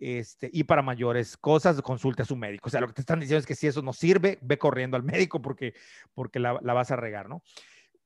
Este, 0.00 0.50
y 0.52 0.64
para 0.64 0.82
mayores 0.82 1.36
cosas, 1.36 1.80
consulte 1.82 2.22
a 2.22 2.24
su 2.24 2.36
médico. 2.36 2.68
O 2.68 2.70
sea, 2.70 2.80
lo 2.80 2.86
que 2.86 2.94
te 2.94 3.02
están 3.02 3.20
diciendo 3.20 3.40
es 3.40 3.46
que 3.46 3.54
si 3.54 3.66
eso 3.66 3.82
no 3.82 3.92
sirve, 3.92 4.38
ve 4.42 4.58
corriendo 4.58 4.96
al 4.96 5.02
médico 5.04 5.42
porque, 5.42 5.74
porque 6.14 6.38
la, 6.38 6.58
la 6.62 6.72
vas 6.72 6.90
a 6.90 6.96
regar, 6.96 7.28
¿no? 7.28 7.42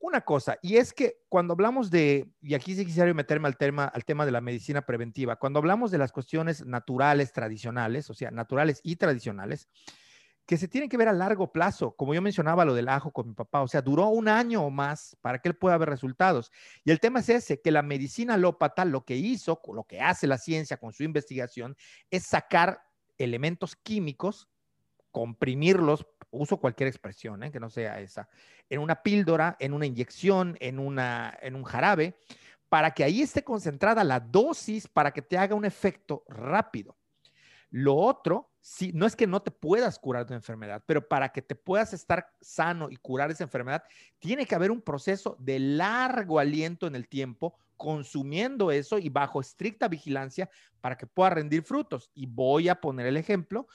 una 0.02 0.20
cosa, 0.22 0.59
y 0.62 0.78
es 0.78 0.92
que 0.92 1.18
cuando 1.28 1.52
hablamos 1.52 1.88
de, 1.88 2.28
y 2.42 2.55
aquí 2.55 2.74
sí 2.74 2.85
quisiera 2.85 3.14
meterme 3.14 3.46
al 3.46 3.57
tema, 3.57 3.85
al 3.85 4.05
tema 4.05 4.26
de 4.26 4.33
la 4.33 4.40
medicina 4.40 4.83
preventiva, 4.83 5.37
cuando 5.37 5.61
hablamos 5.61 5.92
de 5.92 5.98
las 5.98 6.11
cuestiones 6.11 6.66
naturales, 6.66 7.33
tradicionales, 7.33 8.11
o 8.11 8.14
sea, 8.14 8.33
naturales 8.33 8.81
y 8.83 8.96
tradicionales, 8.96 9.68
que 10.46 10.57
se 10.57 10.68
tienen 10.68 10.90
que 10.90 10.96
ver 10.96 11.09
a 11.09 11.12
largo 11.12 11.52
plazo, 11.52 11.94
como 11.96 12.14
yo 12.14 12.22
mencionaba 12.22 12.64
lo 12.64 12.74
del 12.74 12.88
ajo 12.88 13.12
con 13.12 13.28
mi 13.28 13.35
papá, 13.35 13.62
o 13.62 13.68
sea, 13.68 13.81
duró 13.81 14.09
un 14.09 14.28
año 14.28 14.62
o 14.64 14.70
más 14.70 15.16
para 15.20 15.38
que 15.38 15.48
él 15.48 15.57
pueda 15.57 15.78
ver 15.78 15.88
resultados. 15.88 16.50
Y 16.85 16.90
el 16.90 17.00
tema 17.00 17.20
es 17.20 17.28
ese, 17.28 17.61
que 17.61 17.71
la 17.71 17.83
medicina 17.83 18.35
alópata 18.35 18.85
lo 18.85 19.04
que 19.04 19.17
hizo, 19.17 19.60
lo 19.73 19.85
que 19.85 20.00
hace 20.00 20.27
la 20.27 20.38
ciencia 20.38 20.79
con 20.79 20.92
su 20.92 21.04
investigación, 21.04 21.77
es 22.10 22.25
sacar 22.25 22.83
elementos 23.19 23.77
químicos, 23.77 24.48
comprimirlos, 25.10 26.06
uso 26.31 26.58
cualquier 26.58 26.88
expresión, 26.88 27.42
¿eh? 27.44 27.52
que 27.52 27.60
no 27.60 27.71
sea 27.71 28.00
esa, 28.00 28.29
en 28.69 28.81
una 28.81 29.02
píldora, 29.02 29.56
en 29.60 29.75
una 29.75 29.87
inyección, 29.87 30.56
en, 30.60 30.79
una, 30.79 31.38
en 31.42 31.54
un 31.54 31.62
jarabe, 31.62 32.17
para 32.69 32.92
que 32.92 33.04
ahí 33.04 33.21
esté 33.21 33.44
concentrada 33.44 34.02
la 34.02 34.19
dosis 34.19 34.88
para 34.88 35.12
que 35.12 35.21
te 35.21 35.37
haga 35.37 35.54
un 35.54 35.67
efecto 35.67 36.25
rápido. 36.27 36.96
Lo 37.73 37.96
otro, 37.96 38.50
sí, 38.60 38.92
no 38.92 39.06
es 39.06 39.16
que 39.16 39.27
no 39.27 39.40
te 39.40 39.50
puedas 39.50 39.98
curar 39.98 40.27
una 40.27 40.37
enfermedad, 40.37 40.85
pero 40.85 41.08
para 41.08 41.31
que 41.31 41.40
te 41.40 41.54
puedas 41.54 41.94
estar 41.94 42.29
sano 42.38 42.90
y 42.90 42.96
curar 42.96 43.31
esa 43.31 43.44
enfermedad, 43.44 43.83
tiene 44.18 44.44
que 44.44 44.54
haber 44.54 44.70
un 44.70 44.83
proceso 44.83 45.37
de 45.40 45.58
largo 45.58 46.38
aliento 46.38 46.87
en 46.87 46.94
el 46.94 47.08
tiempo 47.08 47.56
consumiendo 47.79 48.70
eso 48.70 48.98
y 48.98 49.08
bajo 49.08 49.40
estricta 49.40 49.88
vigilancia 49.88 50.50
para 50.83 50.98
que 50.98 51.06
pueda 51.06 51.31
rendir 51.31 51.62
frutos. 51.62 52.10
Y 52.14 52.27
voy 52.27 52.68
a 52.68 52.79
poner 52.79 53.06
el 53.06 53.16
ejemplo, 53.16 53.66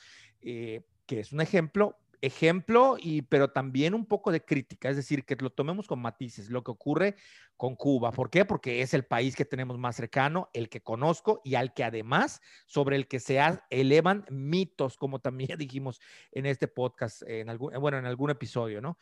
eh, 0.41 0.85
que 1.07 1.21
es 1.21 1.31
un 1.31 1.41
ejemplo 1.41 1.97
ejemplo, 2.21 2.97
y, 2.99 3.21
pero 3.23 3.51
también 3.51 3.93
un 3.93 4.05
poco 4.05 4.31
de 4.31 4.43
crítica, 4.43 4.89
es 4.89 4.95
decir, 4.95 5.25
que 5.25 5.35
lo 5.35 5.51
tomemos 5.51 5.87
con 5.87 5.99
matices, 5.99 6.49
lo 6.49 6.63
que 6.63 6.71
ocurre 6.71 7.15
con 7.55 7.75
Cuba. 7.75 8.11
¿Por 8.11 8.29
qué? 8.29 8.45
Porque 8.45 8.81
es 8.81 8.93
el 8.93 9.05
país 9.05 9.35
que 9.35 9.45
tenemos 9.45 9.77
más 9.77 9.95
cercano, 9.95 10.49
el 10.53 10.69
que 10.69 10.81
conozco 10.81 11.41
y 11.43 11.55
al 11.55 11.73
que 11.73 11.83
además 11.83 12.41
sobre 12.65 12.95
el 12.95 13.07
que 13.07 13.19
se 13.19 13.39
elevan 13.69 14.25
mitos, 14.29 14.97
como 14.97 15.19
también 15.19 15.49
dijimos 15.57 15.99
en 16.31 16.45
este 16.45 16.67
podcast, 16.67 17.23
en 17.23 17.49
algún, 17.49 17.73
bueno, 17.79 17.97
en 17.97 18.05
algún 18.05 18.29
episodio, 18.29 18.81
¿no? 18.81 18.97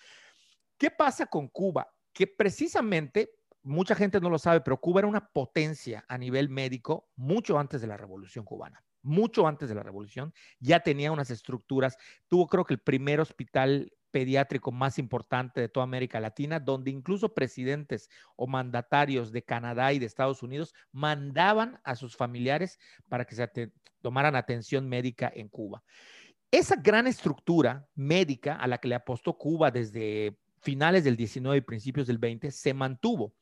¿Qué 0.78 0.92
pasa 0.92 1.28
con 1.28 1.48
Cuba? 1.48 1.88
Que 2.14 2.28
precisamente 2.28 3.32
mucha 3.64 3.96
gente 3.96 4.20
no 4.20 4.30
lo 4.30 4.38
sabe, 4.38 4.62
pero 4.62 4.80
Cuba 4.80 5.02
era 5.02 5.08
una 5.08 5.30
potencia 5.30 6.06
a 6.08 6.18
nivel 6.18 6.50
médico 6.50 7.10
mucho 7.16 7.58
antes 7.58 7.82
de 7.82 7.88
la 7.88 7.98
Revolución 7.98 8.46
cubana 8.46 8.84
mucho 9.06 9.48
antes 9.48 9.70
de 9.70 9.76
la 9.76 9.84
revolución, 9.84 10.34
ya 10.60 10.82
tenía 10.82 11.12
unas 11.12 11.30
estructuras, 11.30 11.98
tuvo 12.28 12.48
creo 12.48 12.66
que 12.66 12.74
el 12.74 12.80
primer 12.80 13.20
hospital 13.20 13.92
pediátrico 14.12 14.72
más 14.72 14.98
importante 14.98 15.60
de 15.60 15.68
toda 15.68 15.84
América 15.84 16.22
Latina, 16.22 16.60
donde 16.60 16.90
incluso 16.90 17.34
presidentes 17.34 18.10
o 18.38 18.48
mandatarios 18.48 19.32
de 19.34 19.44
Canadá 19.44 19.92
y 19.92 20.00
de 20.00 20.06
Estados 20.06 20.42
Unidos 20.42 20.74
mandaban 20.94 21.82
a 21.84 21.96
sus 21.96 22.16
familiares 22.16 22.80
para 23.10 23.26
que 23.26 23.36
se 23.36 23.72
tomaran 24.02 24.38
atención 24.38 24.88
médica 24.88 25.30
en 25.36 25.50
Cuba. 25.50 25.84
Esa 26.50 26.78
gran 26.78 27.08
estructura 27.08 27.90
médica 27.94 28.56
a 28.56 28.68
la 28.68 28.78
que 28.78 28.88
le 28.88 28.96
apostó 28.96 29.38
Cuba 29.38 29.70
desde 29.70 30.40
finales 30.62 31.04
del 31.04 31.18
19 31.18 31.58
y 31.58 31.62
principios 31.62 32.08
del 32.08 32.18
20 32.18 32.52
se 32.52 32.74
mantuvo. 32.74 33.34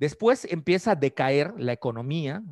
Después 0.00 0.46
empieza 0.50 0.92
a 0.92 0.96
decaer 0.96 1.52
la 1.58 1.74
economía, 1.74 2.42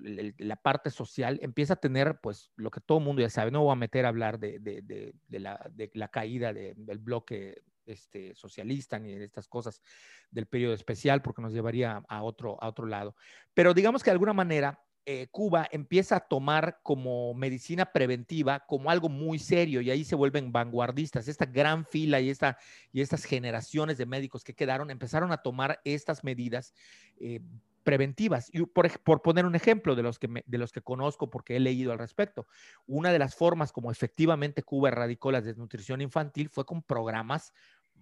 la 0.00 0.56
parte 0.56 0.88
social, 0.88 1.38
empieza 1.42 1.74
a 1.74 1.76
tener, 1.76 2.18
pues, 2.22 2.50
lo 2.56 2.70
que 2.70 2.80
todo 2.80 2.96
el 2.96 3.04
mundo 3.04 3.20
ya 3.20 3.28
sabe. 3.28 3.50
No 3.50 3.62
voy 3.62 3.72
a 3.72 3.76
meter 3.76 4.06
a 4.06 4.08
hablar 4.08 4.38
de, 4.38 5.12
la, 5.28 6.08
caída 6.08 6.54
del 6.54 6.98
bloque 7.00 7.62
este, 7.84 8.34
socialista 8.34 8.98
ni 8.98 9.12
de 9.12 9.26
estas 9.26 9.48
cosas 9.48 9.82
del 10.30 10.46
periodo 10.46 10.72
especial, 10.72 11.20
porque 11.20 11.42
nos 11.42 11.52
llevaría 11.52 12.02
a 12.08 12.22
otro, 12.22 12.56
a 12.62 12.68
otro 12.68 12.86
lado. 12.86 13.14
Pero 13.52 13.74
digamos 13.74 14.02
que 14.02 14.08
de 14.08 14.12
alguna 14.12 14.32
manera 14.32 14.82
eh, 15.06 15.28
Cuba 15.30 15.68
empieza 15.70 16.16
a 16.16 16.20
tomar 16.20 16.80
como 16.82 17.34
medicina 17.34 17.92
preventiva 17.92 18.64
como 18.66 18.90
algo 18.90 19.10
muy 19.10 19.38
serio 19.38 19.82
y 19.82 19.90
ahí 19.90 20.04
se 20.04 20.14
vuelven 20.14 20.50
vanguardistas. 20.50 21.28
Esta 21.28 21.44
gran 21.44 21.84
fila 21.84 22.20
y, 22.20 22.30
esta, 22.30 22.56
y 22.90 23.02
estas 23.02 23.24
generaciones 23.24 23.98
de 23.98 24.06
médicos 24.06 24.44
que 24.44 24.54
quedaron 24.54 24.90
empezaron 24.90 25.30
a 25.30 25.38
tomar 25.38 25.80
estas 25.84 26.24
medidas 26.24 26.72
eh, 27.18 27.40
preventivas. 27.82 28.48
Y 28.52 28.64
por, 28.64 28.98
por, 29.00 29.20
poner 29.20 29.44
un 29.44 29.54
ejemplo 29.54 29.94
de 29.94 30.02
los, 30.02 30.18
que 30.18 30.42
de 30.46 30.58
los 30.58 30.72
que 30.72 30.80
conozco 30.80 31.28
porque 31.28 31.56
he 31.56 31.60
leído 31.60 31.92
al 31.92 31.98
respecto, 31.98 32.46
una 32.86 33.12
de 33.12 33.18
las 33.18 33.34
formas 33.34 33.72
como 33.72 33.90
efectivamente 33.90 34.62
Cuba 34.62 34.88
erradicó 34.88 35.30
la 35.30 35.42
desnutrición 35.42 36.00
infantil 36.00 36.48
fue 36.48 36.64
con 36.64 36.82
programas 36.82 37.52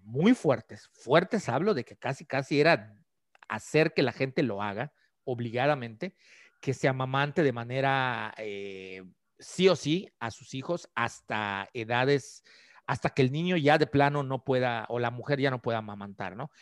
muy 0.05 0.34
fuertes. 0.34 0.88
Fuertes 0.92 1.48
hablo 1.48 1.74
de 1.74 1.84
que 1.84 1.96
casi, 1.96 2.24
casi 2.24 2.61
era 2.61 2.94
hacer 3.48 3.92
que 3.92 4.03
la 4.03 4.12
gente 4.12 4.42
lo 4.42 4.62
haga 4.62 4.92
obligadamente 5.24 6.16
que 6.62 6.72
se 6.72 6.88
amamante 6.88 7.42
de 7.42 7.52
manera 7.52 8.32
eh, 8.38 9.02
sí 9.38 9.68
o 9.68 9.74
sí 9.74 10.08
a 10.20 10.30
sus 10.30 10.54
hijos 10.54 10.88
hasta 10.94 11.68
edades, 11.74 12.44
hasta 12.86 13.10
que 13.10 13.22
el 13.22 13.32
niño 13.32 13.56
ya 13.56 13.78
de 13.78 13.88
plano 13.88 14.22
no 14.22 14.44
pueda 14.44 14.86
o 14.88 15.00
la 15.00 15.10
mujer 15.10 15.40
ya 15.40 15.50
no 15.50 15.60
pueda 15.60 15.78
amamantar, 15.78 16.36
¿no? 16.36 16.52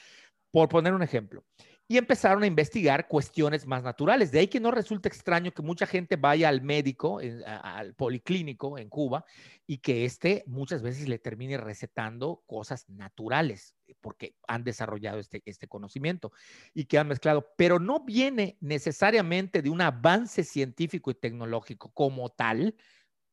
Por 0.50 0.70
poner 0.70 0.94
un 0.94 1.02
ejemplo 1.02 1.44
y 1.90 1.98
empezaron 1.98 2.44
a 2.44 2.46
investigar 2.46 3.08
cuestiones 3.08 3.66
más 3.66 3.82
naturales. 3.82 4.30
De 4.30 4.38
ahí 4.38 4.46
que 4.46 4.60
no 4.60 4.70
resulta 4.70 5.08
extraño 5.08 5.50
que 5.50 5.60
mucha 5.60 5.86
gente 5.86 6.14
vaya 6.14 6.48
al 6.48 6.62
médico, 6.62 7.18
al 7.44 7.94
policlínico 7.94 8.78
en 8.78 8.88
Cuba, 8.88 9.24
y 9.66 9.78
que 9.78 10.04
éste 10.04 10.44
muchas 10.46 10.82
veces 10.82 11.08
le 11.08 11.18
termine 11.18 11.56
recetando 11.56 12.44
cosas 12.46 12.88
naturales, 12.88 13.74
porque 14.00 14.36
han 14.48 14.64
desarrollado 14.64 15.18
este, 15.18 15.42
este 15.44 15.68
conocimiento 15.68 16.32
y 16.74 16.84
que 16.84 16.98
han 16.98 17.08
mezclado, 17.08 17.46
pero 17.56 17.78
no 17.78 18.04
viene 18.04 18.56
necesariamente 18.60 19.62
de 19.62 19.70
un 19.70 19.80
avance 19.80 20.44
científico 20.44 21.10
y 21.10 21.14
tecnológico 21.14 21.92
como 21.92 22.28
tal, 22.30 22.74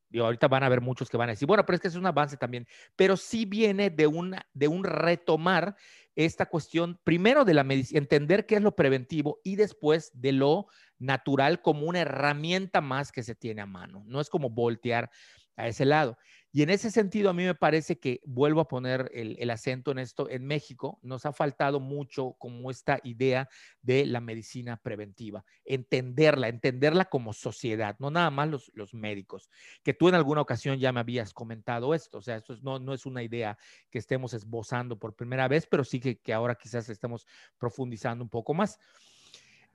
y 0.10 0.20
ahorita 0.20 0.47
van 0.47 0.64
a 0.64 0.68
haber 0.68 0.82
muchos 0.82 1.10
que 1.10 1.18
van 1.18 1.30
a 1.30 1.34
decir, 1.34 1.47
bueno, 1.47 1.66
pero 1.66 1.76
es 1.76 1.82
que 1.82 1.88
es 1.89 1.95
un 1.95 2.05
avance 2.05 2.38
también, 2.38 2.68
pero 2.95 3.18
sí 3.18 3.45
viene 3.45 3.89
de, 3.89 4.08
una, 4.08 4.47
de 4.53 4.68
un 4.68 4.84
retomar 4.84 5.76
esta 6.16 6.47
cuestión, 6.47 6.99
primero 7.03 7.45
de 7.45 7.53
la 7.53 7.64
medicina, 7.64 7.99
entender 7.99 8.45
qué 8.45 8.55
es 8.55 8.62
lo 8.62 8.76
preventivo 8.76 9.39
y 9.43 9.55
después 9.55 10.12
de 10.14 10.32
lo 10.32 10.68
natural 10.97 11.62
como 11.62 11.86
una 11.86 12.01
herramienta 12.01 12.82
más 12.82 13.12
que 13.12 13.22
se 13.22 13.36
tiene 13.36 13.62
a 13.62 13.68
mano. 13.68 14.03
No 14.08 14.20
es 14.20 14.30
como 14.30 14.49
voltear 14.49 15.12
a 15.58 15.68
ese 15.68 15.86
lado. 15.86 16.18
Y 16.52 16.64
en 16.64 16.70
ese 16.70 16.89
sentido, 16.91 17.30
a 17.30 17.34
mí 17.34 17.43
me 17.43 17.56
parece 17.56 18.00
que 18.00 18.22
vuelvo 18.26 18.62
a 18.62 18.68
poner 18.68 19.12
el, 19.14 19.50
acento 19.50 19.91
en 19.91 20.00
esto. 20.00 20.30
En 20.30 20.45
México 20.45 20.98
nos 21.02 21.26
ha 21.26 21.34
faltado 21.34 21.80
mucho 21.80 22.36
como 22.39 22.72
esta 22.72 23.00
idea 23.04 23.50
de 23.82 24.06
la 24.06 24.22
medicina 24.22 24.78
preventiva, 24.78 25.43
entenderla, 25.66 26.48
entenderla 26.48 27.06
como 27.06 27.34
sociedad, 27.34 27.95
no 28.00 28.12
nada 28.12 28.32
más 28.32 28.50
los, 28.50 28.93
médicos, 28.93 29.50
que 29.84 29.93
tú 29.93 30.08
en 30.08 30.16
alguna 30.16 30.41
ocasión 30.41 30.80
ya 30.80 30.91
me 30.93 31.02
habías 31.02 31.34
comentado 31.34 31.93
esto. 31.93 32.20
O 32.20 32.22
sea, 32.22 32.38
esto 32.38 32.56
no, 32.62 32.93
es 32.93 33.06
una 33.06 33.24
idea 33.24 33.58
que 33.89 34.00
estemos 34.00 34.34
esbozando 34.34 34.98
por 34.98 35.16
primera 35.16 35.48
vez, 35.48 35.68
pero 35.70 35.84
sí 35.84 36.00
que, 36.00 36.34
ahora 36.34 36.56
quizás 36.56 36.88
estemos 36.89 37.28
profundizando 37.58 38.24
un 38.24 38.30
poco 38.30 38.54
más. 38.54 38.80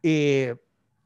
Eh, 0.03 0.57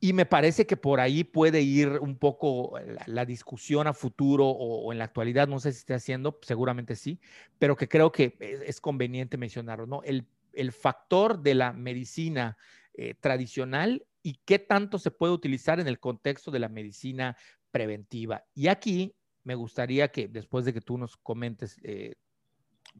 y 0.00 0.12
me 0.12 0.26
parece 0.26 0.66
que 0.66 0.76
por 0.76 1.00
ahí 1.00 1.24
puede 1.24 1.62
ir 1.62 1.88
un 2.00 2.18
poco 2.18 2.74
la, 3.06 3.24
discusión 3.24 3.86
a 3.86 3.94
futuro 3.94 4.46
o, 4.46 4.92
en 4.92 4.98
la 4.98 5.04
actualidad, 5.04 5.48
no 5.48 5.58
sé 5.58 5.72
si 5.72 5.78
esté 5.78 5.94
haciendo, 5.94 6.38
seguramente 6.42 6.96
sí, 6.96 7.18
pero 7.58 7.76
que 7.76 7.88
creo 7.88 8.12
que 8.12 8.36
es, 8.40 8.80
conveniente 8.80 9.38
mencionarlo, 9.38 9.86
¿no? 9.86 10.02
El, 10.02 10.26
factor 10.72 11.42
de 11.42 11.54
la 11.54 11.74
medicina 11.74 12.56
eh, 12.94 13.14
tradicional 13.20 14.06
y 14.22 14.40
qué 14.46 14.58
tanto 14.58 14.98
se 14.98 15.10
puede 15.10 15.34
utilizar 15.34 15.80
en 15.80 15.86
el 15.86 16.00
contexto 16.00 16.50
de 16.50 16.58
la 16.58 16.70
medicina 16.70 17.36
preventiva. 17.70 18.42
Y 18.54 18.68
aquí 18.68 19.14
me 19.44 19.54
gustaría 19.54 20.08
que 20.08 20.28
después 20.28 20.64
de 20.64 20.72
que 20.72 20.80
tú 20.80 20.96
nos 20.96 21.18
comentes 21.18 21.78
eh, 21.82 22.14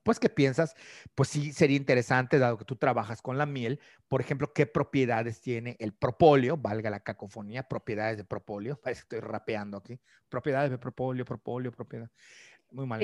pues, 0.03 0.19
¿qué 0.19 0.29
piensas? 0.29 0.75
Pues 1.15 1.29
sí, 1.29 1.53
sería 1.53 1.77
interesante, 1.77 2.39
dado 2.39 2.59
que 2.59 2.65
tú 2.65 2.77
trabajas 2.77 3.23
con 3.23 3.39
la 3.39 3.47
miel, 3.47 3.81
por 4.09 4.21
ejemplo, 4.21 4.53
qué 4.53 4.67
propiedades 4.67 5.41
tiene 5.41 5.77
el 5.79 5.93
propóleo, 5.93 6.57
valga 6.57 6.91
la 6.91 7.01
cacofonía, 7.01 7.65
propiedades 7.65 8.17
de 8.17 8.25
propóleo, 8.25 8.79
parece 8.83 9.03
que 9.03 9.17
estoy 9.17 9.21
rapeando 9.21 9.79
aquí, 9.79 10.01
propiedades 10.29 10.71
de 10.71 10.79
propóleo, 10.79 11.25
propóleo, 11.25 11.73
propiedad. 11.73 12.11
Muy 12.71 12.87
mal. 12.87 13.01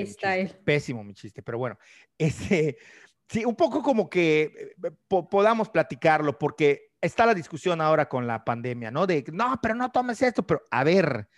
Pésimo 0.64 1.04
mi 1.04 1.14
chiste, 1.14 1.42
pero 1.42 1.58
bueno, 1.58 1.78
ese, 2.18 2.78
sí, 3.28 3.44
un 3.44 3.56
poco 3.56 3.82
como 3.82 4.08
que 4.08 4.74
eh, 4.82 4.90
podamos 5.08 5.68
platicarlo, 5.68 6.38
porque 6.38 6.92
está 7.00 7.26
la 7.26 7.34
discusión 7.34 7.80
ahora 7.80 8.08
con 8.08 8.26
la 8.26 8.44
pandemia, 8.44 8.90
¿no? 8.90 9.06
De, 9.06 9.24
no, 9.32 9.58
pero 9.62 9.74
no 9.74 9.90
tomes 9.90 10.22
esto, 10.22 10.46
pero 10.46 10.62
a 10.70 10.84
ver, 10.84 11.28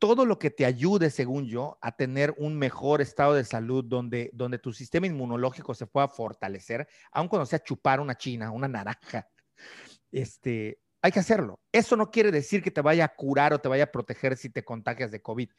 todo 0.00 0.24
lo 0.24 0.38
que 0.38 0.50
te 0.50 0.64
ayude, 0.64 1.10
según 1.10 1.46
yo, 1.46 1.78
a 1.82 1.94
tener 1.94 2.34
un 2.38 2.58
mejor 2.58 3.02
estado 3.02 3.34
de 3.34 3.44
salud, 3.44 3.84
donde, 3.84 4.30
donde 4.32 4.58
tu 4.58 4.72
sistema 4.72 5.06
inmunológico 5.06 5.74
se 5.74 5.86
pueda 5.86 6.08
fortalecer, 6.08 6.88
aun 7.12 7.28
cuando 7.28 7.44
sea 7.44 7.62
chupar 7.62 8.00
una 8.00 8.16
china, 8.16 8.50
una 8.50 8.66
naranja, 8.66 9.28
este, 10.10 10.80
hay 11.02 11.12
que 11.12 11.20
hacerlo. 11.20 11.60
Eso 11.70 11.96
no 11.96 12.10
quiere 12.10 12.32
decir 12.32 12.62
que 12.62 12.70
te 12.70 12.80
vaya 12.80 13.04
a 13.04 13.14
curar 13.14 13.52
o 13.52 13.60
te 13.60 13.68
vaya 13.68 13.84
a 13.84 13.92
proteger 13.92 14.38
si 14.38 14.48
te 14.48 14.64
contagias 14.64 15.10
de 15.10 15.20
COVID, 15.20 15.50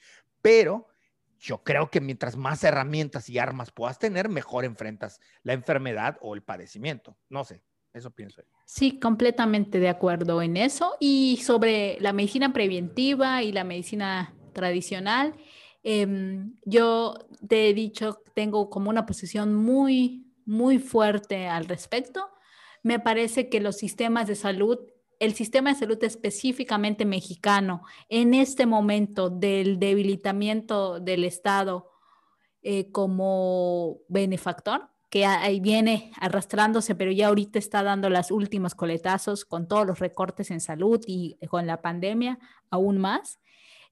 pero 0.41 0.87
yo 1.37 1.63
creo 1.63 1.91
que 1.91 2.01
mientras 2.01 2.35
más 2.35 2.63
herramientas 2.63 3.29
y 3.29 3.37
armas 3.37 3.71
puedas 3.71 3.99
tener, 3.99 4.27
mejor 4.27 4.65
enfrentas 4.65 5.19
la 5.43 5.53
enfermedad 5.53 6.17
o 6.21 6.33
el 6.33 6.41
padecimiento. 6.41 7.15
No 7.29 7.43
sé, 7.43 7.63
eso 7.93 8.11
pienso. 8.11 8.41
Sí, 8.65 8.99
completamente 8.99 9.79
de 9.79 9.89
acuerdo 9.89 10.41
en 10.41 10.57
eso. 10.57 10.95
Y 10.99 11.37
sobre 11.43 11.97
la 11.99 12.13
medicina 12.13 12.53
preventiva 12.53 13.43
y 13.43 13.51
la 13.51 13.63
medicina 13.63 14.33
tradicional, 14.53 15.35
em, 15.83 16.55
yo 16.65 17.15
te 17.47 17.69
he 17.69 17.73
dicho, 17.73 18.21
tengo 18.33 18.69
como 18.69 18.89
una 18.89 19.05
posición 19.05 19.55
muy, 19.55 20.25
muy 20.45 20.79
fuerte 20.79 21.47
al 21.47 21.65
respecto. 21.65 22.29
Me 22.83 22.99
parece 22.99 23.49
que 23.49 23.59
los 23.59 23.77
sistemas 23.77 24.27
de 24.27 24.35
salud, 24.35 24.79
el 25.19 25.33
sistema 25.33 25.73
de 25.73 25.79
salud 25.79 26.03
específicamente 26.03 27.05
mexicano, 27.05 27.83
en 28.09 28.33
este 28.33 28.65
momento 28.65 29.29
del 29.29 29.79
debilitamiento 29.79 30.99
del 30.99 31.25
Estado 31.25 31.91
eh, 32.63 32.91
como 32.91 33.99
benefactor, 34.07 34.90
que 35.11 35.25
ahí 35.25 35.59
viene 35.59 36.13
arrastrándose, 36.21 36.95
pero 36.95 37.11
ya 37.11 37.27
ahorita 37.27 37.59
está 37.59 37.83
dando 37.83 38.09
las 38.09 38.31
últimas 38.31 38.73
coletazos 38.73 39.43
con 39.43 39.67
todos 39.67 39.85
los 39.85 39.99
recortes 39.99 40.51
en 40.51 40.61
salud 40.61 41.01
y 41.05 41.37
con 41.49 41.67
la 41.67 41.81
pandemia 41.81 42.39
aún 42.71 42.97
más. 42.97 43.39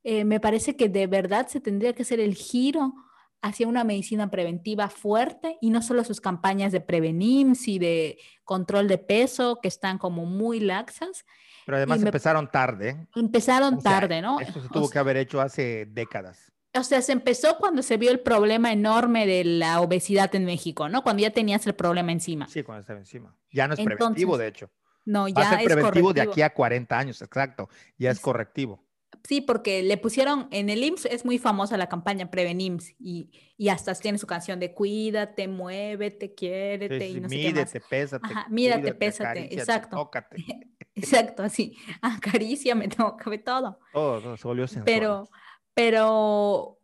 eh, 0.03 0.23
me 0.23 0.39
parece 0.39 0.77
que 0.77 0.87
de 0.87 1.07
verdad 1.07 1.47
se 1.47 1.59
tendría 1.59 1.91
que 1.91 2.03
hacer 2.03 2.21
el 2.21 2.35
giro 2.35 2.93
hacia 3.41 3.67
una 3.67 3.83
medicina 3.83 4.31
preventiva 4.31 4.89
fuerte 4.89 5.57
y 5.59 5.71
no 5.71 5.81
solo 5.81 6.05
sus 6.05 6.21
campañas 6.21 6.71
de 6.71 6.79
prevenims 6.79 7.67
y 7.67 7.79
de 7.79 8.17
control 8.45 8.87
de 8.87 8.97
peso 8.97 9.59
que 9.61 9.67
están 9.67 9.97
como 9.97 10.25
muy 10.25 10.61
laxas. 10.61 11.25
Pero 11.65 11.77
además 11.77 12.01
empezaron 12.01 12.49
tarde. 12.49 13.07
Empezaron 13.13 13.79
tarde, 13.79 14.21
¿no? 14.21 14.39
Esto 14.39 14.61
se 14.61 14.69
tuvo 14.69 14.89
que 14.89 14.99
haber 14.99 15.17
hecho 15.17 15.41
hace 15.41 15.85
décadas. 15.85 16.53
O 16.75 16.83
sea, 16.83 17.01
se 17.01 17.11
empezó 17.11 17.57
cuando 17.57 17.81
se 17.81 17.97
vio 17.97 18.11
el 18.11 18.19
problema 18.19 18.71
enorme 18.71 19.25
de 19.25 19.43
la 19.43 19.81
obesidad 19.81 20.33
en 20.35 20.45
México, 20.45 20.87
¿no? 20.87 21.01
Cuando 21.01 21.23
ya 21.23 21.31
tenías 21.31 21.65
el 21.65 21.73
problema 21.73 22.11
encima. 22.11 22.47
Sí, 22.47 22.63
cuando 22.63 22.81
estaba 22.81 22.99
encima. 22.99 23.35
Ya 23.51 23.67
no 23.67 23.73
es 23.73 23.79
preventivo, 23.79 24.37
de 24.37 24.47
hecho. 24.47 24.69
No, 25.05 25.27
ya 25.27 25.33
Va 25.33 25.49
a 25.49 25.57
ser 25.57 25.65
preventivo 25.65 26.13
de 26.13 26.21
aquí 26.21 26.41
a 26.43 26.53
40 26.53 26.97
años, 26.97 27.21
exacto. 27.21 27.69
Ya 27.97 28.11
es 28.11 28.19
correctivo. 28.19 28.85
Sí, 29.27 29.41
porque 29.41 29.83
le 29.83 29.97
pusieron 29.97 30.47
en 30.51 30.69
el 30.69 30.83
IMSS, 30.83 31.05
es 31.05 31.25
muy 31.25 31.39
famosa 31.39 31.77
la 31.77 31.89
campaña 31.89 32.31
Prevenims 32.31 32.95
y, 32.99 33.31
y 33.57 33.69
hasta 33.69 33.93
tiene 33.95 34.17
su 34.17 34.27
canción 34.27 34.59
de 34.59 34.73
cuídate, 34.73 35.47
muévete, 35.47 36.33
quiérete 36.33 37.09
y 37.09 37.19
no 37.19 37.27
sé 37.27 37.35
qué 37.35 37.53
más. 37.53 37.73
pésate. 37.89 38.25
Ajá, 38.25 38.47
mírate, 38.49 38.93
pésate, 38.93 39.53
exacto. 39.53 39.97
Tócate. 39.97 40.37
exacto, 40.95 41.43
así. 41.43 41.75
Acaríciame, 42.01 42.87
tócame 42.87 43.37
todo. 43.39 43.79
Todo, 43.91 44.21
todo 44.21 44.37
se 44.37 44.47
volvió 44.47 44.67
sensual. 44.67 44.85
Pero, 44.85 45.29
pero 45.73 46.79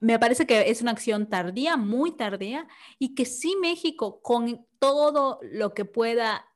me 0.00 0.18
parece 0.18 0.46
que 0.46 0.70
es 0.70 0.82
una 0.82 0.92
acción 0.92 1.28
tardía, 1.28 1.76
muy 1.76 2.16
tardía, 2.16 2.66
y 2.98 3.14
que 3.14 3.24
sí 3.26 3.54
México, 3.60 4.20
con 4.22 4.66
todo 4.78 5.38
lo 5.42 5.74
que 5.74 5.84
pueda 5.84 6.46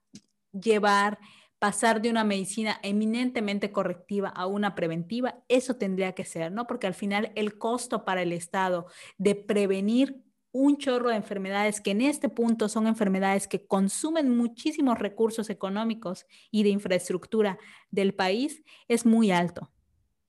llevar 0.52 1.18
pasar 1.58 2.02
de 2.02 2.10
una 2.10 2.24
medicina 2.24 2.78
eminentemente 2.82 3.72
correctiva 3.72 4.28
a 4.28 4.46
una 4.46 4.74
preventiva, 4.74 5.42
eso 5.48 5.76
tendría 5.76 6.12
que 6.12 6.26
ser, 6.26 6.52
¿no? 6.52 6.66
Porque 6.66 6.86
al 6.86 6.92
final 6.92 7.32
el 7.36 7.56
costo 7.56 8.04
para 8.04 8.20
el 8.20 8.32
Estado 8.32 8.86
de 9.16 9.34
prevenir 9.34 10.22
un 10.52 10.76
chorro 10.76 11.08
de 11.08 11.16
enfermedades 11.16 11.80
que 11.80 11.92
en 11.92 12.02
este 12.02 12.28
punto 12.28 12.68
son 12.68 12.86
enfermedades 12.86 13.48
que 13.48 13.66
consumen 13.66 14.36
muchísimos 14.36 14.98
recursos 14.98 15.48
económicos 15.50 16.26
y 16.50 16.64
de 16.64 16.68
infraestructura 16.68 17.58
del 17.90 18.14
país 18.14 18.62
es 18.86 19.06
muy 19.06 19.30
alto. 19.30 19.73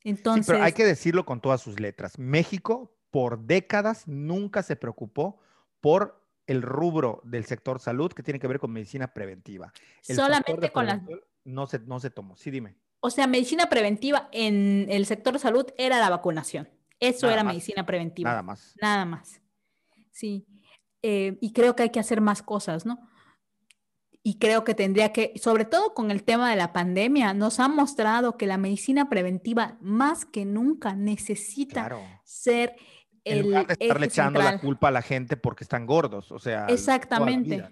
Entonces, 0.05 0.45
pero 0.47 0.63
hay 0.63 0.71
que 0.71 0.85
decirlo 0.85 1.25
con 1.25 1.41
todas 1.41 1.59
sus 1.59 1.79
letras. 1.79 2.17
México 2.17 2.95
por 3.11 3.39
décadas 3.39 4.07
nunca 4.07 4.63
se 4.63 4.75
preocupó 4.75 5.39
por 5.81 6.23
el 6.47 6.61
rubro 6.61 7.21
del 7.23 7.45
sector 7.45 7.79
salud 7.79 8.13
que 8.13 8.23
tiene 8.23 8.39
que 8.39 8.47
ver 8.47 8.59
con 8.59 8.71
medicina 8.71 9.13
preventiva. 9.13 9.73
Solamente 10.01 10.71
con 10.71 10.85
las... 10.85 11.01
No 11.43 11.67
se, 11.67 11.79
no 11.79 11.99
se 11.99 12.09
tomó, 12.09 12.37
sí 12.37 12.51
dime. 12.51 12.75
O 12.99 13.09
sea, 13.09 13.27
medicina 13.27 13.67
preventiva 13.67 14.29
en 14.31 14.87
el 14.89 15.05
sector 15.05 15.37
salud 15.39 15.65
era 15.77 15.99
la 15.99 16.09
vacunación. 16.09 16.69
Eso 16.99 17.29
era 17.29 17.43
medicina 17.43 17.85
preventiva. 17.85 18.29
Nada 18.29 18.43
más. 18.43 18.75
Nada 18.81 19.05
más. 19.05 19.41
Sí. 20.11 20.45
Eh, 21.01 21.37
y 21.41 21.51
creo 21.53 21.75
que 21.75 21.83
hay 21.83 21.89
que 21.89 21.99
hacer 21.99 22.21
más 22.21 22.41
cosas, 22.41 22.85
¿no? 22.85 23.09
Y 24.27 24.39
creo 24.39 24.63
que 24.63 24.73
tendría 24.73 25.13
que, 25.13 25.33
sobre 25.35 25.65
todo 25.65 25.93
con 25.93 26.09
el 26.09 26.23
tema 26.23 26.49
de 26.49 26.55
la 26.55 26.73
pandemia, 26.73 27.35
nos 27.35 27.59
ha 27.59 27.67
mostrado 27.67 28.37
que 28.37 28.47
la 28.47 28.57
medicina 28.57 29.07
preventiva 29.07 29.77
más 29.81 30.25
que 30.25 30.45
nunca 30.45 30.95
necesita 30.95 31.95
ser 32.23 32.75
en 33.23 33.43
lugar 33.43 33.67
de 33.67 33.73
estarle 33.73 34.07
echando 34.07 34.41
la 34.41 34.59
culpa 34.59 34.87
a 34.87 34.91
la 34.91 35.03
gente 35.03 35.37
porque 35.37 35.63
están 35.63 35.85
gordos, 35.85 36.31
o 36.31 36.39
sea, 36.39 36.65
exactamente. 36.69 37.69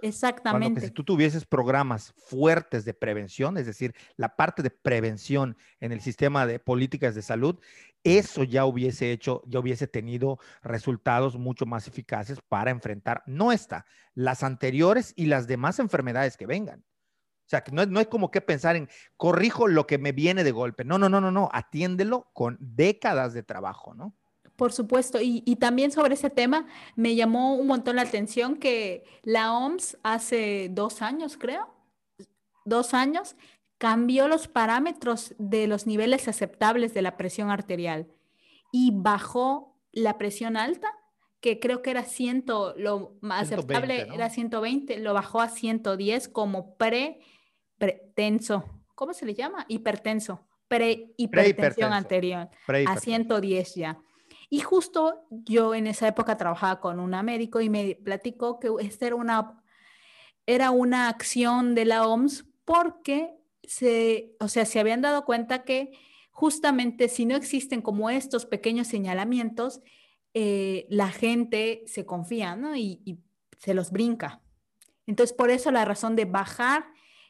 Exactamente. 0.00 0.80
si 0.80 0.90
tú 0.90 1.04
tuvieses 1.04 1.46
programas 1.46 2.12
fuertes 2.16 2.84
de 2.84 2.92
prevención, 2.92 3.56
es 3.56 3.66
decir, 3.66 3.94
la 4.16 4.34
parte 4.34 4.64
de 4.64 4.70
prevención 4.70 5.56
en 5.78 5.92
el 5.92 6.00
sistema 6.00 6.44
de 6.44 6.58
políticas 6.58 7.14
de 7.14 7.22
salud, 7.22 7.60
eso 8.04 8.44
ya 8.44 8.64
hubiese 8.64 9.12
hecho, 9.12 9.42
ya 9.46 9.60
hubiese 9.60 9.86
tenido 9.86 10.38
resultados 10.62 11.36
mucho 11.36 11.66
más 11.66 11.86
eficaces 11.88 12.38
para 12.48 12.70
enfrentar, 12.70 13.22
no 13.26 13.52
esta, 13.52 13.86
las 14.14 14.42
anteriores 14.42 15.12
y 15.16 15.26
las 15.26 15.46
demás 15.46 15.78
enfermedades 15.78 16.36
que 16.36 16.46
vengan. 16.46 16.80
O 16.80 17.48
sea, 17.52 17.62
que 17.62 17.72
no, 17.72 17.84
no 17.84 18.00
es 18.00 18.06
como 18.06 18.30
que 18.30 18.40
pensar 18.40 18.76
en 18.76 18.88
corrijo 19.16 19.68
lo 19.68 19.86
que 19.86 19.98
me 19.98 20.12
viene 20.12 20.42
de 20.42 20.52
golpe. 20.52 20.84
No, 20.84 20.98
no, 20.98 21.08
no, 21.08 21.20
no, 21.20 21.30
no. 21.30 21.50
Atiéndelo 21.52 22.30
con 22.32 22.56
décadas 22.60 23.34
de 23.34 23.42
trabajo, 23.42 23.94
¿no? 23.94 24.14
Por 24.56 24.72
supuesto, 24.72 25.18
y, 25.20 25.56
también 25.56 25.90
sobre 25.90 26.14
ese 26.14 26.30
tema 26.30 26.66
me 26.94 27.14
llamó 27.14 27.56
un 27.56 27.66
montón 27.66 27.96
la 27.96 28.02
atención 28.02 28.56
que 28.56 29.02
la 29.22 29.52
OMS 29.52 29.98
hace 30.02 30.68
dos 30.70 31.02
años, 31.02 31.36
creo, 31.36 31.68
dos 32.64 32.94
años, 32.94 33.34
cambió 33.82 34.28
los 34.28 34.46
parámetros 34.46 35.34
de 35.38 35.66
los 35.66 35.88
niveles 35.88 36.28
aceptables 36.28 36.94
de 36.94 37.02
la 37.02 37.16
presión 37.16 37.50
arterial 37.50 38.06
y 38.70 38.92
bajó 38.94 39.76
la 39.90 40.18
presión 40.18 40.56
alta, 40.56 40.86
que 41.40 41.58
creo 41.58 41.82
que 41.82 41.90
era 41.90 42.04
100, 42.04 42.44
lo 42.76 43.18
más 43.22 43.50
aceptable 43.50 44.06
era 44.14 44.30
120, 44.30 45.00
lo 45.00 45.12
bajó 45.14 45.40
a 45.40 45.48
110 45.48 46.28
como 46.28 46.76
pre, 46.76 47.18
pretenso, 47.76 48.64
¿cómo 48.94 49.14
se 49.14 49.26
le 49.26 49.34
llama? 49.34 49.66
Hipertenso, 49.66 50.46
pre-hipertensión 50.68 51.92
anterior, 51.92 52.50
a 52.86 52.96
110 52.96 53.74
ya. 53.74 53.98
Y 54.48 54.60
justo 54.60 55.26
yo 55.28 55.74
en 55.74 55.88
esa 55.88 56.06
época 56.06 56.36
trabajaba 56.36 56.78
con 56.78 57.00
una 57.00 57.24
médico 57.24 57.60
y 57.60 57.68
me 57.68 57.96
platicó 57.96 58.60
que 58.60 58.70
esta 58.78 59.08
era 59.08 59.16
una, 59.16 59.60
era 60.46 60.70
una 60.70 61.08
acción 61.08 61.74
de 61.74 61.84
la 61.84 62.06
OMS 62.06 62.44
porque 62.64 63.41
se, 63.64 64.34
o 64.40 64.48
sea, 64.48 64.64
se 64.64 64.80
habían 64.80 65.02
dado 65.02 65.24
cuenta 65.24 65.64
que 65.64 65.92
justamente 66.30 67.08
si 67.08 67.26
no 67.26 67.36
existen 67.36 67.82
como 67.82 68.10
estos 68.10 68.46
pequeños 68.46 68.88
señalamientos, 68.88 69.80
eh, 70.34 70.86
la 70.88 71.08
gente 71.08 71.82
se 71.86 72.06
confía 72.06 72.56
¿no? 72.56 72.74
y, 72.74 73.00
y 73.04 73.18
se 73.58 73.74
los 73.74 73.90
brinca. 73.90 74.40
Entonces, 75.06 75.36
por 75.36 75.50
eso 75.50 75.70
la 75.70 75.84
razón 75.84 76.16
de 76.16 76.24
bajar 76.24 76.86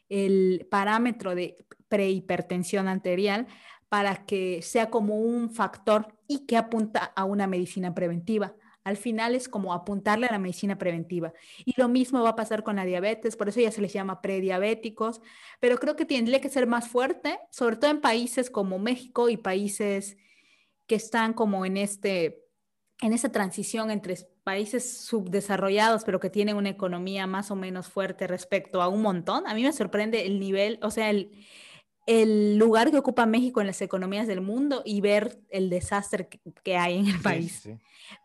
el 0.09 0.67
parámetro 0.69 1.35
de 1.35 1.57
prehipertensión 1.89 2.87
arterial 2.87 3.47
para 3.89 4.25
que 4.25 4.61
sea 4.61 4.89
como 4.89 5.19
un 5.19 5.51
factor 5.51 6.17
y 6.27 6.45
que 6.45 6.57
apunta 6.57 7.13
a 7.15 7.25
una 7.25 7.45
medicina 7.45 7.93
preventiva. 7.93 8.55
Al 8.83 8.97
final 8.97 9.35
es 9.35 9.47
como 9.47 9.73
apuntarle 9.73 10.27
a 10.27 10.31
la 10.31 10.39
medicina 10.39 10.77
preventiva. 10.77 11.33
Y 11.65 11.73
lo 11.79 11.87
mismo 11.87 12.21
va 12.21 12.29
a 12.29 12.35
pasar 12.35 12.63
con 12.63 12.75
la 12.75 12.85
diabetes, 12.85 13.35
por 13.35 13.49
eso 13.49 13.59
ya 13.61 13.71
se 13.71 13.81
les 13.81 13.93
llama 13.93 14.21
prediabéticos, 14.21 15.21
pero 15.59 15.77
creo 15.77 15.95
que 15.95 16.05
tendría 16.05 16.41
que 16.41 16.49
ser 16.49 16.67
más 16.67 16.87
fuerte, 16.87 17.39
sobre 17.49 17.77
todo 17.77 17.91
en 17.91 18.01
países 18.01 18.49
como 18.49 18.79
México 18.79 19.29
y 19.29 19.37
países 19.37 20.17
que 20.87 20.95
están 20.95 21.33
como 21.33 21.65
en 21.65 21.77
este 21.77 22.43
en 23.01 23.11
esa 23.11 23.31
transición 23.31 23.91
entre 23.91 24.15
países 24.43 25.01
subdesarrollados, 25.05 26.03
pero 26.05 26.19
que 26.19 26.29
tienen 26.29 26.55
una 26.55 26.69
economía 26.69 27.27
más 27.27 27.51
o 27.51 27.55
menos 27.55 27.87
fuerte 27.87 28.27
respecto 28.27 28.81
a 28.81 28.87
un 28.87 29.01
montón. 29.01 29.45
A 29.47 29.53
mí 29.53 29.63
me 29.63 29.73
sorprende 29.73 30.25
el 30.25 30.39
nivel, 30.39 30.79
o 30.81 30.89
sea, 30.89 31.09
el, 31.09 31.31
el 32.05 32.57
lugar 32.57 32.91
que 32.91 32.97
ocupa 32.97 33.25
México 33.25 33.61
en 33.61 33.67
las 33.67 33.81
economías 33.81 34.27
del 34.27 34.41
mundo 34.41 34.81
y 34.85 35.01
ver 35.01 35.39
el 35.49 35.69
desastre 35.69 36.27
que, 36.63 36.77
hay 36.77 36.99
en 36.99 37.07
el 37.07 37.21
país. 37.21 37.69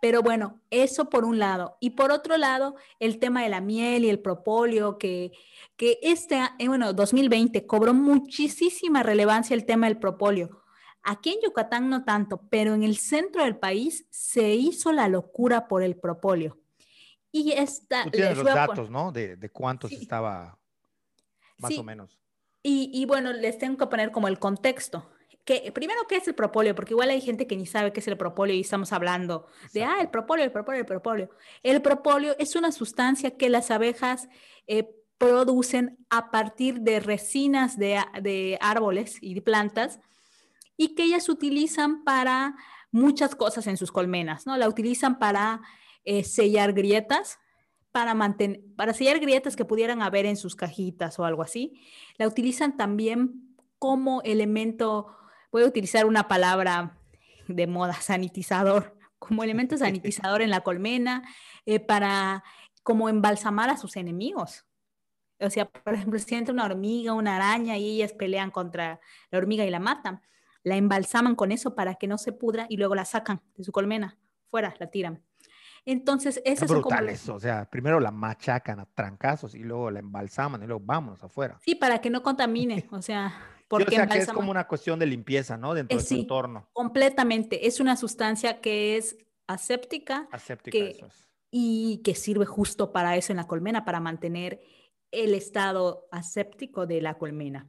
Pero 0.01 0.22
bueno, 0.22 0.61
eso 0.70 1.09
por 1.09 1.24
un 1.24 1.39
lado. 1.39 1.76
Y 1.81 1.91
por 1.91 2.11
otro 2.11 2.37
lado, 2.37 2.74
el 2.99 3.18
tema 3.18 3.43
de 3.43 3.49
la 3.49 3.61
miel 3.61 4.05
y 4.05 4.11
el 4.11 4.18
propóleo, 4.18 4.99
que, 4.99 5.33
que 5.76 5.99
este, 6.03 6.41
eh, 6.59 6.68
bueno, 6.68 6.93
2020 6.93 7.66
cobró 7.66 7.95
muchísima 7.95 9.03
relevancia 9.03 9.55
el 9.55 9.64
tema 9.64 9.87
del 9.87 9.99
propóleo. 9.99 10.62
Aquí 11.05 11.31
en 11.31 11.41
Yucatán 11.43 11.89
no 11.89 12.05
tanto, 12.05 12.43
pero 12.51 12.74
en 12.74 12.83
el 12.83 12.97
centro 12.99 13.45
del 13.45 13.57
país 13.57 14.07
se 14.11 14.55
hizo 14.55 14.93
la 14.93 15.09
locura 15.09 15.68
por 15.68 15.83
el 15.83 15.97
propóleo. 15.97 16.59
Y 17.31 17.53
esta... 17.53 18.05
Tú 18.05 18.11
tienes 18.11 18.37
los 18.37 18.47
datos, 18.47 18.91
¿no? 18.91 19.12
De, 19.12 19.37
de 19.37 19.51
cuántos 19.51 19.93
estaba 19.93 20.59
más 21.59 21.79
o 21.79 21.85
menos. 21.85 22.18
Y, 22.62 23.04
bueno, 23.06 23.32
les 23.32 23.56
tengo 23.56 23.78
que 23.78 23.86
poner 23.86 24.11
como 24.11 24.28
el 24.28 24.38
contexto. 24.38 25.11
Que, 25.44 25.72
primero, 25.72 26.00
¿qué 26.06 26.16
es 26.16 26.28
el 26.28 26.34
propóleo? 26.34 26.74
Porque 26.74 26.92
igual 26.92 27.09
hay 27.09 27.22
gente 27.22 27.46
que 27.46 27.56
ni 27.56 27.64
sabe 27.64 27.92
qué 27.92 28.00
es 28.00 28.09
el 28.09 28.18
propóleo 28.18 28.54
y 28.54 28.61
estamos 28.61 28.92
hablando 28.92 29.46
de, 29.72 29.84
ah, 29.84 29.96
el 30.00 30.11
propóleo, 30.11 30.44
el 30.44 30.52
propóleo, 30.52 30.80
el 30.80 30.86
propóleo. 30.86 31.30
El 31.62 31.80
propóleo 31.80 32.36
es 32.38 32.56
una 32.56 32.70
sustancia 32.70 33.36
que 33.38 33.48
las 33.48 33.70
abejas 33.70 34.28
eh, 34.66 34.90
producen 35.16 35.98
a 36.11 36.30
partir 36.30 36.80
de 36.80 37.00
resinas 37.00 37.78
de, 37.78 38.00
de, 38.20 38.59
árboles 38.61 39.18
y 39.22 39.34
de 39.34 39.42
plantas 39.42 40.00
y 40.76 40.94
que 40.94 41.04
ellas 41.04 41.28
utilizan 41.28 42.04
para 42.04 42.54
muchas 42.90 43.34
cosas 43.34 43.66
en 43.66 43.76
sus 43.76 43.92
colmenas, 43.92 44.46
¿no? 44.46 44.56
La 44.56 44.68
utilizan 44.68 45.18
para 45.18 45.61
eh, 46.04 46.24
sellar 46.24 46.72
grietas, 46.72 47.38
para, 47.99 48.14
mantener, 48.14 48.61
para 48.76 48.94
sellar 48.94 49.18
grietas 49.18 49.57
que 49.57 49.64
pudieran 49.64 50.03
haber 50.03 50.24
en 50.24 50.36
sus 50.36 50.55
cajitas 50.55 51.18
o 51.18 51.24
algo 51.24 51.42
así. 51.42 51.82
La 52.16 52.28
utilizan 52.28 52.76
también 52.76 53.57
como 53.80 54.22
elemento, 54.22 55.09
voy 55.51 55.64
a 55.64 55.66
utilizar 55.66 56.07
una 56.07 56.28
palabra 56.28 56.96
de 57.49 57.66
moda, 57.66 57.94
sanitizador, 58.01 58.96
como 59.18 59.42
elemento 59.42 59.76
sanitizador 59.78 60.42
en 60.42 60.51
la 60.51 60.61
colmena, 60.61 61.28
eh, 61.66 61.80
para 61.80 62.44
como 62.84 63.09
embalsamar 63.09 63.68
a 63.68 63.76
sus 63.76 63.96
enemigos. 63.96 64.64
O 65.40 65.51
sea, 65.51 65.68
por 65.68 65.94
ejemplo, 65.94 66.20
si 66.20 66.36
entra 66.36 66.55
una 66.55 66.66
hormiga, 66.66 67.14
una 67.14 67.34
araña 67.34 67.78
y 67.78 67.96
ellas 67.96 68.12
pelean 68.12 68.53
contra 68.53 69.01
la 69.32 69.38
hormiga 69.38 69.64
y 69.64 69.70
la 69.70 69.80
matan. 69.80 70.22
la 70.62 70.76
embalsaman 70.76 71.34
con 71.34 71.51
eso 71.51 71.74
para 71.74 71.96
que 71.96 72.07
no 72.07 72.16
se 72.16 72.30
pudra 72.30 72.66
y 72.68 72.76
luego 72.76 72.94
la 72.94 73.05
sacan 73.05 73.42
de 73.57 73.64
su 73.64 73.72
colmena, 73.72 74.18
fuera, 74.46 74.76
la 74.78 74.88
tiran. 74.88 75.24
Entonces, 75.91 76.43
ese 76.45 76.66
es 76.66 76.70
brutal 76.70 77.09
eso. 77.09 77.34
O 77.34 77.41
sea, 77.41 77.64
primero 77.64 77.99
la 77.99 78.11
machacan 78.11 78.78
a 78.78 78.84
trancazos 78.84 79.55
y 79.55 79.61
luego 79.61 79.91
la 79.91 80.01
embalsaman 80.01 80.62
y 80.62 80.66
luego 80.66 80.82
vámonos 80.84 81.24
afuera. 81.24 81.59
Sí, 81.64 81.76
para 81.76 81.99
que 81.99 82.11
no 82.11 82.22
contamine. 82.22 82.86
O 82.93 83.01
sea, 83.01 83.32
porque 83.68 83.95
o 83.95 83.99
sea, 83.99 84.07
que 84.07 84.18
es 84.18 84.28
como 84.30 84.51
una 84.51 84.66
cuestión 84.66 84.99
de 84.99 85.07
limpieza, 85.07 85.57
¿no? 85.57 85.72
Dentro 85.72 85.97
de 85.97 86.05
su 86.05 86.14
entorno. 86.14 86.68
Completamente. 86.74 87.66
Es 87.66 87.80
una 87.80 87.97
sustancia 87.97 88.61
que 88.61 88.99
es 88.99 89.16
aséptica. 89.47 90.28
Aséptica, 90.30 90.76
eso 90.78 91.07
es. 91.07 91.30
Y 91.51 92.03
que 92.05 92.14
sirve 92.14 92.45
justo 92.45 92.93
para 92.93 93.16
eso 93.16 93.32
en 93.32 93.39
la 93.39 93.47
colmena, 93.47 93.86
para 93.86 93.99
mantener 93.99 94.61
el 95.11 95.32
estado 95.32 96.07
aséptico 96.12 96.86
de 96.86 97.01
la 97.01 97.16
colmena. 97.16 97.66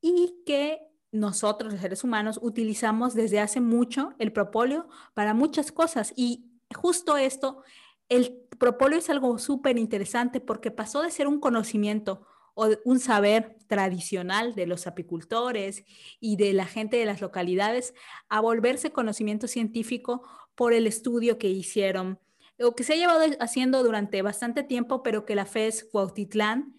Y 0.00 0.44
que 0.46 0.78
nosotros, 1.10 1.72
los 1.72 1.82
seres 1.82 2.04
humanos, 2.04 2.38
utilizamos 2.40 3.14
desde 3.14 3.40
hace 3.40 3.60
mucho 3.60 4.12
el 4.20 4.32
propóleo 4.32 4.88
para 5.14 5.34
muchas 5.34 5.72
cosas. 5.72 6.12
Y 6.14 6.49
justo 6.74 7.16
esto, 7.16 7.62
el 8.08 8.46
propóleo 8.58 8.98
es 8.98 9.10
algo 9.10 9.38
súper 9.38 9.78
interesante 9.78 10.40
porque 10.40 10.70
pasó 10.70 11.02
de 11.02 11.10
ser 11.10 11.26
un 11.26 11.40
conocimiento 11.40 12.26
o 12.54 12.68
un 12.84 12.98
saber 12.98 13.56
tradicional 13.68 14.54
de 14.54 14.66
los 14.66 14.86
apicultores 14.86 15.84
y 16.18 16.36
de 16.36 16.52
la 16.52 16.66
gente 16.66 16.96
de 16.96 17.06
las 17.06 17.20
localidades 17.20 17.94
a 18.28 18.40
volverse 18.40 18.90
conocimiento 18.90 19.46
científico 19.46 20.22
por 20.54 20.72
el 20.72 20.86
estudio 20.86 21.38
que 21.38 21.48
hicieron 21.48 22.18
o 22.62 22.74
que 22.74 22.84
se 22.84 22.92
ha 22.92 22.96
llevado 22.96 23.24
haciendo 23.40 23.82
durante 23.82 24.20
bastante 24.22 24.62
tiempo, 24.62 25.02
pero 25.02 25.24
que 25.24 25.34
la 25.34 25.46
FES 25.46 25.88
Cuautitlán 25.90 26.76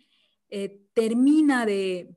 eh, 0.49 0.81
termina 0.93 1.65
de, 1.65 2.15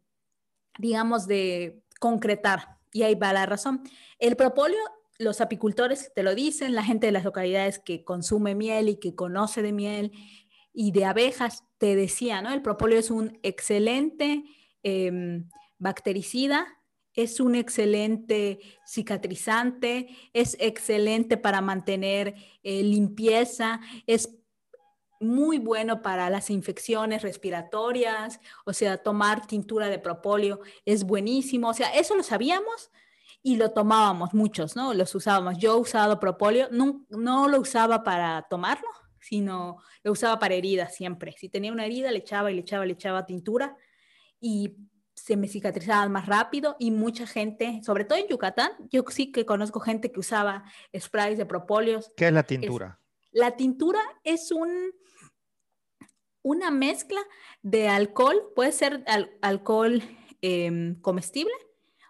digamos, 0.79 1.27
de 1.27 1.83
concretar. 1.99 2.77
Y 2.93 3.03
ahí 3.03 3.15
va 3.15 3.33
la 3.33 3.47
razón. 3.47 3.83
El 4.19 4.37
propóleo 4.37 4.81
los 5.19 5.41
apicultores 5.41 6.13
te 6.15 6.23
lo 6.23 6.35
dicen, 6.35 6.75
la 6.75 6.85
gente 6.85 7.07
de 7.07 7.13
las 7.13 7.25
localidades 7.25 7.79
que 7.79 8.05
consume 8.05 8.55
miel 8.55 8.89
y 8.89 8.97
que 8.97 9.15
conoce 9.15 9.63
de 9.63 9.73
miel 9.73 10.13
y 10.73 10.91
de 10.91 11.05
abejas, 11.05 11.65
te 11.79 11.95
decía, 11.95 12.43
¿no? 12.43 12.53
El 12.53 12.63
propóleo 12.63 12.99
es 12.99 13.11
un 13.11 13.39
excelente 13.43 14.45
em, 14.83 15.49
bactericida, 15.79 16.67
es 17.15 17.39
un 17.39 17.55
excelente 17.55 18.59
cicatrizante, 18.85 20.09
es 20.33 20.57
excelente 20.59 21.37
para 21.37 21.61
mantener 21.61 22.35
eh, 22.65 22.83
limpieza, 22.83 23.81
es 24.07 24.37
muy 25.21 25.59
bueno 25.59 26.03
para 26.03 26.29
las 26.29 26.51
infecciones 26.51 27.23
respiratorias, 27.23 28.41
o 28.67 28.73
sea, 28.73 28.99
tomar 28.99 29.47
tintura 29.47 29.89
de 29.89 30.01
propóleo 30.01 30.61
es 30.85 31.05
buenísimo, 31.05 31.71
o 31.71 31.75
sea, 31.75 31.95
eso 31.95 32.17
lo 32.17 32.25
sabíamos, 32.25 32.91
y 33.47 33.57
lo 33.57 33.73
tomábamos 33.73 34.33
muchos, 34.33 34.75
¿no? 34.75 34.95
Los 34.95 35.15
usábamos. 35.15 35.59
Yo 35.59 35.75
he 35.75 35.81
usado 35.81 36.19
propóleo, 36.19 36.69
no, 36.73 37.05
no 37.11 37.47
lo 37.47 37.61
usaba 37.61 38.03
para 38.03 38.41
tomarlo, 38.49 38.89
sino 39.21 39.77
lo 40.03 40.13
usaba 40.13 40.39
para 40.39 40.55
heridas 40.55 40.95
siempre. 40.95 41.35
Si 41.39 41.51
tenía 41.51 41.71
una 41.71 41.85
herida, 41.85 42.11
le 42.11 42.19
echaba 42.19 42.51
y 42.51 42.55
le 42.55 42.63
echaba, 42.63 42.87
le 42.87 42.95
echaba 42.95 43.27
tintura 43.27 43.77
y 44.41 44.75
se 45.15 45.37
me 45.37 45.47
cicatrizaba 45.47 46.09
más 46.09 46.27
rápido 46.27 46.75
y 46.79 46.91
mucha 46.91 47.27
gente, 47.27 47.83
sobre 47.85 48.07
todo 48.07 48.19
en 48.19 48.29
Yucatán, 48.29 48.73
yo 48.91 49.05
sí 49.11 49.31
que 49.31 49.45
conozco 49.45 49.79
gente 49.79 50.11
que 50.11 50.21
usaba 50.21 50.65
sprays 50.99 51.37
de 51.37 51.45
propóleos. 51.45 52.11
¿Qué 52.17 52.29
es 52.29 52.33
la 52.33 52.45
tintura? 52.45 52.99
la 53.31 53.57
tintura 53.57 54.01
es 54.23 54.53
un, 54.53 54.71
una 56.43 56.71
mezcla 56.71 57.21
de 57.61 57.89
alcohol, 57.89 58.53
puede 58.55 58.73
ser 58.73 59.05
alcohol 59.43 60.03
em, 60.41 60.99
comestible 61.03 61.53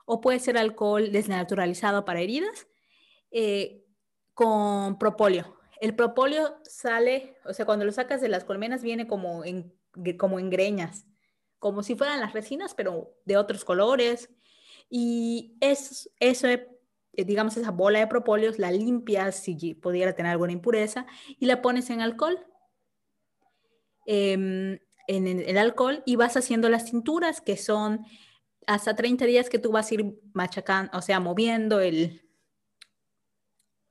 o 0.05 0.21
puede 0.21 0.39
ser 0.39 0.59
alcohol 0.59 1.13
desnaturalizado 1.13 2.05
para 2.05 2.21
heridas 2.21 2.67
eh, 3.31 3.85
con 4.35 4.99
propóleo. 4.99 5.57
El 5.81 5.95
propóleo 5.95 6.59
sale, 6.65 7.37
o 7.45 7.53
sea, 7.53 7.67
cuando 7.67 7.85
lo 7.85 7.93
sacas 7.93 8.21
de 8.21 8.29
las 8.29 8.45
colmenas 8.45 8.83
viene 8.83 9.07
como 9.07 9.45
en, 9.45 9.73
como 10.19 10.39
en 10.39 10.51
greñas, 10.51 11.07
como 11.59 11.83
si 11.83 11.95
fueran 11.95 12.21
las 12.21 12.33
resinas, 12.33 12.75
pero 12.75 13.15
de 13.25 13.37
otros 13.37 13.65
colores. 13.65 14.31
Y 14.89 15.57
es, 15.61 16.11
eso, 16.21 16.47
eh, 16.47 16.69
digamos, 17.13 17.57
esa 17.57 17.71
bola 17.71 18.01
de 18.01 18.07
propóleos 18.07 18.59
la 18.59 18.71
limpias 18.71 19.37
si 19.37 19.75
pudiera 19.75 20.15
tener 20.15 20.33
alguna 20.33 20.53
impureza 20.53 21.07
y 21.39 21.47
la 21.47 21.63
pones 21.63 21.91
en 21.91 22.01
alcohol. 22.01 22.39
Em, 24.07 24.79
en 25.07 25.27
el 25.27 25.59
alcohol 25.59 26.03
y 26.07 26.17
vas 26.17 26.37
haciendo 26.37 26.69
las 26.69 26.89
cinturas 26.89 27.41
que 27.41 27.57
son 27.57 28.07
hasta 28.67 28.97
30 28.97 29.25
días 29.27 29.49
que 29.49 29.59
tú 29.59 29.73
vas 29.73 29.91
a 29.91 29.95
ir 29.95 30.15
machacando, 30.33 30.97
o 30.97 31.03
sea, 31.03 31.21
moviendo 31.21 31.81
el, 31.81 32.23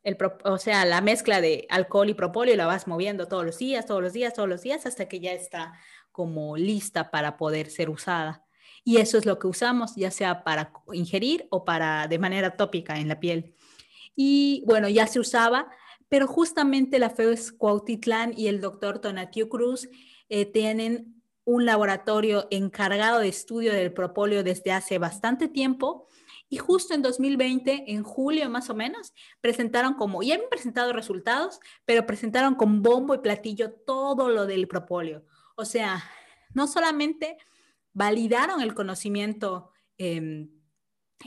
el, 0.03 0.17
o 0.43 0.57
sea, 0.57 0.85
la 0.85 1.01
mezcla 1.01 1.41
de 1.41 1.65
alcohol 1.69 2.09
y 2.09 2.13
propóleo 2.13 2.55
la 2.55 2.65
vas 2.65 2.87
moviendo 2.87 3.27
todos 3.27 3.45
los 3.45 3.57
días, 3.57 3.85
todos 3.85 4.01
los 4.01 4.13
días, 4.13 4.33
todos 4.33 4.49
los 4.49 4.61
días, 4.61 4.85
hasta 4.85 5.07
que 5.07 5.19
ya 5.19 5.33
está 5.33 5.73
como 6.11 6.57
lista 6.57 7.09
para 7.09 7.37
poder 7.37 7.69
ser 7.69 7.89
usada. 7.89 8.45
Y 8.83 8.97
eso 8.97 9.17
es 9.17 9.25
lo 9.25 9.39
que 9.39 9.47
usamos, 9.47 9.95
ya 9.95 10.11
sea 10.11 10.43
para 10.43 10.73
ingerir 10.91 11.47
o 11.49 11.63
para 11.63 12.07
de 12.07 12.19
manera 12.19 12.57
tópica 12.57 12.99
en 12.99 13.07
la 13.07 13.19
piel. 13.19 13.55
Y 14.15 14.63
bueno, 14.67 14.89
ya 14.89 15.07
se 15.07 15.19
usaba, 15.19 15.69
pero 16.09 16.27
justamente 16.27 16.99
la 16.99 17.09
FEUS 17.09 17.51
Cuautitlán 17.53 18.33
y 18.37 18.47
el 18.47 18.61
doctor 18.61 18.99
Tonatiu 18.99 19.47
Cruz 19.47 19.89
eh, 20.29 20.45
tienen 20.45 21.22
un 21.45 21.65
laboratorio 21.65 22.47
encargado 22.51 23.19
de 23.19 23.27
estudio 23.27 23.73
del 23.73 23.93
propóleo 23.93 24.43
desde 24.43 24.71
hace 24.71 24.97
bastante 24.97 25.47
tiempo 25.47 26.07
y 26.49 26.57
justo 26.57 26.93
en 26.93 27.01
2020, 27.01 27.85
en 27.87 28.03
julio 28.03 28.47
más 28.49 28.69
o 28.69 28.75
menos, 28.75 29.13
presentaron 29.41 29.95
como, 29.95 30.21
ya 30.21 30.35
habían 30.35 30.49
presentado 30.49 30.93
resultados, 30.93 31.59
pero 31.83 32.05
presentaron 32.05 32.53
con 32.53 32.83
bombo 32.83 33.15
y 33.15 33.19
platillo 33.19 33.71
todo 33.71 34.29
lo 34.29 34.45
del 34.45 34.67
propóleo. 34.67 35.25
O 35.55 35.65
sea, 35.65 36.03
no 36.53 36.67
solamente 36.67 37.37
validaron 37.91 38.61
el 38.61 38.75
conocimiento 38.75 39.71
em, 39.97 40.51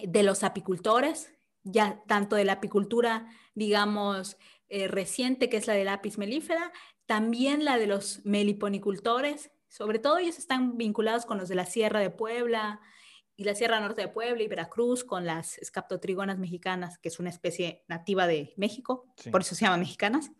de 0.00 0.22
los 0.22 0.44
apicultores, 0.44 1.32
ya 1.64 2.02
tanto 2.06 2.36
de 2.36 2.44
la 2.44 2.54
apicultura, 2.54 3.28
digamos, 3.54 4.36
eh, 4.68 4.86
reciente, 4.86 5.48
que 5.48 5.56
es 5.56 5.66
la 5.66 5.74
del 5.74 5.86
lápiz 5.86 6.18
melífera, 6.18 6.72
también 7.06 7.64
la 7.64 7.78
de 7.78 7.86
los 7.86 8.24
meliponicultores, 8.24 9.50
sobre 9.76 9.98
todo 9.98 10.16
ellos 10.16 10.38
están 10.38 10.78
vinculados 10.78 11.26
con 11.26 11.36
los 11.36 11.50
de 11.50 11.54
la 11.54 11.66
Sierra 11.66 12.00
de 12.00 12.08
Puebla 12.08 12.80
y 13.36 13.44
la 13.44 13.54
Sierra 13.54 13.78
Norte 13.78 14.00
de 14.00 14.08
Puebla 14.08 14.42
y 14.42 14.48
Veracruz, 14.48 15.04
con 15.04 15.26
las 15.26 15.58
escaptotrigonas 15.58 16.38
mexicanas, 16.38 16.96
que 16.96 17.10
es 17.10 17.20
una 17.20 17.28
especie 17.28 17.84
nativa 17.86 18.26
de 18.26 18.54
México, 18.56 19.04
por 19.30 19.42
eso 19.42 19.54
se 19.54 19.66
llaman 19.66 19.80
mexicanas. 19.80 20.30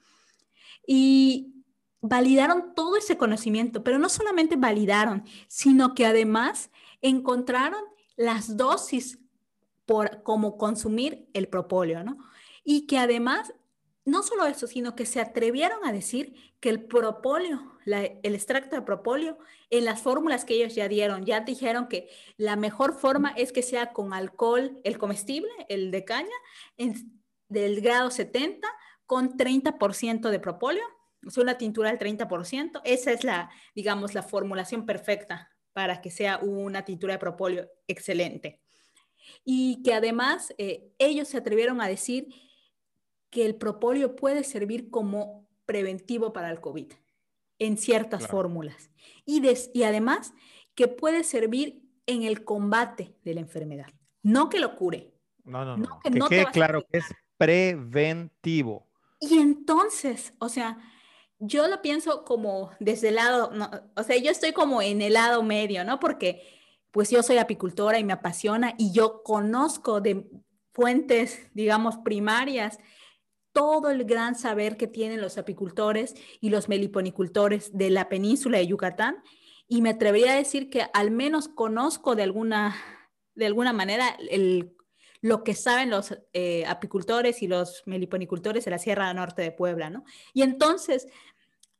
Y 0.87 1.53
validaron 2.01 2.75
todo 2.75 2.97
ese 2.97 3.19
conocimiento, 3.19 3.85
pero 3.85 3.99
no 3.99 4.09
solamente 4.09 4.57
validaron, 4.57 5.25
sino 5.49 5.95
que 5.95 6.07
además 6.07 6.71
encontraron 7.03 7.85
las 8.17 8.57
dosis 8.57 9.19
por 9.85 10.23
cómo 10.23 10.57
consumir 10.57 11.29
el 11.35 11.49
propóleo, 11.49 12.03
¿no? 12.03 12.17
Y 12.65 12.87
que 12.87 12.97
además 12.99 13.53
no 14.07 14.23
solo 14.23 14.47
eso, 14.47 14.69
sino 14.69 14.95
que 14.95 15.05
se 15.05 15.21
atrevieron 15.21 15.85
a 15.85 15.93
decir 15.93 16.35
que 16.61 16.71
el 16.71 16.85
propóleo, 16.85 17.77
el 17.85 18.35
extracto 18.35 18.77
de 18.77 18.83
propóleo, 18.83 19.37
en 19.69 19.85
las 19.85 20.01
fórmulas 20.01 20.45
que 20.45 20.55
ellos 20.55 20.77
ya 20.77 20.89
dieron, 20.89 21.27
ya 21.27 21.41
dijeron 21.41 21.89
que 21.89 22.09
la 22.37 22.55
mejor 22.55 22.95
forma 22.95 23.31
es 23.31 23.53
que 23.53 23.65
sea 23.65 23.93
con 23.93 24.15
alcohol, 24.15 24.81
el 24.85 24.97
comestible, 24.97 25.51
el 25.69 25.91
de 25.91 26.05
caña, 26.05 26.37
del 27.49 27.81
grado 27.81 28.13
70, 28.13 28.69
con 29.07 29.37
30% 29.37 30.31
de 30.31 30.39
propóleo, 30.39 30.85
o 31.27 31.31
sea, 31.31 31.43
una 31.43 31.59
tintura 31.59 31.91
del 31.93 31.99
30%. 31.99 32.81
Esa 32.85 33.11
es 33.11 33.25
la, 33.25 33.51
digamos, 33.75 34.15
la 34.15 34.23
formulación 34.23 34.87
perfecta 34.87 35.51
para 35.73 36.01
que 36.01 36.13
sea 36.13 36.39
una 36.39 36.85
tintura 36.85 37.15
de 37.15 37.19
propóleo 37.19 37.69
excelente. 37.89 38.61
Y 39.45 39.83
que 39.83 39.95
además 39.95 40.55
eh, 40.59 40.93
ellos 40.99 41.27
se 41.27 41.39
atrevieron 41.39 41.81
a 41.81 41.89
decir 41.89 42.29
que 43.31 43.45
el 43.47 43.57
propóleo 43.57 44.17
puede 44.17 44.45
servir 44.45 44.91
como 44.91 45.49
preventivo 45.67 46.33
para 46.33 46.51
el 46.51 46.61
COVID 46.61 46.93
en 47.59 47.77
ciertas 47.77 48.27
fórmulas. 48.29 48.91
Y, 49.25 49.43
y 49.75 49.83
además 49.83 50.35
que 50.75 50.89
puede 50.89 51.25
servir 51.25 51.83
en 52.07 52.23
el 52.23 52.45
combate 52.45 53.17
de 53.25 53.35
la 53.35 53.41
enfermedad. 53.41 53.87
No 54.23 54.49
que 54.49 54.61
lo 54.61 54.77
cure. 54.77 55.13
No, 55.45 55.65
no, 55.65 55.77
no. 55.77 56.01
Que, 56.01 56.11
quede 56.11 56.47
claro 56.47 56.85
que 56.91 56.99
es 56.99 57.07
preventivo. 57.37 58.87
Y 59.21 59.39
entonces, 59.39 60.35
o 60.39 60.49
sea, 60.49 60.79
yo 61.39 61.69
lo 61.69 61.83
pienso 61.83 62.25
como 62.25 62.71
desde 62.81 63.09
el 63.09 63.17
lado, 63.17 63.53
o 63.97 64.03
sea, 64.03 64.17
yo 64.17 64.31
estoy 64.31 64.53
como 64.53 64.83
en 64.83 65.03
el 65.03 65.15
lado 65.15 65.43
medio, 65.43 65.85
¿no? 65.85 66.01
Porque 66.01 66.43
pues 66.91 67.11
yo 67.11 67.23
soy 67.23 67.39
apicultora 67.39 67.99
y 67.99 68.05
me 68.05 68.13
apasiona 68.13 68.75
y 68.79 68.93
yo 68.93 69.23
conozco 69.23 70.01
de 70.01 70.29
fuentes, 70.73 71.51
digamos, 71.55 71.99
primarias 71.99 72.79
todo 73.57 73.89
el 73.89 74.05
gran 74.05 74.35
saber 74.35 74.77
que 74.77 74.87
tienen 74.87 75.23
los 75.23 75.39
apicultores 75.39 76.15
y 76.43 76.51
los 76.51 76.69
meliponicultores 76.69 77.75
de 77.75 77.89
la 77.89 78.11
península 78.11 78.59
de 78.59 78.67
Yucatán 78.67 79.23
y 79.67 79.81
me 79.81 79.89
atrevería 79.89 80.35
a 80.35 80.37
decir 80.37 80.69
que 80.69 80.83
al 80.93 81.11
menos 81.11 81.49
conozco 81.49 82.17
de 82.17 82.23
alguna, 82.23 82.77
de 83.35 83.47
alguna 83.47 83.73
manera 83.73 84.15
lo 85.23 85.43
que 85.43 85.55
saben 85.55 85.89
los 85.89 86.19
eh, 86.35 86.67
apicultores 86.67 87.43
y 87.43 87.49
los 87.49 87.83
meliponicultores 87.87 88.67
de 88.67 88.73
la 88.73 88.79
Sierra 88.79 89.15
Norte 89.15 89.41
de 89.41 89.53
Puebla, 89.53 89.89
¿no? 89.89 90.05
Y 90.35 90.43
entonces, 90.43 91.09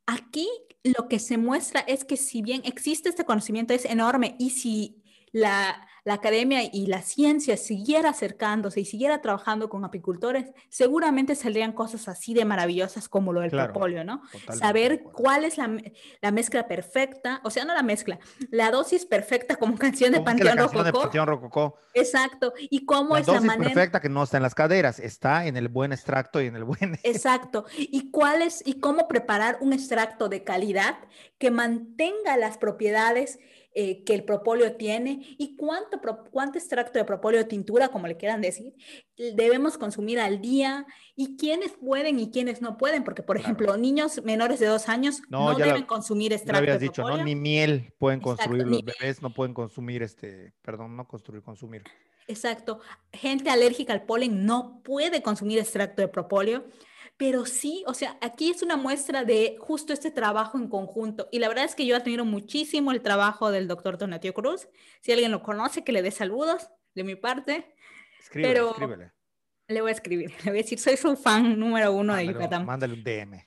aquí 0.07 0.49
lo 0.83 1.07
que 1.07 1.19
se 1.19 1.37
muestra 1.37 1.81
es 1.81 2.05
que 2.05 2.17
si 2.17 2.41
bien 2.41 2.63
existe 2.65 3.07
este 3.07 3.23
conocimiento 3.23 3.75
es 3.75 3.85
enorme 3.85 4.35
y 4.39 4.49
si 4.49 5.03
la, 5.31 5.87
academia 6.13 6.61
y 6.63 6.87
la 6.87 7.01
ciencia 7.01 7.57
siguiera 7.57 8.11
acercándose 8.11 8.81
y 8.81 8.85
siguiera 8.85 9.21
trabajando 9.21 9.69
con 9.69 9.83
apicultores, 9.83 10.51
seguramente 10.69 11.35
saldrían 11.35 11.73
cosas 11.73 12.07
así 12.07 12.33
de 12.33 12.45
maravillosas 12.45 13.09
como 13.09 13.33
lo 13.33 13.41
del 13.41 13.51
propóleo, 13.51 14.03
¿no? 14.03 14.21
Saber 14.57 15.03
cuál 15.03 15.43
es 15.45 15.57
la, 15.57 15.67
mezcla 16.31 16.67
perfecta, 16.67 17.41
o 17.43 17.49
sea, 17.49 17.65
no 17.65 17.73
la 17.73 17.83
mezcla, 17.83 18.19
la 18.51 18.71
dosis 18.71 19.05
perfecta 19.05 19.55
como 19.55 19.75
canción 19.77 20.11
de 20.11 20.21
Panteón 20.21 20.57
Rococó. 21.27 21.77
Exacto. 21.93 22.53
Y 22.57 22.85
cómo 22.85 23.17
es 23.17 23.27
la 23.27 23.41
manera. 23.41 23.73
perfecta 23.73 23.99
que 23.99 24.09
no 24.09 24.23
está 24.23 24.37
en 24.37 24.43
las 24.43 24.55
caderas, 24.55 24.99
está 24.99 25.45
en 25.45 25.57
el 25.57 25.67
buen 25.67 25.91
extracto 25.91 26.41
y 26.41 26.47
en 26.47 26.55
el 26.55 26.63
buen. 26.63 26.99
Exacto. 27.03 27.65
Y 27.77 28.11
cuál 28.11 28.41
es, 28.41 28.63
y 28.65 28.79
cómo 28.79 29.07
preparar 29.07 29.57
un 29.61 29.73
extracto 29.73 30.29
de 30.29 30.43
calidad 30.43 30.97
que 31.37 31.51
mantenga 31.51 32.37
las 32.37 32.57
propiedades 32.57 33.39
eh, 33.79 34.03
que 34.05 34.15
el 34.15 34.23
propóleo 34.23 34.75
tiene 34.75 35.19
y 35.37 35.55
cuánto, 35.55 36.01
cuánto 36.31 36.57
extracto 36.57 36.97
de 36.97 37.05
propóleo 37.05 37.45
tintura, 37.45 37.89
como 37.89 38.07
le 38.07 38.17
quieran 38.17 38.41
decir, 38.41 38.73
debemos 39.35 39.77
consumir 39.77 40.19
al 40.19 40.41
día 40.41 40.87
y 41.15 41.37
quiénes 41.37 41.73
pueden 41.73 42.19
y 42.19 42.31
quiénes 42.31 42.59
no 42.59 42.75
pueden, 42.79 43.03
porque 43.03 43.21
por 43.21 43.37
ejemplo, 43.37 43.77
niños 43.77 44.23
menores 44.23 44.59
de 44.59 44.65
dos 44.65 44.89
años 44.89 45.21
no, 45.29 45.53
deben 45.53 45.83
consumir 45.83 46.33
extracto 46.33 46.57
habías 46.57 46.79
de 46.79 46.87
dicho, 46.87 47.07
¿no? 47.07 47.23
Ni 47.23 47.35
miel 47.35 47.93
pueden 47.99 48.19
construir, 48.19 48.65
los 48.65 48.81
bebés 48.83 49.21
no 49.21 49.31
pueden 49.31 49.53
consumir 49.53 50.01
este, 50.01 50.55
perdón, 50.63 50.97
no 50.97 51.07
construir, 51.07 51.43
consumir. 51.43 51.83
Exacto. 52.27 52.79
Gente 53.13 53.51
alérgica 53.51 53.93
al 53.93 54.07
polen 54.07 54.43
no 54.43 54.81
puede 54.83 55.21
consumir 55.21 55.59
extracto 55.59 56.01
de 56.01 56.07
propóleo 56.07 56.65
pero 57.17 57.47
sí, 57.47 57.83
o 57.87 57.95
sea, 57.95 58.15
aquí 58.21 58.51
es 58.51 58.61
una 58.61 58.77
muestra 58.77 59.23
de 59.23 59.57
justo 59.59 59.91
este 59.91 60.11
trabajo 60.11 60.59
en 60.59 60.69
conjunto. 60.69 61.27
Y 61.31 61.39
la 61.39 61.47
verdad 61.47 61.65
es 61.65 61.73
que 61.73 61.85
yo 61.85 61.95
admiro 61.95 62.25
muchísimo 62.25 62.91
el 62.91 63.01
trabajo 63.01 63.49
del 63.49 63.67
doctor 63.67 63.97
Donatio 63.97 64.35
Cruz. 64.35 64.69
Si 65.01 65.11
alguien 65.11 65.31
lo 65.31 65.41
conoce, 65.41 65.83
que 65.83 65.91
le 65.91 66.03
dé 66.03 66.11
saludos 66.11 66.69
de 66.93 67.03
mi 67.03 67.15
parte. 67.15 67.73
Escríbele, 68.19 68.53
pero 68.53 68.69
escríbele. 68.69 69.11
Le 69.67 69.81
voy 69.81 69.89
a 69.89 69.93
escribir, 69.93 70.29
le 70.45 70.51
voy 70.51 70.59
a 70.59 70.61
decir, 70.61 70.79
soy 70.79 70.95
su 70.95 71.17
fan 71.17 71.59
número 71.59 71.91
uno 71.91 72.15
de 72.15 72.27
Yucatán. 72.27 72.65
Mándale 72.65 72.93
un 72.93 73.03
DM. 73.03 73.43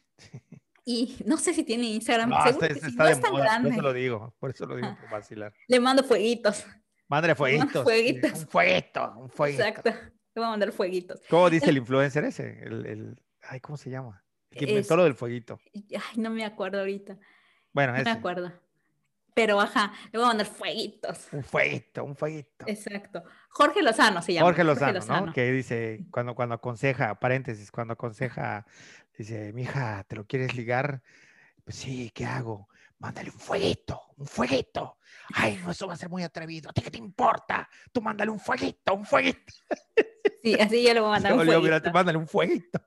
Y 0.84 1.18
no 1.24 1.36
sé 1.36 1.54
si 1.54 1.62
tiene 1.62 1.84
Instagram. 1.84 2.30
No, 2.30 2.44
está, 2.44 2.68
no 2.68 3.06
es 3.06 3.20
tan 3.20 3.34
grande. 3.36 3.68
Por 3.68 3.74
eso 3.74 3.82
lo 3.82 3.92
digo, 3.92 4.34
por 4.40 4.50
eso 4.50 4.66
lo 4.66 4.76
digo, 4.76 4.96
por 5.00 5.10
vacilar. 5.10 5.52
Le 5.68 5.78
mando 5.78 6.02
fueguitos. 6.02 6.66
Mándale 7.06 7.36
fueguitos. 7.36 7.84
fueguitos. 7.84 8.32
Un 8.32 8.48
fueguito, 8.48 9.14
un 9.16 9.30
fueguito. 9.30 9.62
Exacto. 9.62 9.90
Le 9.90 10.40
voy 10.40 10.44
a 10.44 10.50
mandar 10.50 10.72
fueguitos. 10.72 11.20
¿Cómo 11.28 11.48
dice 11.48 11.70
el 11.70 11.76
influencer 11.76 12.24
ese? 12.24 12.58
el, 12.64 12.86
el 12.86 13.16
Ay, 13.43 13.61
¿cómo 13.61 13.76
se 13.76 13.91
llama? 13.91 14.24
El 14.51 14.59
que 14.59 14.64
inventó 14.66 14.97
lo 14.97 15.05
del 15.05 15.14
fueguito. 15.14 15.61
Ay, 15.74 16.16
no 16.16 16.30
me 16.30 16.45
acuerdo 16.45 16.80
ahorita. 16.80 17.18
Bueno, 17.72 17.97
no 17.97 18.03
me 18.03 18.11
acuerdo. 18.11 18.53
Pero 19.34 19.61
ajá, 19.61 19.93
le 20.12 20.18
voy 20.18 20.24
a 20.24 20.28
mandar 20.28 20.47
fueguitos. 20.47 21.28
Un 21.32 21.45
fueguito, 21.45 22.05
un 22.05 22.16
fueguito. 22.16 22.64
Exacto. 22.66 23.22
Jorge 23.51 23.82
Lozano 23.82 24.22
se 24.22 24.34
llama. 24.34 24.47
Jorge 24.47 24.64
Lozano, 24.64 25.26
¿no? 25.26 25.32
Que 25.32 25.53
dice, 25.53 26.05
cuando, 26.11 26.34
cuando 26.34 26.57
aconseja, 26.57 27.18
paréntesis, 27.20 27.70
cuando 27.70 27.95
aconseja, 27.95 28.66
dice, 29.16 29.53
mija, 29.53 30.05
¿te 30.05 30.16
lo 30.16 30.26
quieres 30.26 30.57
ligar? 30.57 31.03
Pues 31.64 31.76
sí, 31.76 32.11
¿qué 32.12 32.26
hago? 32.26 32.68
Mándale 32.99 33.30
un 33.30 33.38
fueguito, 33.38 34.03
un 34.16 34.26
fueguito. 34.26 34.99
Ay, 35.32 35.59
no, 35.64 35.70
eso 35.70 35.86
va 35.86 35.95
a 35.95 35.97
ser 35.97 36.11
muy 36.11 36.22
atrevido. 36.22 36.68
¿A 36.68 36.72
ti 36.72 36.82
qué 36.82 36.91
te 36.91 36.99
importa? 36.99 37.68
Tú 37.93 38.03
mándale 38.03 38.30
un 38.30 38.41
fueguito, 38.41 38.95
un 38.95 39.07
fueguito. 39.07 39.55
Sí, 40.43 40.55
así 40.55 40.82
ya 40.82 40.93
le 40.93 41.01
voy 41.01 41.09
a 41.09 41.12
mandar 41.12 41.32
un 41.32 41.38
fueguito. 41.38 41.62
Mira, 41.62 41.80
te 41.80 41.91
mándale 41.91 42.18
un 42.18 42.26
fueguito. 42.26 42.80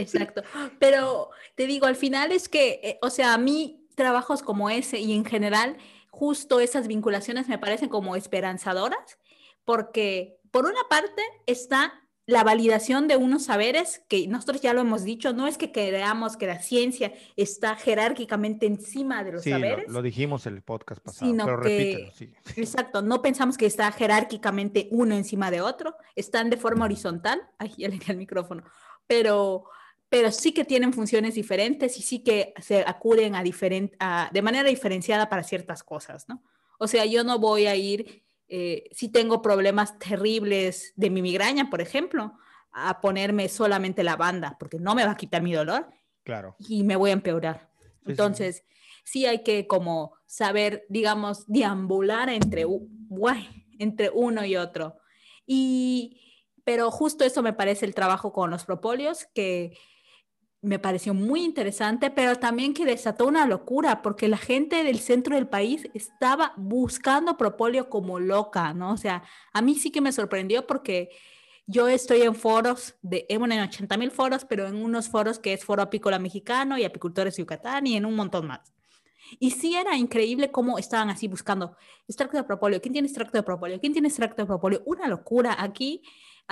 Exacto. 0.00 0.42
Pero 0.78 1.30
te 1.54 1.66
digo, 1.66 1.86
al 1.86 1.96
final 1.96 2.32
es 2.32 2.48
que, 2.48 2.80
eh, 2.82 2.98
o 3.02 3.10
sea, 3.10 3.34
a 3.34 3.38
mí 3.38 3.86
trabajos 3.94 4.42
como 4.42 4.70
ese 4.70 4.98
y 4.98 5.12
en 5.12 5.24
general, 5.24 5.76
justo 6.10 6.60
esas 6.60 6.86
vinculaciones 6.86 7.48
me 7.48 7.58
parecen 7.58 7.88
como 7.88 8.16
esperanzadoras, 8.16 9.18
porque 9.64 10.38
por 10.50 10.64
una 10.64 10.84
parte 10.88 11.22
está 11.46 12.00
la 12.30 12.44
validación 12.44 13.08
de 13.08 13.16
unos 13.16 13.44
saberes 13.44 14.04
que 14.08 14.28
nosotros 14.28 14.60
ya 14.60 14.72
lo 14.72 14.80
hemos 14.82 15.02
dicho, 15.02 15.32
no 15.32 15.46
es 15.48 15.58
que 15.58 15.72
creamos 15.72 16.36
que 16.36 16.46
la 16.46 16.60
ciencia 16.60 17.12
está 17.36 17.74
jerárquicamente 17.74 18.66
encima 18.66 19.24
de 19.24 19.32
los 19.32 19.44
saberes. 19.44 19.88
Lo, 19.88 19.94
lo 19.94 20.02
dijimos 20.02 20.46
en 20.46 20.54
el 20.54 20.62
podcast 20.62 21.02
pasado, 21.02 21.32
pero 21.36 21.56
repítelo, 21.56 22.12
sí. 22.12 22.32
Exacto, 22.56 23.02
no 23.02 23.20
pensamos 23.20 23.58
que 23.58 23.66
está 23.66 23.90
jerárquicamente 23.90 24.88
uno 24.92 25.16
encima 25.16 25.50
de 25.50 25.60
otro, 25.60 25.96
están 26.14 26.50
de 26.50 26.56
forma 26.56 26.84
horizontal. 26.84 27.42
Ay, 27.58 27.74
ya 27.76 27.88
le 27.88 27.98
di 27.98 28.04
el 28.06 28.16
micrófono, 28.16 28.62
pero 29.06 29.64
pero 30.10 30.32
sí 30.32 30.52
que 30.52 30.64
tienen 30.64 30.92
funciones 30.92 31.36
diferentes 31.36 31.96
y 31.96 32.02
sí 32.02 32.18
que 32.18 32.52
se 32.60 32.80
acuden 32.80 33.34
a, 33.36 34.30
de 34.32 34.42
manera 34.42 34.68
diferenciada 34.68 35.28
para 35.28 35.44
ciertas 35.44 35.84
cosas, 35.84 36.28
¿no? 36.28 36.42
O 36.78 36.88
sea, 36.88 37.06
yo 37.06 37.22
no 37.22 37.38
voy 37.38 37.66
a 37.66 37.76
ir, 37.76 38.24
eh, 38.48 38.88
si 38.90 39.08
tengo 39.08 39.40
problemas 39.40 39.98
terribles 39.98 40.92
de 40.96 41.10
mi 41.10 41.22
migraña, 41.22 41.70
por 41.70 41.80
ejemplo, 41.80 42.34
a 42.72 43.00
ponerme 43.00 43.48
solamente 43.48 44.02
la 44.02 44.16
banda, 44.16 44.56
porque 44.58 44.80
no 44.80 44.96
me 44.96 45.04
va 45.04 45.12
a 45.12 45.16
quitar 45.16 45.42
mi 45.42 45.52
dolor. 45.52 45.88
Claro. 46.24 46.56
Y 46.58 46.82
me 46.82 46.96
voy 46.96 47.10
a 47.10 47.14
empeorar. 47.14 47.70
Entonces, 48.04 48.64
sí. 49.04 49.26
hay 49.26 49.44
que 49.44 49.68
como 49.68 50.14
saber, 50.26 50.86
digamos, 50.88 51.46
deambular 51.46 52.30
entre, 52.30 52.66
entre 53.78 54.10
uno 54.10 54.44
y 54.44 54.56
otro. 54.56 54.96
Y, 55.46 56.20
pero 56.64 56.90
justo 56.90 57.24
eso 57.24 57.42
me 57.42 57.52
parece 57.52 57.86
el 57.86 57.94
trabajo 57.94 58.32
con 58.32 58.50
los 58.50 58.64
propóleos, 58.64 59.26
que 59.34 59.76
me 60.62 60.78
pareció 60.78 61.14
muy 61.14 61.42
interesante, 61.42 62.10
pero 62.10 62.36
también 62.36 62.74
que 62.74 62.84
desató 62.84 63.26
una 63.26 63.46
locura, 63.46 64.02
porque 64.02 64.28
la 64.28 64.36
gente 64.36 64.84
del 64.84 64.98
centro 64.98 65.34
del 65.34 65.48
país 65.48 65.88
estaba 65.94 66.52
buscando 66.56 67.38
propóleo 67.38 67.88
como 67.88 68.20
loca, 68.20 68.74
¿no? 68.74 68.92
O 68.92 68.96
sea, 68.96 69.22
a 69.52 69.62
mí 69.62 69.74
sí 69.74 69.90
que 69.90 70.02
me 70.02 70.12
sorprendió 70.12 70.66
porque 70.66 71.10
yo 71.66 71.88
estoy 71.88 72.22
en 72.22 72.34
foros, 72.34 72.96
de, 73.00 73.26
en 73.28 73.42
80 73.42 73.96
mil 73.96 74.10
foros, 74.10 74.44
pero 74.44 74.66
en 74.66 74.76
unos 74.76 75.08
foros 75.08 75.38
que 75.38 75.52
es 75.52 75.64
Foro 75.64 75.82
Apícola 75.82 76.18
Mexicano 76.18 76.76
y 76.76 76.84
Apicultores 76.84 77.36
de 77.36 77.42
Yucatán 77.42 77.86
y 77.86 77.96
en 77.96 78.04
un 78.04 78.16
montón 78.16 78.46
más. 78.48 78.74
Y 79.38 79.52
sí 79.52 79.76
era 79.76 79.96
increíble 79.96 80.50
cómo 80.50 80.78
estaban 80.78 81.10
así 81.10 81.28
buscando 81.28 81.76
extracto 82.08 82.36
de 82.36 82.44
propóleo. 82.44 82.80
¿Quién 82.80 82.92
tiene 82.92 83.06
extracto 83.06 83.38
de 83.38 83.44
propóleo? 83.44 83.78
¿Quién 83.80 83.92
tiene 83.92 84.08
extracto 84.08 84.42
de 84.42 84.46
propóleo? 84.46 84.82
Una 84.84 85.06
locura. 85.06 85.54
Aquí 85.58 86.02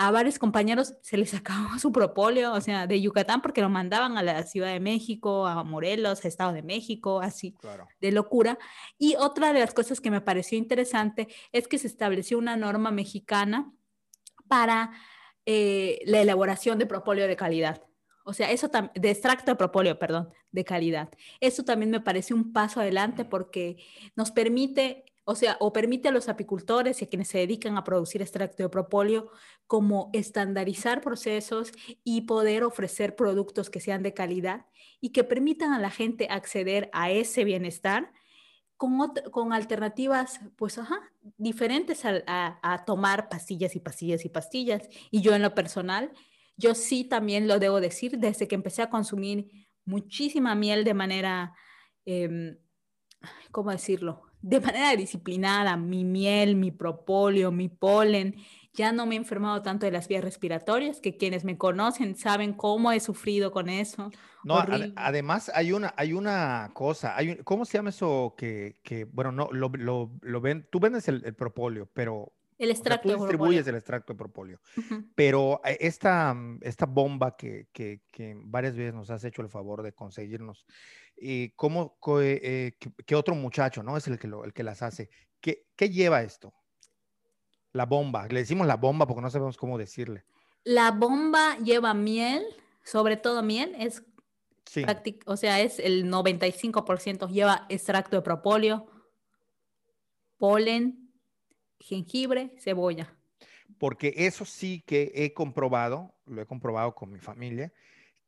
a 0.01 0.13
varios 0.13 0.39
compañeros 0.39 0.95
se 1.03 1.17
les 1.17 1.35
acabó 1.35 1.77
su 1.81 1.91
propóleo, 1.91 2.53
o 2.53 2.61
sea, 2.61 2.87
de 2.87 3.01
Yucatán, 3.01 3.43
porque 3.43 3.61
lo 3.61 3.69
mandaban 3.69 4.17
a 4.17 4.23
la 4.23 4.45
Ciudad 4.45 4.73
de 4.73 4.79
México, 4.79 5.45
a 5.45 5.65
Morelos, 5.65 6.25
a 6.25 6.29
Estado 6.29 6.53
de 6.53 6.63
México, 6.63 7.21
así, 7.21 7.57
de 8.01 8.13
locura. 8.13 8.59
Y 8.97 9.17
otra 9.17 9.53
de 9.53 9.59
las 9.59 9.75
cosas 9.75 10.01
que 10.01 10.13
me 10.13 10.21
pareció 10.21 10.57
interesante 10.57 11.27
es 11.51 11.67
que 11.67 11.79
se 11.79 11.89
estableció 11.89 12.39
una 12.39 12.57
norma 12.57 12.93
mexicana 12.93 13.73
para 14.47 14.93
eh, 15.47 15.99
la 16.07 16.21
elaboración 16.21 16.79
de 16.79 16.87
propóleo 16.87 17.27
de 17.27 17.35
calidad. 17.35 17.83
O 18.25 18.35
sea, 18.35 18.53
eso 18.53 18.71
de 18.95 19.11
extracto 19.11 19.51
de 19.51 19.57
propóleo, 19.57 19.99
perdón, 19.99 20.29
de 20.53 20.63
calidad. 20.63 21.09
Eso 21.41 21.65
también 21.65 21.91
me 21.91 22.01
parece 22.01 22.35
un 22.35 22.53
paso 22.53 22.81
adelante 22.81 23.25
porque 23.25 23.79
nos 24.15 24.31
permite 24.31 25.08
o 25.31 25.35
sea, 25.35 25.59
o 25.61 25.75
permite 25.75 26.09
a 26.09 26.11
los 26.11 26.31
apicultores 26.31 27.03
y 27.03 27.05
a 27.05 27.09
quienes 27.09 27.29
se 27.29 27.37
dedican 27.37 27.77
a 27.77 27.85
producir 27.85 28.23
extracto 28.23 28.63
de 28.63 28.71
propóleo 28.71 29.31
como 29.67 30.09
estandarizar 30.15 31.03
procesos 31.03 31.71
y 32.03 32.23
poder 32.23 32.65
ofrecer 32.65 33.15
productos 33.15 33.69
que 33.69 33.79
sean 33.79 34.03
de 34.03 34.15
calidad 34.15 34.65
y 35.03 35.11
que 35.11 35.25
permitan 35.25 35.75
a 35.75 35.81
la 35.81 35.91
gente 35.91 36.29
acceder 36.31 36.89
a 36.95 37.11
ese 37.11 37.45
bienestar 37.45 38.11
con, 38.79 38.97
con 39.31 39.53
alternativas, 39.53 40.41
pues, 40.57 40.79
ajá, 40.79 40.99
diferentes 41.37 42.07
a, 42.07 42.85
tomar 42.87 43.29
pastillas 43.29 43.77
y 43.77 43.81
pastillas 43.81 44.25
y 44.25 44.31
pastillas. 44.31 44.89
Y 45.11 45.21
yo 45.21 45.35
en 45.35 45.43
lo 45.43 45.55
personal, 45.55 46.11
yo 46.57 46.75
sí 46.75 47.05
también 47.05 47.49
lo 47.49 47.59
debo 47.59 47.83
decir, 47.83 48.17
desde 48.17 48.49
que 48.49 48.55
empecé 48.55 48.81
a 48.81 48.89
consumir 48.89 49.69
muchísima 49.85 50.55
miel 50.55 50.85
de 50.85 50.95
manera, 50.95 51.53
eh, 52.07 52.57
¿cómo 53.51 53.71
decirlo? 53.71 54.28
De 54.41 54.61
manera 54.61 54.95
disciplinada, 54.97 55.77
mi 55.77 56.05
miel, 56.05 56.57
mi 56.57 56.71
propóleo, 56.71 57.51
mi 57.51 57.69
polen. 57.69 58.37
Ya 58.75 58.93
no 58.93 59.07
me 59.07 59.17
he 59.17 59.19
enfermado 59.19 59.63
tanto 59.63 59.87
de 59.87 59.93
las 59.93 60.07
vías 60.07 60.23
respiratorias, 60.23 61.01
que 61.01 61.17
quienes 61.17 61.45
me 61.45 61.59
conocen 61.59 62.15
saben 62.15 62.53
cómo 62.53 62.93
he 62.93 63.01
sufrido 63.01 63.51
con 63.51 63.69
eso. 63.69 64.11
No, 64.45 64.65
además 64.97 65.51
hay 65.53 65.73
una, 65.73 65.93
hay 65.97 66.13
una 66.13 66.71
cosa, 66.75 67.17
hay 67.17 67.37
¿cómo 67.39 67.65
se 67.65 67.79
llama 67.79 67.91
eso 67.91 68.35
que, 68.37 68.79
que 68.85 69.05
bueno, 69.05 69.33
no, 69.33 69.49
lo, 69.53 69.71
lo, 69.75 70.13
lo 70.23 70.41
ven, 70.41 70.69
tú 70.71 70.79
vendes 70.79 71.09
el, 71.09 71.35
propóleo, 71.35 71.91
pero 71.93 72.33
el 72.59 72.71
extracto. 72.71 73.09
tú 73.09 73.17
distribuyes 73.17 73.67
el 73.67 73.75
extracto 73.75 74.13
de 74.13 74.19
propóleo. 74.19 74.61
Pero 75.15 75.61
eh, 75.65 75.79
esta, 75.81 76.37
esta 76.61 76.87
bomba 76.87 77.37
que, 77.37 77.69
que, 77.73 78.03
que, 78.13 78.37
varias 78.37 78.77
veces 78.77 78.95
nos 78.95 79.11
has 79.11 79.25
hecho 79.25 79.43
el 79.43 79.49
favor 79.49 79.83
de 79.83 79.93
conseguirnos, 79.93 80.67
cómo, 81.57 81.99
eh, 82.21 82.77
qué 83.07 83.15
otro 83.15 83.35
muchacho, 83.35 83.83
¿no? 83.83 83.97
Es 83.97 84.07
el 84.09 84.19
que, 84.19 84.27
el 84.27 84.53
que 84.53 84.63
las 84.63 84.83
hace. 84.83 85.11
¿Qué, 85.41 85.67
¿Qué, 85.77 85.91
lleva 85.91 86.23
esto? 86.23 86.53
La 87.73 87.87
bomba. 87.87 88.27
Le 88.29 88.41
decimos 88.41 88.67
la 88.67 88.77
bomba 88.77 89.07
porque 89.07 89.23
no 89.23 89.31
sabemos 89.31 89.57
cómo 89.57 89.79
decirle. 89.79 90.25
La 90.65 90.91
bomba 90.91 91.57
lleva 91.59 91.95
miel, 91.95 92.45
sobre 92.83 93.17
todo 93.17 93.43
miel, 93.43 93.75
es 93.79 94.03
Sí. 94.69 94.85
o 95.25 95.37
sea, 95.39 95.63
es 95.63 95.79
el 95.79 96.11
95% 96.11 97.29
lleva 97.31 97.65
extracto 97.71 98.17
de 98.17 98.23
propóleo, 98.23 98.87
polen, 100.37 101.11
jengibre, 101.81 102.53
cebolla. 102.59 103.17
Porque 103.79 104.13
eso 104.15 104.45
sí 104.45 104.83
que 104.87 105.11
he 105.15 105.33
comprobado, 105.33 106.15
lo 106.27 106.43
he 106.43 106.47
comprobado 106.47 106.95
con 106.95 107.11
mi 107.11 107.19
familia, 107.19 107.73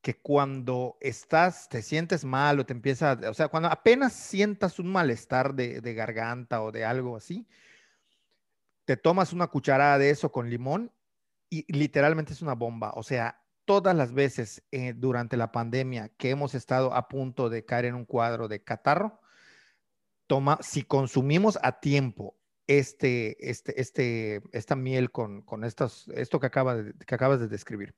que 0.03 0.19
cuando 0.19 0.97
estás, 1.01 1.69
te 1.69 1.83
sientes 1.83 2.25
mal 2.25 2.59
o 2.59 2.67
te 2.67 2.73
empieza, 2.73 3.19
o 3.29 3.35
sea, 3.35 3.49
cuando 3.49 3.69
apenas 3.69 4.13
sientas 4.13 4.79
un 4.79 4.91
malestar 4.91 5.55
de, 5.55 5.81
garganta 5.95 6.63
o 6.63 6.73
de 6.73 6.85
algo 6.85 7.17
así, 7.17 7.47
te 8.85 8.97
tomas 8.97 9.33
una 9.33 9.49
cucharada 9.49 9.99
de 9.99 10.11
eso 10.11 10.33
con 10.33 10.49
limón 10.49 10.93
y 11.51 11.71
literalmente 11.73 12.33
es 12.33 12.43
una 12.43 12.55
bomba. 12.55 12.93
O 12.95 13.03
sea, 13.03 13.43
todas 13.67 13.95
las 13.95 14.13
veces 14.13 14.63
eh, 14.71 14.95
durante 14.97 15.37
la 15.37 15.53
pandemia 15.53 16.09
que 16.17 16.31
hemos 16.31 16.55
estado 16.55 16.95
a 16.95 17.09
punto 17.09 17.51
de 17.51 17.65
caer 17.65 17.85
en 17.85 17.95
un 17.95 18.07
cuadro 18.07 18.49
de 18.49 18.63
catarro, 18.63 19.21
toma, 20.27 20.59
si 20.63 20.83
consumimos 20.83 21.59
a 21.63 21.81
tiempo 21.81 22.37
este, 22.67 23.51
este, 23.51 23.81
este, 23.81 24.43
esta 24.53 24.77
miel 24.77 25.11
con, 25.11 25.43
con 25.43 25.65
estos, 25.65 26.09
esto 26.15 26.41
que, 26.41 26.47
acaba 26.47 26.77
de- 26.77 26.95
que 27.05 27.15
acabas 27.15 27.41
de 27.41 27.49
describir, 27.49 27.95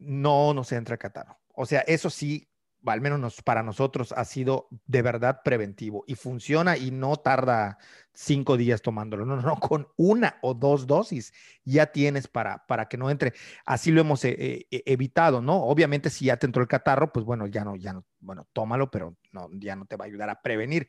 no 0.00 0.54
nos 0.54 0.72
entra 0.72 0.96
catarro. 0.98 1.38
O 1.54 1.66
sea, 1.66 1.80
eso 1.82 2.10
sí, 2.10 2.48
al 2.86 3.00
menos 3.02 3.20
nos- 3.20 3.42
para 3.42 3.62
nosotros 3.62 4.12
ha 4.16 4.24
sido 4.24 4.68
de 4.86 5.02
verdad 5.02 5.42
preventivo 5.44 6.04
y 6.06 6.14
funciona 6.16 6.76
y 6.78 6.90
no 6.90 7.16
tarda 7.16 7.78
cinco 8.14 8.56
días 8.56 8.82
tomándolo. 8.82 9.26
No, 9.26 9.36
no, 9.36 9.42
no, 9.42 9.56
con 9.60 9.88
una 9.96 10.38
o 10.42 10.54
dos 10.54 10.86
dosis 10.86 11.32
ya 11.64 11.86
tienes 11.92 12.28
para, 12.28 12.66
para 12.66 12.88
que 12.88 12.96
no 12.96 13.10
entre. 13.10 13.34
Así 13.66 13.90
lo 13.92 14.00
hemos 14.00 14.24
eh, 14.24 14.66
eh, 14.70 14.82
evitado, 14.86 15.42
¿no? 15.42 15.62
Obviamente 15.64 16.10
si 16.10 16.26
ya 16.26 16.36
te 16.38 16.46
entró 16.46 16.62
el 16.62 16.68
catarro, 16.68 17.12
pues 17.12 17.24
bueno, 17.26 17.46
ya 17.46 17.64
no, 17.64 17.76
ya 17.76 17.92
no, 17.92 18.04
bueno, 18.20 18.46
tómalo, 18.52 18.90
pero 18.90 19.16
no, 19.32 19.48
ya 19.52 19.76
no 19.76 19.86
te 19.86 19.96
va 19.96 20.04
a 20.04 20.08
ayudar 20.08 20.30
a 20.30 20.40
prevenir 20.42 20.88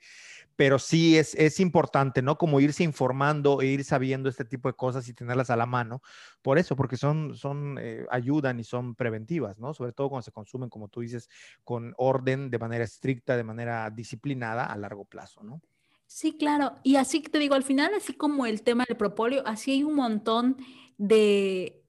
pero 0.61 0.77
sí 0.77 1.17
es, 1.17 1.33
es 1.33 1.59
importante, 1.59 2.21
¿no? 2.21 2.37
Como 2.37 2.59
irse 2.59 2.83
informando 2.83 3.61
e 3.61 3.65
ir 3.65 3.83
sabiendo 3.83 4.29
este 4.29 4.45
tipo 4.45 4.69
de 4.69 4.75
cosas 4.75 5.09
y 5.09 5.13
tenerlas 5.15 5.49
a 5.49 5.55
la 5.55 5.65
mano. 5.65 6.03
Por 6.43 6.59
eso, 6.59 6.75
porque 6.75 6.97
son, 6.97 7.35
son 7.35 7.79
eh, 7.81 8.05
ayudan 8.11 8.59
y 8.59 8.63
son 8.63 8.93
preventivas, 8.93 9.57
¿no? 9.57 9.73
Sobre 9.73 9.91
todo 9.91 10.09
cuando 10.09 10.21
se 10.21 10.31
consumen, 10.31 10.69
como 10.69 10.87
tú 10.87 11.01
dices, 11.01 11.31
con 11.63 11.95
orden, 11.97 12.51
de 12.51 12.59
manera 12.59 12.83
estricta, 12.83 13.35
de 13.35 13.43
manera 13.43 13.89
disciplinada 13.89 14.65
a 14.65 14.77
largo 14.77 15.03
plazo, 15.03 15.41
¿no? 15.41 15.63
Sí, 16.05 16.37
claro. 16.37 16.75
Y 16.83 16.97
así 16.97 17.21
te 17.21 17.39
digo, 17.39 17.55
al 17.55 17.63
final, 17.63 17.95
así 17.95 18.13
como 18.13 18.45
el 18.45 18.61
tema 18.61 18.85
del 18.87 18.97
propóleo, 18.97 19.41
así 19.47 19.71
hay 19.71 19.83
un 19.83 19.95
montón 19.95 20.57
de, 20.99 21.81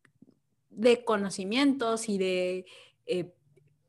de 0.71 1.05
conocimientos 1.05 2.09
y 2.09 2.17
de 2.17 2.65
eh, 3.05 3.35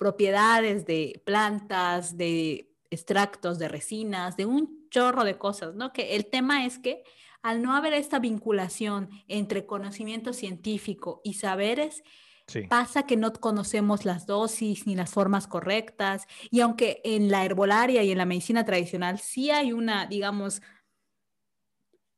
propiedades 0.04 0.86
de 0.86 1.22
plantas, 1.26 2.18
de 2.18 2.76
extractos, 2.90 3.58
de 3.58 3.70
resinas, 3.70 4.36
de 4.36 4.46
un 4.46 4.90
chorro 4.90 5.24
de 5.24 5.38
cosas, 5.38 5.76
¿no? 5.76 5.94
Que 5.94 6.18
el 6.18 6.26
tema 6.26 6.66
es 6.66 6.78
que 6.78 7.06
al 7.42 7.62
no 7.62 7.74
haber 7.74 7.94
esta 7.94 8.20
vinculación 8.20 9.10
entre 9.30 9.66
conocimiento 9.66 10.34
científico 10.34 11.22
y 11.24 11.36
saberes, 11.36 12.04
Sí. 12.48 12.64
pasa 12.64 13.04
que 13.04 13.16
no 13.16 13.32
conocemos 13.32 14.04
las 14.04 14.26
dosis 14.28 14.86
ni 14.86 14.96
las 14.96 15.12
formas 15.12 15.48
correctas. 15.48 16.28
Y 16.52 16.60
aunque 16.60 17.00
en 17.06 17.32
la 17.32 17.46
herbolaria 17.46 18.04
y 18.04 18.12
en 18.12 18.18
la 18.18 18.26
medicina 18.26 18.66
tradicional 18.66 19.20
sí 19.20 19.52
hay 19.52 19.72
una, 19.72 20.06
digamos, 20.08 20.62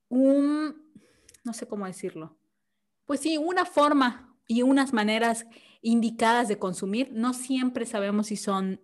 un, 0.10 0.92
no 1.44 1.54
sé 1.54 1.68
cómo 1.68 1.86
decirlo, 1.86 2.36
pues 3.06 3.20
sí, 3.20 3.38
una 3.38 3.66
forma 3.66 4.36
y 4.48 4.64
unas 4.64 4.92
maneras 4.94 5.46
indicadas 5.86 6.48
de 6.48 6.58
consumir, 6.58 7.10
no 7.14 7.34
siempre 7.36 7.86
sabemos 7.86 8.28
si 8.28 8.38
son 8.38 8.82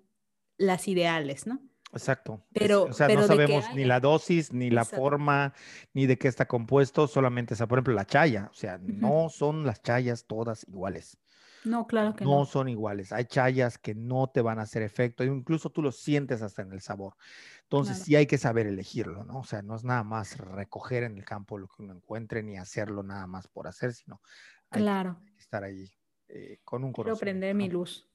las 0.57 0.87
ideales, 0.87 1.47
¿no? 1.47 1.59
Exacto. 1.93 2.45
Pero- 2.53 2.83
o 2.83 2.93
sea, 2.93 3.07
pero 3.07 3.21
no 3.21 3.27
sabemos 3.27 3.65
ni 3.75 3.85
la 3.85 3.99
dosis, 3.99 4.53
ni 4.53 4.69
la 4.69 4.81
Exacto. 4.83 5.01
forma, 5.03 5.53
ni 5.93 6.05
de 6.05 6.17
qué 6.19 6.27
está 6.27 6.47
compuesto, 6.47 7.07
solamente, 7.07 7.55
o 7.55 7.57
sea, 7.57 7.67
por 7.67 7.79
ejemplo, 7.79 7.95
la 7.95 8.05
chaya. 8.05 8.49
O 8.51 8.53
sea, 8.53 8.77
no 8.77 9.29
son 9.29 9.65
las 9.65 9.81
chayas 9.81 10.25
todas 10.27 10.63
iguales. 10.67 11.17
No, 11.63 11.85
claro 11.87 12.15
que 12.15 12.23
no 12.23 12.39
no. 12.39 12.45
son 12.45 12.69
iguales. 12.69 13.11
Hay 13.11 13.25
chayas 13.25 13.77
que 13.79 13.93
no 13.95 14.27
te 14.33 14.41
van 14.41 14.59
a 14.59 14.63
hacer 14.63 14.83
efecto, 14.83 15.23
incluso 15.23 15.69
tú 15.71 15.81
lo 15.81 15.91
sientes 15.91 16.41
hasta 16.43 16.61
en 16.61 16.71
el 16.71 16.81
sabor. 16.81 17.15
Entonces 17.63 17.95
Claro. 17.97 18.05
sí 18.05 18.15
hay 18.15 18.25
que 18.27 18.37
saber 18.37 18.67
elegirlo, 18.67 19.23
¿no? 19.25 19.39
O 19.39 19.43
sea, 19.43 19.61
no 19.63 19.75
es 19.75 19.83
nada 19.83 20.03
más 20.03 20.37
recoger 20.37 21.03
en 21.03 21.17
el 21.17 21.25
campo 21.25 21.57
lo 21.57 21.67
que 21.67 21.81
uno 21.83 21.93
encuentre 21.93 22.41
ni 22.43 22.57
hacerlo 22.57 23.01
nada 23.03 23.25
más 23.27 23.47
por 23.47 23.67
hacer, 23.67 23.93
sino 23.93 24.21
hay 24.69 24.81
Claro. 24.83 25.19
que 25.35 25.39
estar 25.41 25.63
ahí 25.63 25.87
eh, 26.33 26.59
con 26.63 26.83
un 26.83 26.93
Quiero 26.93 27.17
prender 27.17 27.55
mi 27.55 27.69
luz. 27.69 28.07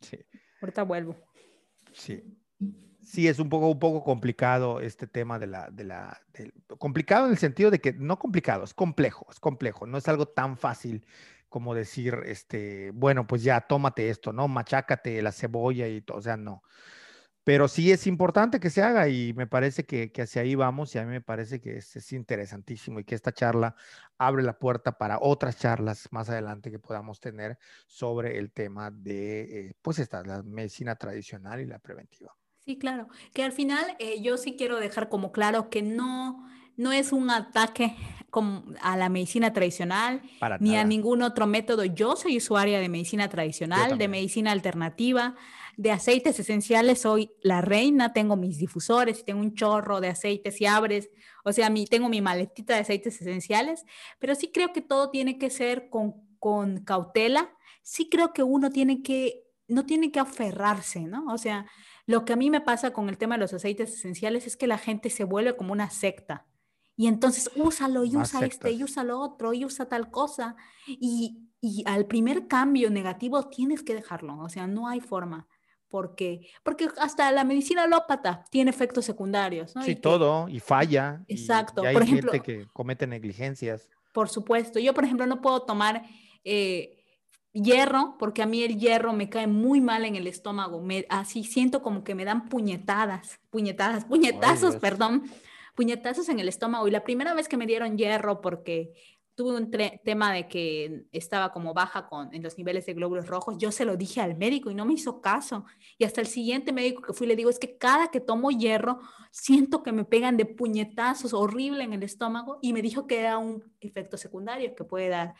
Sí, 0.00 0.18
Ahorita 0.60 0.82
vuelvo. 0.82 1.16
sí. 1.92 2.22
Sí, 3.04 3.28
es 3.28 3.38
un 3.38 3.50
poco, 3.50 3.68
un 3.68 3.78
poco 3.78 4.02
complicado 4.02 4.80
este 4.80 5.06
tema 5.06 5.38
de 5.38 5.46
la, 5.46 5.68
de 5.70 5.84
la, 5.84 6.18
complicado 6.78 7.26
en 7.26 7.32
el 7.32 7.38
sentido 7.38 7.70
de 7.70 7.78
que 7.78 7.92
no 7.92 8.18
complicado, 8.18 8.64
es 8.64 8.72
complejo, 8.72 9.26
es 9.30 9.38
complejo, 9.38 9.86
no 9.86 9.98
es 9.98 10.08
algo 10.08 10.26
tan 10.26 10.56
fácil 10.56 11.04
como 11.50 11.74
decir, 11.74 12.18
este, 12.24 12.90
bueno, 12.92 13.26
pues 13.26 13.42
ya 13.42 13.60
tómate 13.60 14.08
esto, 14.08 14.32
¿no? 14.32 14.48
Machácate 14.48 15.22
la 15.22 15.32
cebolla 15.32 15.86
y 15.86 16.00
todo, 16.00 16.18
o 16.18 16.22
sea, 16.22 16.36
no. 16.36 16.62
Pero 17.44 17.68
sí 17.68 17.92
es 17.92 18.06
importante 18.06 18.58
que 18.58 18.70
se 18.70 18.82
haga 18.82 19.08
y 19.08 19.34
me 19.34 19.46
parece 19.46 19.84
que, 19.84 20.10
que 20.10 20.22
hacia 20.22 20.42
ahí 20.42 20.54
vamos 20.54 20.94
y 20.94 20.98
a 20.98 21.04
mí 21.04 21.10
me 21.10 21.20
parece 21.20 21.60
que 21.60 21.76
es, 21.76 21.94
es 21.94 22.12
interesantísimo 22.12 23.00
y 23.00 23.04
que 23.04 23.14
esta 23.14 23.32
charla 23.32 23.76
abre 24.18 24.42
la 24.42 24.58
puerta 24.58 24.96
para 24.98 25.18
otras 25.20 25.58
charlas 25.58 26.08
más 26.10 26.30
adelante 26.30 26.70
que 26.70 26.78
podamos 26.78 27.20
tener 27.20 27.58
sobre 27.86 28.38
el 28.38 28.50
tema 28.52 28.90
de, 28.90 29.68
eh, 29.68 29.74
pues 29.82 29.98
esta, 29.98 30.22
la 30.24 30.42
medicina 30.42 30.96
tradicional 30.96 31.60
y 31.60 31.66
la 31.66 31.78
preventiva. 31.78 32.34
Sí, 32.64 32.78
claro. 32.78 33.08
Que 33.34 33.42
al 33.42 33.52
final 33.52 33.84
eh, 33.98 34.22
yo 34.22 34.38
sí 34.38 34.56
quiero 34.56 34.80
dejar 34.80 35.10
como 35.10 35.32
claro 35.32 35.68
que 35.68 35.82
no, 35.82 36.48
no 36.76 36.92
es 36.92 37.12
un 37.12 37.30
ataque 37.30 37.96
a 38.80 38.96
la 38.96 39.08
medicina 39.08 39.52
tradicional 39.52 40.22
Para 40.40 40.58
ni 40.58 40.76
a 40.76 40.84
ningún 40.84 41.22
otro 41.22 41.46
método. 41.46 41.84
Yo 41.84 42.16
soy 42.16 42.36
usuaria 42.38 42.80
de 42.80 42.88
medicina 42.88 43.28
tradicional, 43.28 43.96
de 43.96 44.08
medicina 44.08 44.50
alternativa, 44.52 45.36
de 45.76 45.92
aceites 45.92 46.38
esenciales. 46.38 47.02
Soy 47.02 47.30
la 47.42 47.60
reina, 47.60 48.12
tengo 48.12 48.36
mis 48.36 48.58
difusores, 48.58 49.24
tengo 49.24 49.40
un 49.40 49.54
chorro 49.54 50.00
de 50.00 50.08
aceites 50.08 50.60
y 50.60 50.66
abres. 50.66 51.10
O 51.44 51.52
sea, 51.52 51.70
mi, 51.70 51.86
tengo 51.86 52.08
mi 52.08 52.20
maletita 52.20 52.74
de 52.74 52.80
aceites 52.80 53.20
esenciales, 53.20 53.84
pero 54.18 54.34
sí 54.34 54.50
creo 54.52 54.72
que 54.72 54.80
todo 54.80 55.10
tiene 55.10 55.38
que 55.38 55.50
ser 55.50 55.88
con, 55.88 56.14
con 56.38 56.78
cautela. 56.84 57.50
Sí 57.82 58.08
creo 58.08 58.32
que 58.32 58.42
uno 58.42 58.70
tiene 58.70 59.02
que, 59.02 59.44
no 59.68 59.86
tiene 59.86 60.10
que 60.10 60.20
aferrarse, 60.20 61.00
¿no? 61.00 61.26
O 61.32 61.38
sea, 61.38 61.66
lo 62.06 62.24
que 62.24 62.32
a 62.32 62.36
mí 62.36 62.50
me 62.50 62.60
pasa 62.60 62.92
con 62.92 63.08
el 63.08 63.18
tema 63.18 63.36
de 63.36 63.42
los 63.42 63.52
aceites 63.52 63.92
esenciales 63.94 64.46
es 64.46 64.56
que 64.56 64.66
la 64.66 64.78
gente 64.78 65.08
se 65.08 65.24
vuelve 65.24 65.56
como 65.56 65.72
una 65.72 65.90
secta. 65.90 66.46
Y 66.96 67.08
entonces 67.08 67.50
úsalo 67.56 68.04
y 68.04 68.16
usa 68.16 68.44
este 68.46 68.70
y 68.70 68.84
usa 68.84 69.02
lo 69.02 69.20
otro 69.20 69.52
y 69.52 69.64
usa 69.64 69.86
tal 69.86 70.10
cosa. 70.10 70.56
Y, 70.86 71.48
y 71.60 71.82
al 71.86 72.06
primer 72.06 72.46
cambio 72.46 72.90
negativo 72.90 73.48
tienes 73.48 73.82
que 73.82 73.94
dejarlo. 73.94 74.38
O 74.38 74.48
sea, 74.48 74.66
no 74.66 74.88
hay 74.88 75.00
forma. 75.00 75.48
Porque, 75.88 76.48
porque 76.64 76.88
hasta 76.98 77.30
la 77.30 77.44
medicina 77.44 77.84
alópata 77.84 78.44
tiene 78.50 78.70
efectos 78.70 79.04
secundarios. 79.04 79.74
¿no? 79.76 79.82
Sí, 79.82 79.92
Y 79.92 79.94
que, 79.94 80.00
todo, 80.00 80.48
y 80.48 80.58
falla. 80.60 81.24
Exacto. 81.28 81.82
Y, 81.84 81.86
hay 81.86 81.94
Por 81.94 82.02
ejemplo- 82.02 82.32
gente 82.32 82.44
que 82.44 82.66
comete 82.72 83.06
negligencias. 83.06 83.88
Por 84.12 84.28
supuesto. 84.28 84.78
Yo, 84.78 84.94
por 84.94 85.04
ejemplo, 85.04 85.26
no 85.26 85.40
puedo 85.40 85.62
tomar 85.62 86.04
eh, 86.44 87.00
hierro 87.52 88.16
porque 88.18 88.42
a 88.42 88.46
mí 88.46 88.62
el 88.62 88.78
hierro 88.78 89.12
me 89.12 89.28
cae 89.28 89.46
muy 89.46 89.80
mal 89.80 90.04
en 90.04 90.16
el 90.16 90.26
estómago. 90.26 90.80
Me, 90.80 91.06
así 91.08 91.44
siento 91.44 91.82
como 91.82 92.04
que 92.04 92.14
me 92.14 92.24
dan 92.24 92.48
puñetadas, 92.48 93.40
puñetadas, 93.50 94.04
puñetazos, 94.04 94.72
Dios. 94.72 94.80
perdón, 94.80 95.24
puñetazos 95.74 96.28
en 96.28 96.40
el 96.40 96.48
estómago. 96.48 96.88
Y 96.88 96.90
la 96.90 97.04
primera 97.04 97.34
vez 97.34 97.48
que 97.48 97.56
me 97.56 97.66
dieron 97.66 97.96
hierro 97.96 98.40
porque 98.40 98.92
tuve 99.34 99.56
un 99.56 99.70
tema 100.04 100.32
de 100.32 100.46
que 100.46 101.06
estaba 101.10 101.50
como 101.50 101.74
baja 101.74 102.06
con, 102.08 102.32
en 102.32 102.42
los 102.42 102.56
niveles 102.56 102.86
de 102.86 102.94
glóbulos 102.94 103.26
rojos, 103.26 103.56
yo 103.58 103.72
se 103.72 103.84
lo 103.84 103.96
dije 103.96 104.20
al 104.20 104.36
médico 104.36 104.70
y 104.70 104.74
no 104.74 104.84
me 104.84 104.94
hizo 104.94 105.20
caso. 105.20 105.64
Y 105.98 106.04
hasta 106.04 106.20
el 106.20 106.28
siguiente 106.28 106.72
médico 106.72 107.02
que 107.02 107.12
fui 107.12 107.26
le 107.26 107.34
digo, 107.34 107.50
es 107.50 107.58
que 107.58 107.76
cada 107.76 108.10
que 108.10 108.20
tomo 108.20 108.50
hierro, 108.50 109.00
siento 109.32 109.82
que 109.82 109.90
me 109.90 110.04
pegan 110.04 110.36
de 110.36 110.46
puñetazos 110.46 111.34
horrible 111.34 111.82
en 111.82 111.92
el 111.92 112.04
estómago 112.04 112.58
y 112.62 112.72
me 112.72 112.82
dijo 112.82 113.06
que 113.06 113.18
era 113.18 113.38
un 113.38 113.64
efecto 113.80 114.16
secundario 114.16 114.74
que 114.76 114.84
puede 114.84 115.08
dar 115.08 115.34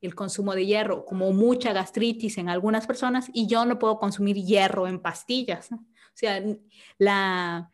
el 0.00 0.14
consumo 0.14 0.54
de 0.54 0.66
hierro, 0.66 1.04
como 1.04 1.32
mucha 1.32 1.72
gastritis 1.72 2.38
en 2.38 2.48
algunas 2.48 2.86
personas 2.86 3.30
y 3.32 3.46
yo 3.46 3.64
no 3.64 3.78
puedo 3.78 3.98
consumir 3.98 4.36
hierro 4.36 4.86
en 4.86 5.00
pastillas. 5.00 5.72
O 5.72 5.78
sea, 6.14 6.42
la, 6.98 7.70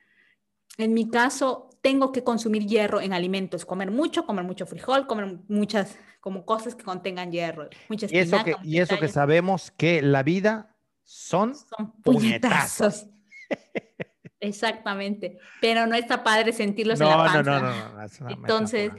en 0.78 0.94
mi 0.94 1.08
caso, 1.08 1.68
tengo 1.84 2.12
que 2.12 2.24
consumir 2.24 2.66
hierro 2.66 3.02
en 3.02 3.12
alimentos, 3.12 3.66
comer 3.66 3.90
mucho, 3.90 4.24
comer 4.24 4.42
mucho 4.42 4.64
frijol, 4.64 5.06
comer 5.06 5.40
muchas 5.48 5.98
como 6.18 6.46
cosas 6.46 6.74
que 6.74 6.82
contengan 6.82 7.30
hierro, 7.30 7.68
mucha 7.90 8.06
Y 8.10 8.16
eso, 8.16 8.42
que, 8.42 8.56
y 8.62 8.78
eso 8.78 8.98
que 8.98 9.06
sabemos 9.06 9.70
que 9.70 10.00
la 10.00 10.22
vida 10.22 10.74
son 11.02 11.54
son 11.54 11.92
puñetazos. 12.00 13.02
puñetazos. 13.02 13.06
Exactamente, 14.40 15.36
pero 15.60 15.86
no 15.86 15.94
está 15.94 16.24
padre 16.24 16.54
sentirlos 16.54 16.98
en 17.02 17.08
la 17.08 17.16
panza. 17.18 17.42
No, 17.42 17.60
no, 17.60 17.68
no, 17.68 18.08
no. 18.20 18.30
entonces, 18.30 18.90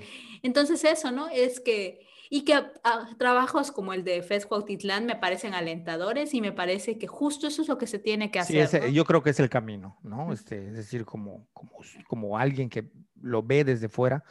entonces 0.43 0.83
eso, 0.83 1.11
¿no? 1.11 1.27
Es 1.29 1.59
que 1.59 2.04
y 2.30 2.43
que 2.43 2.53
ah, 2.53 3.09
trabajos 3.17 3.71
como 3.71 3.93
el 3.93 4.03
de 4.03 4.21
FES 4.21 4.45
Cuautitlán 4.45 5.05
me 5.05 5.15
parecen 5.15 5.53
alentadores 5.53 6.34
y 6.34 6.41
me 6.41 6.51
parece 6.51 6.97
que 6.97 7.07
justo 7.07 7.47
eso 7.47 7.61
es 7.61 7.67
lo 7.67 7.78
que 7.78 7.88
se 7.88 7.99
tiene 7.99 8.32
que 8.32 8.39
hacer. 8.39 8.67
Sí, 8.67 8.93
yo 8.93 9.05
creo 9.05 9.21
que 9.21 9.30
es 9.30 9.39
el 9.39 9.49
camino, 9.49 9.97
¿no? 10.03 10.34
Este, 10.34 10.67
es 10.67 10.76
decir, 10.76 11.05
como, 11.05 11.47
como, 11.53 11.71
como 12.07 12.38
alguien 12.38 12.69
que 12.69 12.89
lo 13.21 13.43
ve 13.43 13.63
desde 13.63 13.89
fuera 13.89 14.23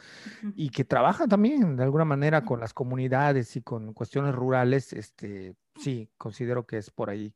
y 0.55 0.69
que 0.69 0.85
trabaja 0.85 1.27
también 1.27 1.75
de 1.75 1.83
alguna 1.83 2.05
manera 2.05 2.45
con 2.45 2.59
las 2.59 2.73
comunidades 2.73 3.55
y 3.55 3.61
con 3.61 3.93
cuestiones 3.93 4.33
rurales, 4.33 4.93
este, 4.93 5.55
sí, 5.77 6.09
considero 6.17 6.65
que 6.65 6.77
es 6.77 6.89
por 6.89 7.09
ahí. 7.09 7.33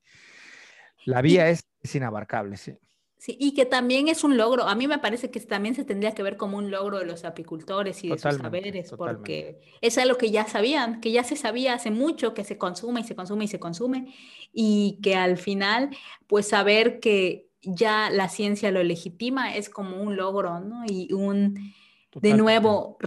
La 1.05 1.21
vía 1.21 1.49
es, 1.49 1.65
es 1.81 1.95
inabarcable, 1.95 2.57
sí. 2.57 2.77
Sí, 3.19 3.35
y 3.37 3.53
que 3.53 3.65
también 3.65 4.07
es 4.07 4.23
un 4.23 4.37
logro. 4.37 4.63
A 4.63 4.75
mí 4.75 4.87
me 4.87 4.97
parece 4.97 5.29
que 5.29 5.41
también 5.41 5.75
se 5.75 5.83
tendría 5.83 6.13
que 6.15 6.23
ver 6.23 6.37
como 6.37 6.57
un 6.57 6.71
logro 6.71 6.99
de 6.99 7.05
los 7.05 7.25
apicultores 7.25 8.01
y 8.05 8.07
de 8.07 8.17
sus 8.17 8.35
saberes, 8.37 8.93
porque 8.97 9.59
es 9.81 9.97
algo 9.97 10.17
que 10.17 10.31
ya 10.31 10.47
sabían, 10.47 11.01
que 11.01 11.11
ya 11.11 11.25
se 11.25 11.35
sabía 11.35 11.73
hace 11.73 11.91
mucho, 11.91 12.33
que 12.33 12.45
se 12.45 12.57
consume 12.57 13.01
y 13.01 13.03
se 13.03 13.17
consume 13.17 13.43
y 13.43 13.47
se 13.49 13.59
consume, 13.59 14.15
y 14.53 14.99
que 15.03 15.15
al 15.15 15.37
final, 15.37 15.89
pues 16.27 16.47
saber 16.47 17.01
que 17.01 17.49
ya 17.61 18.09
la 18.09 18.29
ciencia 18.29 18.71
lo 18.71 18.83
legitima 18.83 19.53
es 19.53 19.69
como 19.69 20.01
un 20.01 20.15
logro, 20.15 20.61
¿no? 20.61 20.85
Y 20.87 21.11
un, 21.11 21.73
de 22.15 22.33
nuevo, 22.33 22.97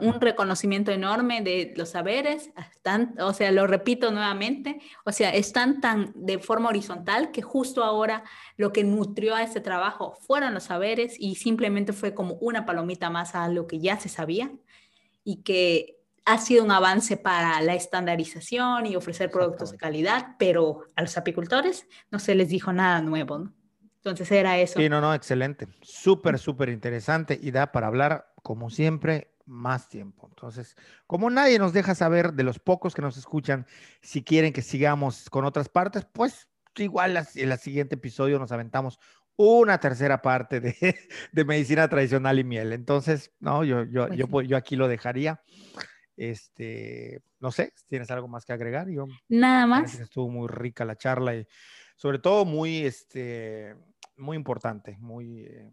un 0.00 0.20
reconocimiento 0.20 0.92
enorme 0.92 1.42
de 1.42 1.72
los 1.76 1.90
saberes, 1.90 2.50
están, 2.70 3.14
o 3.18 3.32
sea, 3.32 3.50
lo 3.50 3.66
repito 3.66 4.12
nuevamente, 4.12 4.80
o 5.04 5.10
sea, 5.10 5.30
están 5.30 5.80
tan 5.80 6.12
de 6.14 6.38
forma 6.38 6.68
horizontal 6.68 7.32
que 7.32 7.42
justo 7.42 7.82
ahora 7.82 8.22
lo 8.56 8.72
que 8.72 8.84
nutrió 8.84 9.34
a 9.34 9.42
este 9.42 9.60
trabajo 9.60 10.14
fueron 10.20 10.54
los 10.54 10.64
saberes 10.64 11.16
y 11.18 11.34
simplemente 11.34 11.92
fue 11.92 12.14
como 12.14 12.34
una 12.34 12.64
palomita 12.64 13.10
más 13.10 13.34
a 13.34 13.48
lo 13.48 13.66
que 13.66 13.80
ya 13.80 13.98
se 13.98 14.08
sabía 14.08 14.52
y 15.24 15.42
que 15.42 15.98
ha 16.24 16.38
sido 16.38 16.62
un 16.64 16.70
avance 16.70 17.16
para 17.16 17.60
la 17.62 17.74
estandarización 17.74 18.86
y 18.86 18.94
ofrecer 18.94 19.30
productos 19.30 19.72
de 19.72 19.78
calidad, 19.78 20.36
pero 20.38 20.84
a 20.94 21.02
los 21.02 21.16
apicultores 21.16 21.88
no 22.12 22.20
se 22.20 22.36
les 22.36 22.48
dijo 22.48 22.72
nada 22.72 23.02
nuevo, 23.02 23.38
¿no? 23.38 23.52
Entonces 24.04 24.32
era 24.32 24.58
eso. 24.58 24.80
Sí, 24.80 24.88
no, 24.88 25.00
no, 25.00 25.14
excelente. 25.14 25.68
Súper, 25.80 26.38
súper 26.40 26.70
interesante 26.70 27.38
y 27.40 27.52
da 27.52 27.70
para 27.70 27.86
hablar, 27.86 28.32
como 28.42 28.68
siempre, 28.68 29.32
más 29.46 29.88
tiempo. 29.88 30.26
Entonces, 30.28 30.76
como 31.06 31.30
nadie 31.30 31.60
nos 31.60 31.72
deja 31.72 31.94
saber 31.94 32.32
de 32.32 32.42
los 32.42 32.58
pocos 32.58 32.94
que 32.94 33.02
nos 33.02 33.16
escuchan, 33.16 33.64
si 34.00 34.24
quieren 34.24 34.52
que 34.52 34.62
sigamos 34.62 35.30
con 35.30 35.44
otras 35.44 35.68
partes, 35.68 36.04
pues 36.04 36.48
igual 36.76 37.16
en 37.16 37.52
el 37.52 37.58
siguiente 37.58 37.94
episodio 37.94 38.40
nos 38.40 38.50
aventamos 38.50 38.98
una 39.36 39.78
tercera 39.78 40.20
parte 40.20 40.58
de, 40.58 40.74
de 41.32 41.44
medicina 41.44 41.88
tradicional 41.88 42.40
y 42.40 42.44
miel. 42.44 42.72
Entonces, 42.72 43.30
no, 43.38 43.62
yo, 43.62 43.84
yo, 43.84 44.08
pues 44.26 44.48
yo, 44.48 44.50
yo 44.50 44.56
aquí 44.56 44.74
lo 44.74 44.88
dejaría. 44.88 45.40
Este, 46.16 47.22
no 47.38 47.52
sé, 47.52 47.72
¿tienes 47.86 48.10
algo 48.10 48.26
más 48.26 48.44
que 48.44 48.52
agregar? 48.52 48.88
Yo, 48.90 49.06
Nada 49.28 49.66
más. 49.66 49.94
Estuvo 49.94 50.28
muy 50.28 50.48
rica 50.48 50.84
la 50.84 50.96
charla 50.96 51.36
y 51.36 51.46
sobre 51.96 52.18
todo 52.18 52.44
muy, 52.44 52.84
este, 52.84 53.76
muy 54.16 54.36
importante, 54.36 54.96
muy, 55.00 55.44
eh, 55.44 55.72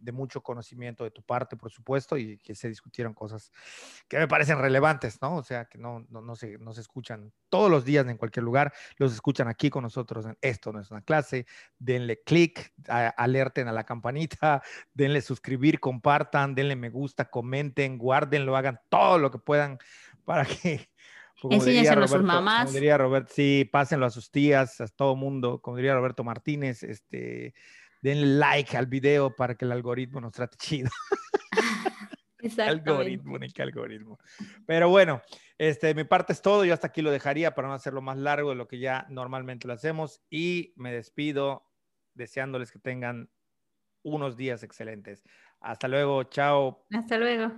de, 0.00 0.12
mucho 0.12 0.42
conocimiento 0.42 1.04
de 1.04 1.10
tu 1.10 1.22
parte, 1.22 1.56
por 1.56 1.70
supuesto, 1.70 2.16
y 2.16 2.38
que 2.38 2.54
se 2.54 2.68
discutieron 2.68 3.14
cosas 3.14 3.52
que 4.08 4.18
me 4.18 4.28
parecen 4.28 4.58
relevantes, 4.58 5.20
¿no? 5.22 5.36
O 5.36 5.42
sea, 5.42 5.66
que 5.66 5.78
no, 5.78 6.06
no, 6.10 6.20
no, 6.20 6.36
se, 6.36 6.58
no 6.58 6.72
se 6.72 6.80
escuchan 6.80 7.32
todos 7.48 7.70
los 7.70 7.84
días 7.84 8.06
en 8.06 8.16
cualquier 8.16 8.44
lugar, 8.44 8.72
los 8.96 9.12
escuchan 9.12 9.48
aquí 9.48 9.70
con 9.70 9.82
nosotros. 9.82 10.26
Esto 10.40 10.72
no 10.72 10.80
es 10.80 10.90
una 10.90 11.02
clase, 11.02 11.46
denle 11.78 12.22
clic, 12.22 12.72
alerten 12.88 13.68
a 13.68 13.72
la 13.72 13.84
campanita, 13.84 14.62
denle 14.94 15.20
suscribir, 15.22 15.80
compartan, 15.80 16.54
denle 16.54 16.76
me 16.76 16.90
gusta, 16.90 17.30
comenten, 17.30 17.98
guárdenlo, 17.98 18.56
hagan 18.56 18.80
todo 18.88 19.18
lo 19.18 19.30
que 19.30 19.38
puedan 19.38 19.78
para 20.24 20.44
que 20.44 20.89
Enséñaselo 21.48 22.04
a 22.04 22.08
sus 22.08 22.22
mamás. 22.22 22.66
Como 22.66 22.74
diría 22.74 22.98
Roberto, 22.98 23.32
sí, 23.34 23.68
pásenlo 23.70 24.06
a 24.06 24.10
sus 24.10 24.30
tías, 24.30 24.80
a 24.80 24.88
todo 24.88 25.16
mundo. 25.16 25.60
Como 25.60 25.76
diría 25.76 25.94
Roberto 25.94 26.24
Martínez, 26.24 26.82
este, 26.82 27.54
denle 28.02 28.26
like 28.38 28.76
al 28.76 28.86
video 28.86 29.34
para 29.34 29.54
que 29.54 29.64
el 29.64 29.72
algoritmo 29.72 30.20
nos 30.20 30.32
trate 30.32 30.56
chido. 30.58 30.90
algoritmo, 32.58 33.38
ni 33.38 33.50
qué 33.50 33.62
algoritmo. 33.62 34.18
Pero 34.66 34.88
bueno, 34.88 35.22
este, 35.58 35.94
mi 35.94 36.04
parte 36.04 36.32
es 36.32 36.42
todo. 36.42 36.64
Yo 36.64 36.74
hasta 36.74 36.88
aquí 36.88 37.02
lo 37.02 37.10
dejaría 37.10 37.54
para 37.54 37.68
no 37.68 37.74
hacerlo 37.74 38.02
más 38.02 38.18
largo 38.18 38.50
de 38.50 38.56
lo 38.56 38.68
que 38.68 38.78
ya 38.78 39.06
normalmente 39.08 39.66
lo 39.66 39.74
hacemos. 39.74 40.22
Y 40.30 40.72
me 40.76 40.92
despido 40.92 41.70
deseándoles 42.14 42.72
que 42.72 42.78
tengan 42.78 43.30
unos 44.02 44.36
días 44.36 44.62
excelentes. 44.62 45.22
Hasta 45.60 45.88
luego, 45.88 46.24
chao. 46.24 46.86
Hasta 46.90 47.18
luego. 47.18 47.52